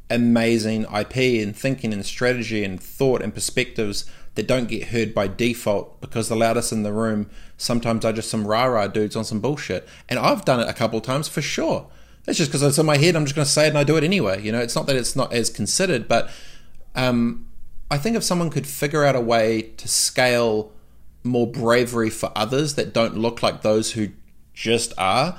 amazing 0.09 0.83
IP 0.83 1.41
and 1.41 1.55
thinking 1.55 1.93
and 1.93 2.05
strategy 2.05 2.63
and 2.63 2.81
thought 2.81 3.21
and 3.21 3.33
perspectives 3.33 4.05
that 4.35 4.47
don't 4.47 4.67
get 4.67 4.89
heard 4.89 5.13
by 5.13 5.27
default 5.27 5.99
because 6.01 6.27
the 6.27 6.35
loudest 6.35 6.71
in 6.71 6.83
the 6.83 6.93
room 6.93 7.29
sometimes 7.57 8.03
are 8.03 8.13
just 8.13 8.29
some 8.29 8.47
rah 8.47 8.65
rah 8.65 8.87
dudes 8.87 9.15
on 9.15 9.23
some 9.23 9.39
bullshit. 9.39 9.87
And 10.09 10.19
I've 10.19 10.45
done 10.45 10.59
it 10.59 10.67
a 10.67 10.73
couple 10.73 10.99
times 11.01 11.27
for 11.27 11.41
sure. 11.41 11.87
It's 12.25 12.37
just 12.37 12.51
because 12.51 12.63
it's 12.63 12.77
in 12.77 12.85
my 12.85 12.97
head. 12.97 13.15
I'm 13.15 13.25
just 13.25 13.35
going 13.35 13.45
to 13.45 13.51
say 13.51 13.65
it 13.65 13.69
and 13.69 13.77
I 13.77 13.83
do 13.83 13.97
it 13.97 14.03
anyway. 14.03 14.41
You 14.41 14.51
know, 14.51 14.59
it's 14.59 14.75
not 14.75 14.87
that 14.87 14.95
it's 14.95 15.15
not 15.15 15.33
as 15.33 15.49
considered, 15.49 16.07
but 16.07 16.29
um, 16.95 17.47
I 17.91 17.97
think 17.97 18.15
if 18.15 18.23
someone 18.23 18.49
could 18.49 18.65
figure 18.65 19.03
out 19.03 19.15
a 19.15 19.21
way 19.21 19.61
to 19.77 19.87
scale 19.87 20.71
more 21.23 21.47
bravery 21.47 22.09
for 22.09 22.31
others 22.35 22.75
that 22.75 22.93
don't 22.93 23.17
look 23.17 23.43
like 23.43 23.61
those 23.61 23.91
who 23.91 24.09
just 24.53 24.93
are, 24.97 25.37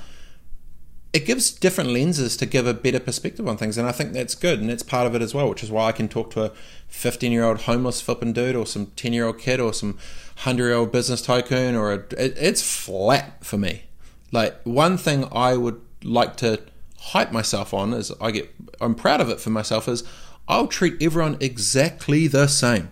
it 1.15 1.25
gives 1.25 1.49
different 1.49 1.91
lenses 1.91 2.35
to 2.35 2.45
give 2.45 2.67
a 2.67 2.73
better 2.73 2.99
perspective 2.99 3.47
on 3.47 3.55
things, 3.55 3.77
and 3.77 3.87
I 3.87 3.93
think 3.93 4.11
that's 4.11 4.35
good, 4.35 4.59
and 4.59 4.69
that's 4.69 4.83
part 4.83 5.07
of 5.07 5.15
it 5.15 5.21
as 5.21 5.33
well. 5.33 5.49
Which 5.49 5.63
is 5.63 5.71
why 5.71 5.87
I 5.87 5.93
can 5.93 6.09
talk 6.09 6.29
to 6.31 6.43
a 6.43 6.51
15 6.89 7.31
year 7.31 7.45
old 7.45 7.61
homeless 7.61 8.01
flipping 8.01 8.33
dude, 8.33 8.53
or 8.53 8.65
some 8.65 8.87
10 8.97 9.13
year 9.13 9.25
old 9.25 9.39
kid, 9.39 9.61
or 9.61 9.73
some 9.73 9.97
hundred 10.39 10.65
year 10.65 10.75
old 10.75 10.91
business 10.91 11.21
tycoon, 11.21 11.73
or 11.73 11.93
a, 11.93 11.95
it, 12.17 12.37
it's 12.37 12.61
flat 12.61 13.45
for 13.45 13.57
me. 13.57 13.83
Like 14.33 14.61
one 14.65 14.97
thing 14.97 15.25
I 15.31 15.55
would 15.55 15.79
like 16.03 16.35
to 16.37 16.61
hype 16.99 17.31
myself 17.31 17.73
on 17.73 17.93
is 17.93 18.11
I 18.19 18.31
get 18.31 18.53
I'm 18.81 18.93
proud 18.93 19.21
of 19.21 19.29
it 19.29 19.39
for 19.39 19.51
myself 19.51 19.87
is 19.87 20.03
I'll 20.49 20.67
treat 20.67 21.01
everyone 21.01 21.37
exactly 21.39 22.27
the 22.27 22.47
same. 22.47 22.91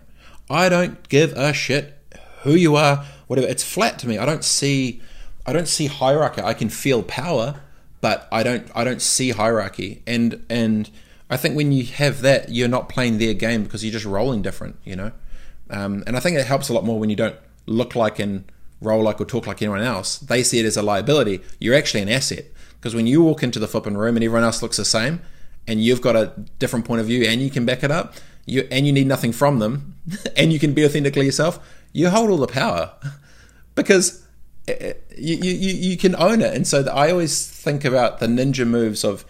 I 0.49 0.69
don't 0.69 1.09
give 1.09 1.33
a 1.33 1.51
shit 1.51 1.99
who 2.43 2.53
you 2.53 2.77
are, 2.77 3.03
whatever. 3.27 3.47
It's 3.47 3.63
flat 3.63 3.99
to 3.99 4.07
me. 4.07 4.17
I 4.17 4.25
don't 4.25 4.45
see 4.45 5.01
I 5.45 5.51
don't 5.51 5.67
see 5.67 5.87
hierarchy. 5.87 6.41
I 6.41 6.53
can 6.53 6.69
feel 6.69 7.03
power, 7.03 7.59
but 8.03 8.27
I 8.33 8.43
don't 8.43 8.69
I 8.75 8.83
don't 8.83 9.01
see 9.01 9.29
hierarchy. 9.29 10.03
And 10.05 10.45
and 10.49 10.89
I 11.29 11.37
think 11.37 11.55
when 11.55 11.71
you 11.71 11.85
have 11.85 12.19
that, 12.21 12.49
you're 12.49 12.67
not 12.67 12.89
playing 12.89 13.17
their 13.17 13.33
game 13.33 13.63
because 13.63 13.81
you're 13.81 13.93
just 13.93 14.05
rolling 14.05 14.41
different, 14.41 14.75
you 14.83 14.97
know. 14.97 15.13
Um, 15.69 16.03
and 16.05 16.17
I 16.17 16.19
think 16.19 16.37
it 16.37 16.45
helps 16.45 16.67
a 16.67 16.73
lot 16.73 16.83
more 16.83 16.99
when 16.99 17.09
you 17.09 17.15
don't 17.15 17.37
look 17.65 17.95
like 17.95 18.19
and 18.19 18.43
roll 18.81 19.01
like 19.01 19.21
or 19.21 19.25
talk 19.25 19.47
like 19.47 19.61
anyone 19.61 19.79
else. 19.79 20.17
They 20.17 20.43
see 20.43 20.59
it 20.59 20.65
as 20.65 20.75
a 20.75 20.81
liability. 20.81 21.39
You're 21.59 21.75
actually 21.75 22.01
an 22.01 22.09
asset 22.09 22.43
because 22.75 22.93
when 22.93 23.07
you 23.07 23.23
walk 23.23 23.41
into 23.41 23.57
the 23.57 23.69
flipping 23.69 23.95
room 23.95 24.17
and 24.17 24.23
everyone 24.25 24.43
else 24.43 24.61
looks 24.61 24.75
the 24.75 24.83
same, 24.83 25.21
and 25.65 25.81
you've 25.81 26.01
got 26.01 26.17
a 26.17 26.33
different 26.59 26.83
point 26.83 26.99
of 26.99 27.07
view 27.07 27.23
and 27.23 27.41
you 27.41 27.49
can 27.49 27.65
back 27.65 27.85
it 27.85 27.91
up, 27.91 28.15
you 28.45 28.67
and 28.69 28.85
you 28.85 28.91
need 28.91 29.07
nothing 29.07 29.31
from 29.31 29.59
them, 29.59 29.95
and 30.35 30.51
you 30.51 30.59
can 30.59 30.73
be 30.73 30.83
authentically 30.83 31.25
yourself, 31.25 31.57
you 31.93 32.09
hold 32.09 32.29
all 32.29 32.35
the 32.35 32.47
power 32.47 32.91
because 33.75 34.22
you, 34.67 34.95
you, 35.17 35.73
you 35.73 35.97
can 35.97 36.15
own 36.15 36.41
it. 36.41 36.53
And 36.53 36.65
so 36.65 36.85
I 36.85 37.11
always 37.11 37.47
think 37.49 37.83
about 37.83 38.19
the 38.19 38.27
ninja 38.27 38.67
moves 38.67 39.03
of 39.03 39.25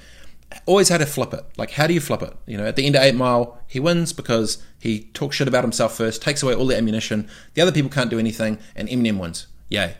always 0.65 0.89
how 0.89 0.97
to 0.97 1.05
flip 1.05 1.33
it. 1.33 1.43
Like, 1.57 1.71
how 1.71 1.87
do 1.87 1.93
you 1.93 1.99
flip 1.99 2.21
it? 2.21 2.35
You 2.45 2.57
know, 2.57 2.65
at 2.65 2.75
the 2.75 2.85
end 2.85 2.95
of 2.95 3.01
Eight 3.01 3.15
Mile, 3.15 3.59
he 3.67 3.79
wins 3.79 4.13
because 4.13 4.63
he 4.79 5.09
talks 5.13 5.35
shit 5.35 5.47
about 5.47 5.63
himself 5.63 5.95
first, 5.95 6.21
takes 6.21 6.43
away 6.43 6.53
all 6.53 6.67
the 6.67 6.77
ammunition. 6.77 7.29
The 7.53 7.61
other 7.61 7.71
people 7.71 7.89
can't 7.89 8.09
do 8.09 8.19
anything, 8.19 8.59
and 8.75 8.87
Eminem 8.87 9.19
wins. 9.19 9.47
Yay. 9.69 9.95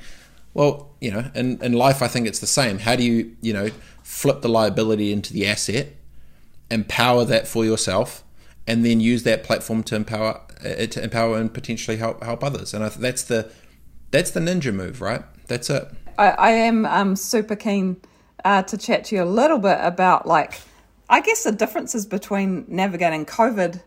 Well, 0.54 0.92
you 1.02 1.12
know, 1.12 1.32
in, 1.34 1.62
in 1.64 1.74
life, 1.74 2.02
I 2.02 2.08
think 2.08 2.28
it's 2.28 2.40
the 2.40 2.48
same. 2.48 2.80
How 2.80 2.96
do 2.96 3.04
you, 3.04 3.36
you 3.42 3.54
know, 3.54 3.70
flip 4.04 4.42
the 4.42 4.50
liability 4.50 5.12
into 5.12 5.34
the 5.34 5.48
asset, 5.48 5.90
empower 6.70 7.26
that 7.26 7.48
for 7.48 7.66
yourself, 7.66 8.24
and 8.68 8.86
then 8.86 9.00
use 9.00 9.24
that 9.24 9.44
platform 9.44 9.84
to 9.84 9.96
empower, 9.96 10.42
uh, 10.64 10.86
to 10.86 11.04
empower 11.04 11.38
and 11.38 11.52
potentially 11.54 11.98
help 11.98 12.24
help 12.24 12.44
others? 12.44 12.74
And 12.74 12.84
I, 12.84 12.90
that's 12.90 13.24
the 13.24 13.52
that's 14.14 14.30
the 14.30 14.40
ninja 14.40 14.72
move, 14.74 15.02
right? 15.02 15.24
That's 15.48 15.72
it. 15.72 15.88
I, 16.20 16.30
I 16.30 16.50
am 16.52 16.86
um, 16.86 17.16
super 17.16 17.56
keen 17.56 18.00
uh, 18.46 18.62
to 18.62 18.78
chat 18.78 19.06
to 19.06 19.16
you 19.16 19.24
a 19.24 19.26
little 19.26 19.58
bit 19.58 19.80
about, 19.82 20.28
like, 20.28 20.62
I 21.10 21.20
guess 21.20 21.44
the 21.44 21.52
differences 21.52 22.06
between 22.06 22.66
navigating 22.68 23.26
COVID 23.26 23.82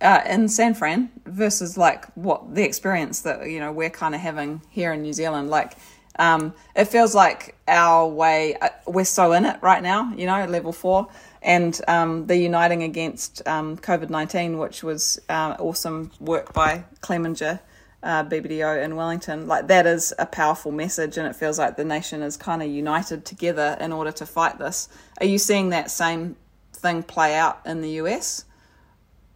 uh, 0.00 0.22
in 0.26 0.48
San 0.48 0.72
Fran 0.74 1.10
versus 1.26 1.76
like 1.76 2.06
what 2.14 2.54
the 2.54 2.64
experience 2.64 3.20
that 3.20 3.48
you 3.48 3.60
know 3.60 3.72
we're 3.72 3.90
kind 3.90 4.14
of 4.14 4.20
having 4.20 4.62
here 4.70 4.92
in 4.92 5.02
New 5.02 5.12
Zealand. 5.12 5.50
Like, 5.50 5.76
um, 6.18 6.54
it 6.74 6.86
feels 6.86 7.14
like 7.14 7.54
our 7.68 8.08
way. 8.08 8.56
Uh, 8.56 8.70
we're 8.86 9.04
so 9.04 9.32
in 9.32 9.44
it 9.44 9.58
right 9.62 9.82
now. 9.82 10.12
You 10.14 10.26
know, 10.26 10.46
level 10.46 10.72
four, 10.72 11.08
and 11.42 11.78
um, 11.86 12.26
the 12.26 12.36
uniting 12.36 12.82
against 12.82 13.46
um, 13.46 13.76
COVID 13.76 14.08
nineteen, 14.08 14.58
which 14.58 14.82
was 14.82 15.18
uh, 15.28 15.56
awesome 15.58 16.10
work 16.20 16.52
by 16.54 16.84
Clemenger 17.02 17.60
uh, 18.02 18.24
BBDO 18.24 18.84
in 18.84 18.96
Wellington, 18.96 19.46
like 19.46 19.68
that 19.68 19.86
is 19.86 20.12
a 20.18 20.26
powerful 20.26 20.72
message, 20.72 21.16
and 21.16 21.26
it 21.26 21.34
feels 21.34 21.58
like 21.58 21.76
the 21.76 21.84
nation 21.84 22.22
is 22.22 22.36
kind 22.36 22.62
of 22.62 22.68
united 22.68 23.24
together 23.24 23.76
in 23.80 23.92
order 23.92 24.12
to 24.12 24.26
fight 24.26 24.58
this. 24.58 24.88
Are 25.20 25.26
you 25.26 25.38
seeing 25.38 25.70
that 25.70 25.90
same 25.90 26.36
thing 26.72 27.02
play 27.02 27.34
out 27.34 27.60
in 27.64 27.80
the 27.80 27.90
US 28.02 28.44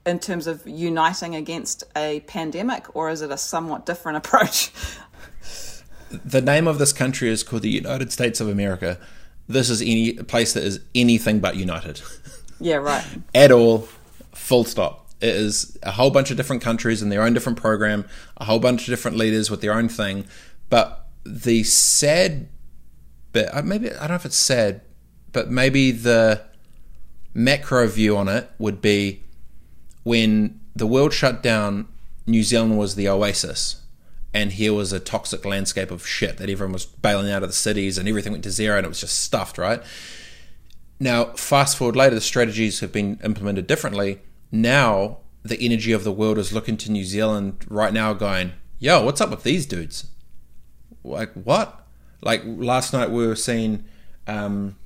in 0.07 0.19
terms 0.19 0.47
of 0.47 0.67
uniting 0.67 1.35
against 1.35 1.85
a 1.97 2.21
pandemic, 2.21 2.95
or 2.95 3.11
is 3.11 3.23
it 3.23 3.31
a 3.31 3.39
somewhat 3.39 3.87
different 3.87 4.19
approach? 4.25 4.73
the 6.11 6.41
name 6.41 6.67
of 6.67 6.79
this 6.79 6.93
country 6.93 7.29
is 7.29 7.43
called 7.43 7.63
the 7.63 7.71
United 7.71 8.13
States 8.13 8.41
of 8.41 8.49
America. 8.49 8.99
This 9.49 9.71
is 9.71 9.81
any 9.81 10.15
place 10.15 10.53
that 10.53 10.63
is 10.63 10.81
anything 10.95 11.41
but 11.41 11.57
united. 11.57 12.03
Yeah, 12.61 12.77
right. 12.77 13.05
At 13.35 13.53
all, 13.53 13.89
full 14.33 14.65
stop. 14.65 15.00
It 15.21 15.35
is 15.35 15.77
a 15.83 15.93
whole 15.93 16.11
bunch 16.11 16.31
of 16.31 16.37
different 16.37 16.63
countries 16.63 17.03
and 17.03 17.13
their 17.13 17.23
own 17.23 17.35
different 17.35 17.59
program, 17.59 18.07
a 18.39 18.45
whole 18.45 18.59
bunch 18.59 18.83
of 18.83 18.87
different 18.87 19.17
leaders 19.17 19.51
with 19.51 19.61
their 19.61 19.75
own 19.75 19.89
thing. 19.89 20.27
But 20.71 21.07
the 21.25 21.63
sad 21.65 22.49
bit, 23.33 23.55
uh, 23.55 23.63
maybe, 23.63 23.91
I 23.91 23.99
don't 24.01 24.11
know 24.11 24.15
if 24.15 24.25
it's 24.25 24.39
sad, 24.39 24.81
but 25.33 25.51
maybe 25.51 25.91
the 25.91 26.43
macro 27.35 27.87
view 27.87 28.17
on 28.17 28.29
it 28.29 28.51
would 28.59 28.81
be 28.81 29.23
when 30.03 30.61
the 30.75 30.87
world 30.87 31.13
shut 31.13 31.43
down, 31.43 31.89
New 32.27 32.43
Zealand 32.43 32.79
was 32.79 32.95
the 32.95 33.09
oasis. 33.09 33.83
And 34.33 34.53
here 34.53 34.73
was 34.73 34.93
a 34.93 35.01
toxic 35.01 35.45
landscape 35.45 35.91
of 35.91 36.07
shit 36.07 36.39
that 36.39 36.49
everyone 36.49 36.73
was 36.73 36.87
bailing 36.87 37.31
out 37.31 37.43
of 37.43 37.49
the 37.49 37.55
cities 37.55 37.99
and 37.99 38.09
everything 38.09 38.33
went 38.33 38.45
to 38.45 38.51
zero 38.51 38.77
and 38.77 38.87
it 38.87 38.89
was 38.89 39.01
just 39.01 39.19
stuffed, 39.19 39.59
right? 39.59 39.83
Now, 41.01 41.33
fast 41.33 41.77
forward 41.77 41.97
later, 41.97 42.15
the 42.15 42.21
strategies 42.21 42.81
have 42.81 42.93
been 42.93 43.19
implemented 43.25 43.67
differently 43.67 44.21
now 44.51 45.19
the 45.43 45.59
energy 45.61 45.93
of 45.93 46.05
the 46.05 46.13
world 46.13 46.39
is 46.39 46.53
looking 46.53 46.77
to 46.79 46.91
New 46.91 47.05
Zealand 47.05 47.65
right 47.69 47.93
now, 47.93 48.13
going, 48.13 48.53
"Yo, 48.79 49.05
what's 49.05 49.21
up 49.21 49.31
with 49.31 49.43
these 49.43 49.67
dudes? 49.67 50.09
Like 51.03 51.33
what? 51.33 51.87
Like 52.23 52.43
last 52.45 52.93
night 52.93 53.11
we 53.11 53.27
were 53.27 53.37
seeing." 53.37 53.85
Um, 54.27 54.77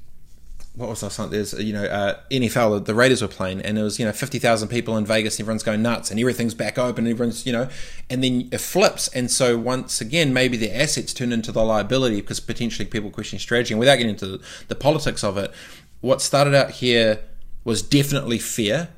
what 0.76 0.88
was 0.88 1.04
last 1.04 1.20
night? 1.20 1.30
There's 1.30 1.52
you 1.52 1.72
know 1.72 1.84
uh, 1.84 2.18
NFL. 2.30 2.84
The 2.84 2.94
Raiders 2.94 3.22
were 3.22 3.28
playing, 3.28 3.60
and 3.62 3.76
there 3.76 3.84
was 3.84 3.98
you 3.98 4.04
know 4.04 4.12
fifty 4.12 4.38
thousand 4.38 4.68
people 4.68 4.96
in 4.96 5.06
Vegas. 5.06 5.36
And 5.38 5.44
Everyone's 5.44 5.62
going 5.62 5.82
nuts, 5.82 6.10
and 6.10 6.18
everything's 6.18 6.54
back 6.54 6.78
open. 6.78 7.06
And 7.06 7.12
Everyone's 7.12 7.46
you 7.46 7.52
know, 7.52 7.68
and 8.10 8.24
then 8.24 8.48
it 8.50 8.58
flips, 8.58 9.08
and 9.08 9.30
so 9.30 9.56
once 9.56 10.00
again, 10.00 10.32
maybe 10.32 10.56
the 10.56 10.74
assets 10.76 11.14
turn 11.14 11.32
into 11.32 11.52
the 11.52 11.62
liability 11.62 12.20
because 12.20 12.40
potentially 12.40 12.86
people 12.86 13.10
question 13.10 13.38
strategy. 13.38 13.72
And 13.72 13.78
without 13.78 13.96
getting 13.96 14.10
into 14.10 14.26
the, 14.26 14.44
the 14.68 14.74
politics 14.74 15.22
of 15.22 15.38
it, 15.38 15.52
what 16.00 16.20
started 16.20 16.54
out 16.54 16.72
here 16.72 17.20
was 17.62 17.80
definitely 17.80 18.38
fear 18.38 18.88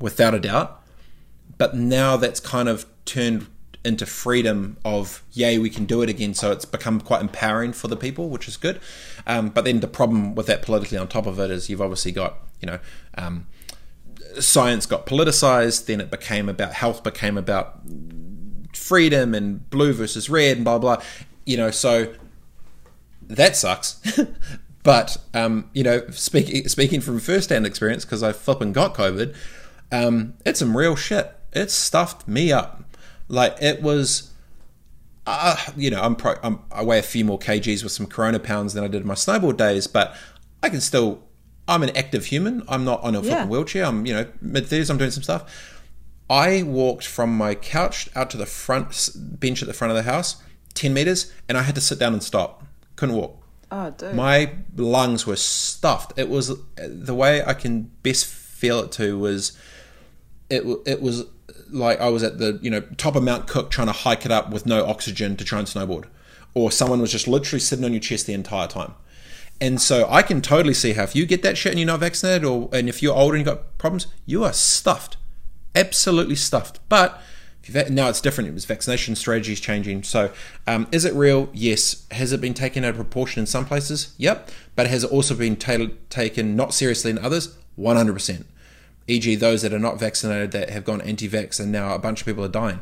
without 0.00 0.34
a 0.34 0.40
doubt. 0.40 0.80
But 1.58 1.76
now 1.76 2.16
that's 2.16 2.40
kind 2.40 2.68
of 2.68 2.86
turned 3.04 3.46
into 3.84 4.06
freedom 4.06 4.76
of 4.84 5.22
yay 5.32 5.58
we 5.58 5.68
can 5.68 5.84
do 5.84 6.02
it 6.02 6.08
again. 6.08 6.34
So 6.34 6.52
it's 6.52 6.64
become 6.64 7.00
quite 7.00 7.20
empowering 7.20 7.72
for 7.72 7.88
the 7.88 7.96
people 7.96 8.28
which 8.28 8.46
is 8.46 8.56
good. 8.56 8.80
Um, 9.26 9.48
but 9.48 9.64
then 9.64 9.80
the 9.80 9.88
problem 9.88 10.34
with 10.34 10.46
that 10.46 10.62
politically 10.62 10.98
on 10.98 11.08
top 11.08 11.26
of 11.26 11.38
it 11.38 11.50
is 11.50 11.68
you've 11.68 11.82
obviously 11.82 12.12
got 12.12 12.38
you 12.60 12.66
know 12.66 12.78
um, 13.16 13.46
science 14.38 14.86
got 14.86 15.06
politicized 15.06 15.86
then 15.86 16.00
it 16.00 16.10
became 16.10 16.48
about 16.48 16.72
health 16.72 17.02
became 17.02 17.36
about 17.36 17.80
freedom 18.72 19.34
and 19.34 19.68
blue 19.68 19.92
versus 19.92 20.30
red 20.30 20.56
and 20.56 20.64
blah 20.64 20.78
blah 20.78 21.02
you 21.44 21.56
know. 21.56 21.70
So 21.70 22.14
that 23.22 23.56
sucks. 23.56 24.00
But 24.84 25.16
um, 25.32 25.70
you 25.72 25.84
know 25.84 26.02
speaking 26.10 26.66
speaking 26.66 27.00
from 27.00 27.20
first 27.20 27.50
hand 27.50 27.66
experience 27.66 28.04
because 28.04 28.22
i 28.24 28.32
flipping 28.32 28.72
got 28.72 28.94
covid 28.94 29.32
um, 29.92 30.34
it's 30.44 30.58
some 30.58 30.76
real 30.76 30.96
shit. 30.96 31.32
It 31.52 31.70
stuffed 31.70 32.26
me 32.26 32.50
up. 32.50 32.82
Like 33.28 33.56
it 33.62 33.82
was, 33.82 34.32
uh, 35.26 35.56
you 35.76 35.90
know, 35.90 36.02
I'm, 36.02 36.16
pro, 36.16 36.34
I'm 36.42 36.60
I 36.72 36.82
weigh 36.82 36.98
a 36.98 37.02
few 37.02 37.24
more 37.24 37.38
kgs 37.38 37.82
with 37.82 37.92
some 37.92 38.06
Corona 38.06 38.40
pounds 38.40 38.74
than 38.74 38.82
I 38.82 38.88
did 38.88 39.02
in 39.02 39.06
my 39.06 39.14
snowboard 39.14 39.56
days, 39.56 39.86
but 39.86 40.16
I 40.62 40.68
can 40.68 40.80
still. 40.80 41.22
I'm 41.68 41.84
an 41.84 41.96
active 41.96 42.26
human. 42.26 42.64
I'm 42.68 42.84
not 42.84 43.02
on 43.04 43.14
a 43.14 43.20
yeah. 43.20 43.46
wheelchair. 43.46 43.84
I'm 43.84 44.04
you 44.04 44.12
know 44.12 44.26
mid 44.40 44.66
thirties. 44.66 44.90
I'm 44.90 44.98
doing 44.98 45.12
some 45.12 45.22
stuff. 45.22 45.78
I 46.28 46.62
walked 46.64 47.06
from 47.06 47.36
my 47.36 47.54
couch 47.54 48.08
out 48.16 48.30
to 48.30 48.36
the 48.36 48.46
front 48.46 49.10
bench 49.14 49.62
at 49.62 49.68
the 49.68 49.74
front 49.74 49.90
of 49.90 49.96
the 49.96 50.10
house, 50.10 50.42
ten 50.74 50.92
meters, 50.92 51.32
and 51.48 51.56
I 51.56 51.62
had 51.62 51.76
to 51.76 51.80
sit 51.80 51.98
down 51.98 52.14
and 52.14 52.22
stop. 52.22 52.64
Couldn't 52.96 53.14
walk. 53.14 53.38
Oh, 53.70 53.90
dude. 53.90 54.14
My 54.14 54.50
lungs 54.76 55.26
were 55.26 55.36
stuffed. 55.36 56.12
It 56.18 56.28
was 56.28 56.58
the 56.76 57.14
way 57.14 57.44
I 57.44 57.54
can 57.54 57.90
best 58.02 58.26
feel 58.26 58.80
it 58.80 58.92
to 58.92 59.18
was 59.18 59.56
it 60.52 60.82
it 60.86 61.00
was 61.00 61.24
like 61.70 62.00
I 62.00 62.08
was 62.10 62.22
at 62.22 62.38
the 62.38 62.58
you 62.62 62.70
know 62.70 62.82
top 62.98 63.16
of 63.16 63.22
Mount 63.22 63.48
Cook 63.48 63.70
trying 63.70 63.86
to 63.86 63.92
hike 63.92 64.24
it 64.26 64.30
up 64.30 64.50
with 64.50 64.66
no 64.66 64.84
oxygen 64.84 65.36
to 65.36 65.44
try 65.44 65.58
and 65.58 65.66
snowboard, 65.66 66.04
or 66.54 66.70
someone 66.70 67.00
was 67.00 67.10
just 67.10 67.26
literally 67.26 67.60
sitting 67.60 67.84
on 67.84 67.92
your 67.92 68.00
chest 68.00 68.26
the 68.26 68.34
entire 68.34 68.68
time. 68.68 68.94
And 69.60 69.80
so 69.80 70.06
I 70.10 70.22
can 70.22 70.42
totally 70.42 70.74
see 70.74 70.92
how 70.92 71.04
if 71.04 71.16
you 71.16 71.24
get 71.24 71.42
that 71.42 71.56
shit 71.56 71.72
and 71.72 71.78
you're 71.78 71.86
not 71.86 72.00
vaccinated, 72.00 72.44
or 72.44 72.68
and 72.72 72.88
if 72.88 73.02
you're 73.02 73.14
older 73.14 73.36
and 73.36 73.46
you've 73.46 73.56
got 73.56 73.78
problems, 73.78 74.06
you 74.26 74.44
are 74.44 74.52
stuffed, 74.52 75.16
absolutely 75.74 76.36
stuffed. 76.36 76.80
But 76.88 77.20
now 77.88 78.08
it's 78.08 78.20
different. 78.20 78.50
It 78.50 78.54
was 78.54 78.64
vaccination 78.64 79.14
strategies 79.14 79.60
changing. 79.60 80.02
So, 80.02 80.32
um, 80.66 80.88
is 80.92 81.04
it 81.04 81.14
real? 81.14 81.48
Yes. 81.52 82.06
Has 82.10 82.32
it 82.32 82.40
been 82.40 82.54
taken 82.54 82.84
out 82.84 82.90
of 82.90 82.96
proportion 82.96 83.40
in 83.40 83.46
some 83.46 83.64
places? 83.64 84.14
Yep. 84.18 84.50
But 84.74 84.88
has 84.88 85.04
it 85.04 85.12
also 85.12 85.34
been 85.34 85.56
taken 85.56 86.56
not 86.56 86.74
seriously 86.74 87.12
in 87.12 87.18
others? 87.18 87.56
One 87.76 87.96
hundred 87.96 88.14
percent 88.14 88.46
e.g., 89.06 89.34
those 89.36 89.62
that 89.62 89.72
are 89.72 89.78
not 89.78 89.98
vaccinated 89.98 90.52
that 90.52 90.70
have 90.70 90.84
gone 90.84 91.00
anti-vax, 91.00 91.60
and 91.60 91.72
now 91.72 91.94
a 91.94 91.98
bunch 91.98 92.20
of 92.20 92.26
people 92.26 92.44
are 92.44 92.48
dying. 92.48 92.80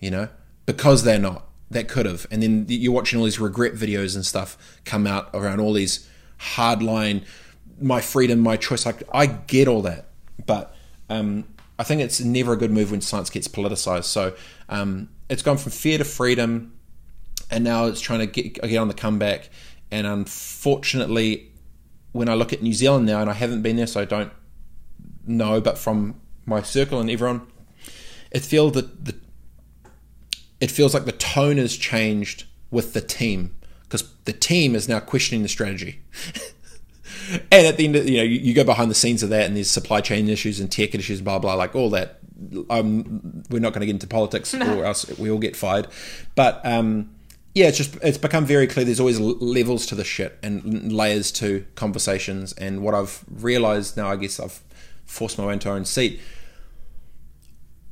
You 0.00 0.10
know, 0.10 0.28
because 0.66 1.04
they're 1.04 1.18
not. 1.18 1.48
That 1.70 1.88
could 1.88 2.06
have, 2.06 2.26
and 2.30 2.42
then 2.42 2.66
you're 2.68 2.92
watching 2.92 3.18
all 3.18 3.24
these 3.24 3.40
regret 3.40 3.72
videos 3.72 4.14
and 4.14 4.24
stuff 4.24 4.80
come 4.84 5.06
out 5.06 5.30
around 5.32 5.60
all 5.60 5.72
these 5.72 6.08
hardline 6.38 7.24
my 7.80 8.00
freedom, 8.00 8.40
my 8.40 8.56
choice. 8.56 8.86
Like 8.86 9.02
I 9.12 9.26
get 9.26 9.68
all 9.68 9.82
that, 9.82 10.06
but 10.46 10.74
um, 11.08 11.44
I 11.78 11.84
think 11.84 12.00
it's 12.00 12.20
never 12.20 12.52
a 12.52 12.56
good 12.56 12.70
move 12.70 12.90
when 12.90 13.00
science 13.00 13.30
gets 13.30 13.48
politicized. 13.48 14.04
So 14.04 14.34
um, 14.68 15.08
it's 15.28 15.42
gone 15.42 15.58
from 15.58 15.72
fear 15.72 15.98
to 15.98 16.04
freedom, 16.04 16.72
and 17.50 17.64
now 17.64 17.86
it's 17.86 18.00
trying 18.00 18.20
to 18.20 18.26
get 18.26 18.60
get 18.62 18.76
on 18.76 18.88
the 18.88 18.94
comeback. 18.94 19.50
And 19.90 20.06
unfortunately, 20.06 21.52
when 22.12 22.28
I 22.28 22.34
look 22.34 22.52
at 22.52 22.62
New 22.62 22.72
Zealand 22.72 23.06
now, 23.06 23.20
and 23.20 23.30
I 23.30 23.34
haven't 23.34 23.62
been 23.62 23.76
there, 23.76 23.86
so 23.86 24.00
I 24.00 24.04
don't 24.04 24.32
know, 25.26 25.60
but 25.60 25.78
from 25.78 26.20
my 26.46 26.62
circle 26.62 27.00
and 27.00 27.10
everyone, 27.10 27.46
it 28.30 28.42
feels 28.42 28.72
that 28.72 29.04
the 29.04 29.14
it 30.60 30.70
feels 30.70 30.94
like 30.94 31.04
the 31.04 31.12
tone 31.12 31.58
has 31.58 31.76
changed 31.76 32.44
with 32.70 32.94
the 32.94 33.00
team 33.00 33.54
because 33.82 34.10
the 34.24 34.32
team 34.32 34.74
is 34.74 34.88
now 34.88 35.00
questioning 35.00 35.42
the 35.42 35.48
strategy. 35.48 36.00
and 37.52 37.66
at 37.66 37.76
the 37.76 37.84
end, 37.84 37.96
of, 37.96 38.08
you 38.08 38.16
know, 38.18 38.22
you, 38.22 38.40
you, 38.40 38.54
go 38.54 38.64
behind 38.64 38.90
the 38.90 38.94
scenes 38.94 39.22
of 39.22 39.30
that, 39.30 39.46
and 39.46 39.56
there's 39.56 39.70
supply 39.70 40.00
chain 40.00 40.28
issues 40.28 40.60
and 40.60 40.70
tech 40.70 40.94
issues, 40.94 41.20
blah 41.20 41.38
blah, 41.38 41.54
like 41.54 41.74
all 41.74 41.90
that. 41.90 42.18
Um, 42.68 43.44
we're 43.50 43.60
not 43.60 43.72
going 43.72 43.80
to 43.80 43.86
get 43.86 43.92
into 43.94 44.06
politics, 44.06 44.52
no. 44.52 44.78
or 44.80 44.84
else 44.84 45.06
we 45.18 45.30
all 45.30 45.38
get 45.38 45.54
fired. 45.54 45.86
But 46.34 46.64
um, 46.64 47.14
yeah, 47.54 47.68
it's 47.68 47.78
just 47.78 47.96
it's 48.02 48.18
become 48.18 48.44
very 48.44 48.66
clear. 48.66 48.84
There's 48.84 49.00
always 49.00 49.20
levels 49.20 49.86
to 49.86 49.94
the 49.94 50.04
shit 50.04 50.38
and 50.42 50.92
layers 50.92 51.30
to 51.32 51.64
conversations. 51.76 52.52
And 52.54 52.82
what 52.82 52.94
I've 52.94 53.24
realised 53.30 53.96
now, 53.96 54.08
I 54.08 54.16
guess 54.16 54.40
I've 54.40 54.60
forced 55.06 55.38
my 55.38 55.46
way 55.46 55.54
into 55.54 55.68
my 55.68 55.74
own 55.74 55.84
seat. 55.84 56.20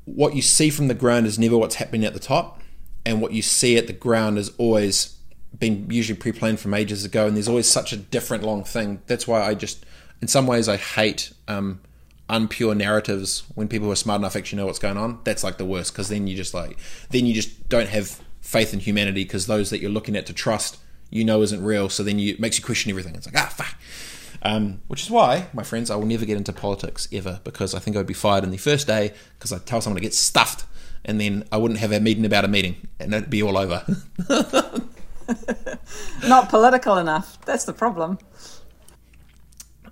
What 0.05 0.35
you 0.35 0.43
see 0.43 0.71
from 0.71 0.89
the 0.89 0.95
ground 0.95 1.27
is 1.27 1.39
never 1.39 1.57
what's 1.57 1.77
happening 1.77 2.05
at 2.05 2.13
the 2.13 2.21
top, 2.21 2.61
and 3.05 3.21
what 3.21 3.33
you 3.33 3.43
see 3.43 3.77
at 3.77 3.87
the 3.87 3.93
ground 3.93 4.39
is 4.39 4.51
always 4.59 5.17
been 5.59 5.91
usually 5.91 6.19
pre-planned 6.19 6.61
from 6.61 6.75
ages 6.75 7.05
ago, 7.05 7.27
and 7.27 7.37
there's 7.37 7.49
always 7.49 7.69
such 7.69 7.93
a 7.93 7.97
different 7.97 8.43
long 8.43 8.65
thing. 8.65 9.03
That's 9.07 9.27
why 9.27 9.43
I 9.43 9.55
just, 9.55 9.85
in 10.21 10.29
some 10.29 10.47
ways, 10.47 10.69
I 10.69 10.77
hate 10.77 11.33
um, 11.47 11.81
unpure 12.29 12.77
narratives 12.77 13.45
when 13.55 13.69
people 13.69 13.87
who 13.87 13.93
are 13.93 13.97
smart 13.97 14.21
enough 14.21 14.35
actually 14.35 14.57
know 14.57 14.67
what's 14.67 14.79
going 14.79 14.97
on. 14.97 15.21
That's 15.25 15.45
like 15.45 15.59
the 15.59 15.65
worst 15.65 15.93
because 15.93 16.09
then 16.09 16.27
you 16.27 16.37
just 16.37 16.55
like, 16.55 16.79
then 17.11 17.27
you 17.27 17.35
just 17.35 17.69
don't 17.69 17.89
have 17.89 18.21
faith 18.41 18.73
in 18.73 18.81
humanity 18.81 19.25
because 19.25 19.47
those 19.47 19.71
that 19.71 19.81
you're 19.81 19.91
looking 19.91 20.17
at 20.17 20.27
to 20.27 20.33
trust, 20.33 20.79
you 21.11 21.25
know, 21.25 21.43
isn't 21.43 21.63
real. 21.63 21.89
So 21.89 22.03
then 22.03 22.19
you 22.19 22.35
it 22.35 22.41
makes 22.41 22.59
you 22.59 22.65
question 22.65 22.91
everything. 22.91 23.15
It's 23.15 23.27
like 23.27 23.37
ah 23.37 23.53
fuck. 23.55 23.77
Um, 24.45 24.83
which 24.89 25.03
is 25.03 25.11
why, 25.11 25.47
my 25.53 25.63
friends, 25.63 25.89
I 25.91 25.97
will 25.97 26.07
never 26.07 26.25
get 26.25 26.37
into 26.37 26.53
politics 26.53 27.07
ever 27.13 27.41
because 27.45 27.75
I 27.75 27.79
think 27.79 27.97
I'd 27.97 28.07
be 28.07 28.15
fired 28.15 28.43
in 28.43 28.51
the 28.51 28.57
first 28.57 28.89
day 28.89 29.13
because 29.39 29.53
I'd 29.53 29.67
tell 29.67 29.81
someone 29.81 29.97
to 29.97 30.03
get 30.03 30.15
stuffed 30.15 30.65
and 31.05 31.21
then 31.21 31.45
I 31.53 31.59
wouldn't 31.59 31.79
have 31.81 31.93
a 31.93 32.01
meeting 32.01 32.25
about 32.25 32.45
a 32.45 32.49
meeting 32.49 32.89
and 32.99 33.15
it'd 33.15 33.31
be 33.31 33.43
all 33.43 33.57
over. 33.57 33.85
Not 36.27 36.49
political 36.49 36.99
enough. 36.99 37.39
That's 37.45 37.65
the 37.65 37.73
problem. 37.73 38.19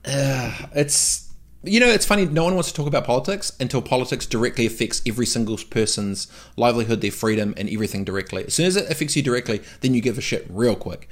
Uh, 0.05 0.53
it's 0.74 1.28
you 1.62 1.78
know 1.78 1.88
it's 1.88 2.07
funny. 2.07 2.24
No 2.24 2.44
one 2.44 2.55
wants 2.55 2.70
to 2.70 2.74
talk 2.74 2.86
about 2.86 3.05
politics 3.05 3.53
until 3.61 3.82
politics 3.82 4.26
directly 4.26 4.66
affects 4.66 5.03
every 5.07 5.26
single 5.26 5.59
person's 5.68 6.26
livelihood, 6.57 7.03
their 7.03 7.11
freedom, 7.11 7.55
and 7.57 7.68
everything 7.68 8.03
directly. 8.03 8.44
As 8.46 8.55
soon 8.55 8.66
as 8.66 8.76
it 8.76 8.90
affects 8.90 9.14
you 9.14 9.22
directly, 9.22 9.61
then 9.80 9.94
you 9.94 10.01
give 10.01 10.16
a 10.16 10.22
shit 10.22 10.46
real 10.48 10.74
quick. 10.74 11.09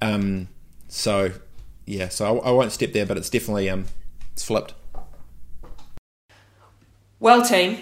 Um, 0.00 0.48
so 0.88 1.32
yeah, 1.92 2.08
so 2.08 2.40
I, 2.40 2.48
I 2.48 2.50
won't 2.50 2.72
step 2.72 2.92
there, 2.92 3.06
but 3.06 3.16
it's 3.16 3.28
definitely 3.28 3.68
um, 3.68 3.84
it's 4.32 4.44
flipped. 4.44 4.74
Well, 7.20 7.42
team, 7.42 7.78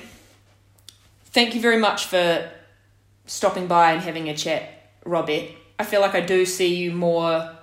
thank 1.27 1.55
you 1.55 1.61
very 1.61 1.79
much 1.79 2.05
for 2.05 2.51
stopping 3.27 3.67
by 3.67 3.93
and 3.93 4.03
having 4.03 4.29
a 4.29 4.37
chat, 4.37 4.91
Robert. 5.05 5.45
I 5.79 5.85
feel 5.85 6.01
like 6.01 6.15
I 6.15 6.21
do 6.21 6.45
see 6.45 6.75
you 6.75 6.93
more 6.93 7.57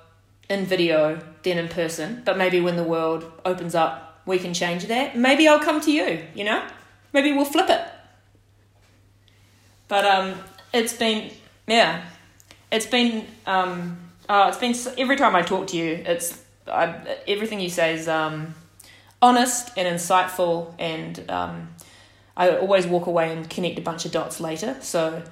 in 0.50 0.66
video 0.66 1.20
than 1.44 1.58
in 1.58 1.68
person, 1.68 2.22
but 2.26 2.38
maybe 2.38 2.62
when 2.62 2.78
the 2.78 2.84
world 2.84 3.30
opens 3.46 3.76
up, 3.76 4.22
we 4.26 4.40
can 4.40 4.54
change 4.54 4.86
that. 4.88 5.16
Maybe 5.18 5.48
I'll 5.48 5.60
come 5.60 5.82
to 5.82 5.92
you, 5.92 6.24
you 6.34 6.46
know? 6.46 6.66
Maybe 7.14 7.34
we'll 7.34 7.46
flip 7.46 7.70
it. 7.70 7.82
But 9.88 10.06
um, 10.06 10.36
it's 10.74 10.94
been, 10.94 11.32
yeah, 11.68 12.04
it's 12.72 12.88
been, 12.88 13.28
um, 13.46 14.07
oh, 14.30 14.48
it's 14.48 14.58
been, 14.58 14.76
every 14.98 15.16
time 15.16 15.36
I 15.36 15.42
talk 15.42 15.68
to 15.68 15.78
you, 15.78 16.04
it's, 16.06 16.42
I, 16.68 17.18
everything 17.28 17.60
you 17.60 17.70
say 17.70 17.96
is 17.96 18.08
um, 18.08 18.56
honest 19.22 19.72
and 19.78 19.88
insightful, 19.88 20.74
and 20.78 21.30
um, 21.30 21.70
I 22.36 22.58
always 22.58 22.86
walk 22.86 23.08
away 23.08 23.32
and 23.32 23.50
connect 23.50 23.80
a 23.80 23.82
bunch 23.82 24.06
of 24.06 24.12
dots 24.12 24.40
later. 24.40 24.78
So, 24.82 25.24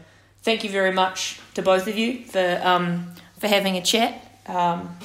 thank 0.42 0.64
you 0.64 0.70
very 0.70 0.92
much 0.92 1.40
to 1.56 1.62
both 1.62 1.88
of 1.88 1.98
you 1.98 2.24
for 2.24 2.62
um, 2.64 3.12
for 3.40 3.48
having 3.48 3.78
a 3.78 3.82
chat. 3.82 4.22
Um, 4.48 4.96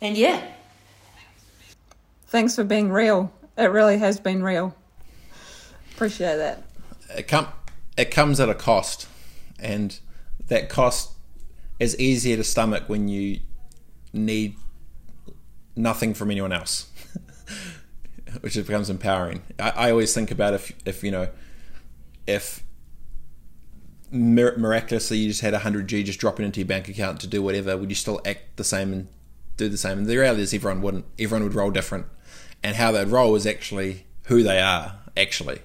and 0.00 0.16
yeah, 0.16 0.42
thanks 2.26 2.56
for 2.56 2.64
being 2.64 2.90
real. 2.90 3.32
It 3.58 3.66
really 3.66 3.98
has 3.98 4.18
been 4.18 4.42
real. 4.42 4.74
Appreciate 5.94 6.36
that. 6.36 6.62
It 7.10 7.28
come 7.28 7.48
it 7.96 8.10
comes 8.10 8.40
at 8.40 8.48
a 8.48 8.54
cost, 8.54 9.06
and 9.58 9.98
that 10.48 10.68
cost 10.68 11.12
is 11.82 11.98
easier 11.98 12.36
to 12.36 12.44
stomach 12.44 12.84
when 12.86 13.08
you 13.08 13.40
need 14.12 14.56
nothing 15.74 16.14
from 16.14 16.30
anyone 16.30 16.52
else, 16.52 16.90
which 18.40 18.54
becomes 18.54 18.88
empowering. 18.88 19.42
I, 19.58 19.70
I 19.70 19.90
always 19.90 20.14
think 20.14 20.30
about 20.30 20.54
if 20.54 20.72
if 20.86 21.02
you 21.02 21.10
know 21.10 21.28
if 22.26 22.62
miraculously 24.12 25.16
you 25.16 25.28
just 25.28 25.40
had 25.40 25.54
100G 25.54 26.04
just 26.04 26.20
dropping 26.20 26.44
into 26.44 26.60
your 26.60 26.66
bank 26.66 26.88
account 26.88 27.18
to 27.20 27.26
do 27.26 27.42
whatever, 27.42 27.76
would 27.76 27.90
you 27.90 27.96
still 27.96 28.20
act 28.26 28.56
the 28.56 28.64
same 28.64 28.92
and 28.92 29.08
do 29.56 29.68
the 29.68 29.78
same? 29.78 29.98
And 29.98 30.06
the 30.06 30.16
reality 30.16 30.42
is 30.42 30.54
everyone 30.54 30.82
wouldn't. 30.82 31.06
Everyone 31.18 31.42
would 31.44 31.54
roll 31.54 31.70
different. 31.70 32.06
And 32.62 32.76
how 32.76 32.92
they'd 32.92 33.08
roll 33.08 33.34
is 33.34 33.44
actually 33.44 34.06
who 34.26 34.44
they 34.44 34.60
are, 34.60 35.00
actually. 35.16 35.60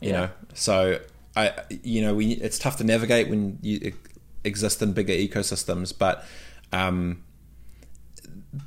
You 0.00 0.10
yeah. 0.10 0.12
know? 0.12 0.28
So, 0.54 1.00
I, 1.36 1.52
you 1.70 2.02
know, 2.02 2.14
we, 2.16 2.32
it's 2.32 2.58
tough 2.58 2.78
to 2.78 2.84
navigate 2.84 3.28
when 3.28 3.58
you 3.62 3.92
exist 4.44 4.82
in 4.82 4.92
bigger 4.92 5.12
ecosystems, 5.12 5.96
but 5.96 6.24
um, 6.72 7.24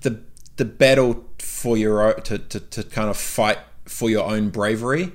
the 0.01 0.21
the 0.57 0.65
battle 0.65 1.25
for 1.39 1.77
your 1.77 2.13
to, 2.13 2.37
to, 2.37 2.59
to 2.59 2.83
kind 2.83 3.09
of 3.09 3.17
fight 3.17 3.59
for 3.85 4.09
your 4.09 4.25
own 4.25 4.49
bravery 4.49 5.11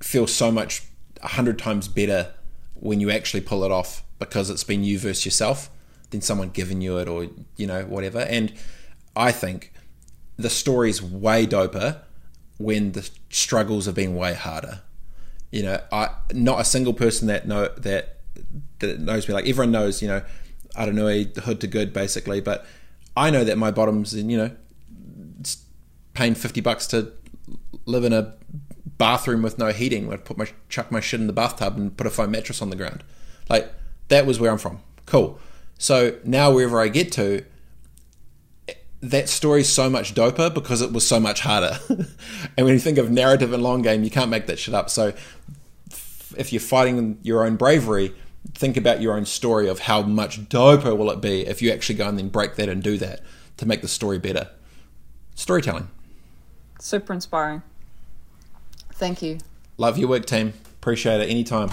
feels 0.00 0.32
so 0.34 0.50
much 0.52 0.82
a 1.22 1.28
hundred 1.28 1.58
times 1.58 1.88
better 1.88 2.32
when 2.74 3.00
you 3.00 3.10
actually 3.10 3.40
pull 3.40 3.64
it 3.64 3.72
off 3.72 4.02
because 4.18 4.50
it's 4.50 4.64
been 4.64 4.84
you 4.84 4.98
versus 4.98 5.24
yourself 5.24 5.70
than 6.10 6.20
someone 6.20 6.50
giving 6.50 6.80
you 6.80 6.98
it 6.98 7.08
or 7.08 7.28
you 7.56 7.66
know 7.66 7.82
whatever. 7.84 8.20
And 8.20 8.52
i 9.16 9.32
think 9.32 9.72
the 10.36 10.50
story's 10.50 11.02
way 11.02 11.46
doper 11.46 12.00
when 12.58 12.92
the 12.92 13.08
struggles 13.30 13.86
have 13.86 13.94
been 13.94 14.14
way 14.14 14.34
harder. 14.34 14.80
You 15.50 15.62
know 15.62 15.80
i 15.90 16.10
not 16.32 16.60
a 16.60 16.64
single 16.64 16.94
person 16.94 17.28
that 17.28 17.46
know 17.46 17.68
that 17.68 18.17
that 18.78 19.00
knows 19.00 19.28
me 19.28 19.34
like 19.34 19.46
everyone 19.46 19.70
knows 19.70 20.00
you 20.02 20.08
know 20.08 20.22
i 20.76 20.86
don't 20.86 20.94
know 20.94 21.08
hood 21.42 21.60
to 21.60 21.66
good 21.66 21.92
basically 21.92 22.40
but 22.40 22.64
i 23.16 23.30
know 23.30 23.44
that 23.44 23.58
my 23.58 23.70
bottom's 23.70 24.14
in 24.14 24.30
you 24.30 24.38
know 24.38 24.50
paying 26.18 26.34
50 26.34 26.60
bucks 26.60 26.88
to 26.88 27.12
live 27.86 28.02
in 28.02 28.12
a 28.12 28.34
bathroom 28.98 29.40
with 29.40 29.56
no 29.56 29.68
heating. 29.68 30.12
I'd 30.12 30.24
put 30.24 30.36
my 30.36 30.48
chuck 30.68 30.90
my 30.90 30.98
shit 30.98 31.20
in 31.20 31.28
the 31.28 31.32
bathtub 31.32 31.76
and 31.76 31.96
put 31.96 32.08
a 32.08 32.10
foam 32.10 32.32
mattress 32.32 32.60
on 32.60 32.70
the 32.70 32.76
ground. 32.76 33.04
Like 33.48 33.72
that 34.08 34.26
was 34.26 34.40
where 34.40 34.50
I'm 34.50 34.58
from. 34.58 34.80
Cool. 35.06 35.38
So 35.78 36.18
now 36.24 36.50
wherever 36.50 36.80
I 36.80 36.88
get 36.88 37.12
to, 37.12 37.44
that 39.00 39.28
story's 39.28 39.68
so 39.68 39.88
much 39.88 40.14
doper 40.14 40.52
because 40.52 40.82
it 40.82 40.92
was 40.92 41.06
so 41.06 41.20
much 41.20 41.40
harder. 41.40 41.78
and 41.88 42.66
when 42.66 42.74
you 42.74 42.80
think 42.80 42.98
of 42.98 43.12
narrative 43.12 43.52
and 43.52 43.62
long 43.62 43.82
game, 43.82 44.02
you 44.02 44.10
can't 44.10 44.28
make 44.28 44.46
that 44.48 44.58
shit 44.58 44.74
up. 44.74 44.90
So 44.90 45.12
if 46.36 46.52
you're 46.52 46.60
fighting 46.60 47.18
your 47.22 47.46
own 47.46 47.54
bravery, 47.54 48.12
think 48.54 48.76
about 48.76 49.00
your 49.00 49.14
own 49.14 49.24
story 49.24 49.68
of 49.68 49.80
how 49.80 50.02
much 50.02 50.48
doper 50.48 50.96
will 50.96 51.10
it 51.10 51.20
be 51.20 51.46
if 51.46 51.62
you 51.62 51.70
actually 51.70 51.96
go 51.96 52.08
and 52.08 52.18
then 52.18 52.28
break 52.28 52.56
that 52.56 52.68
and 52.68 52.82
do 52.82 52.96
that 52.98 53.20
to 53.56 53.66
make 53.66 53.82
the 53.82 53.88
story 53.88 54.18
better. 54.18 54.50
Storytelling. 55.34 55.88
Super 56.80 57.12
inspiring. 57.12 57.62
Thank 58.92 59.22
you. 59.22 59.38
Love 59.76 59.98
your 59.98 60.08
work, 60.08 60.26
team. 60.26 60.54
Appreciate 60.80 61.20
it 61.20 61.30
anytime. 61.30 61.70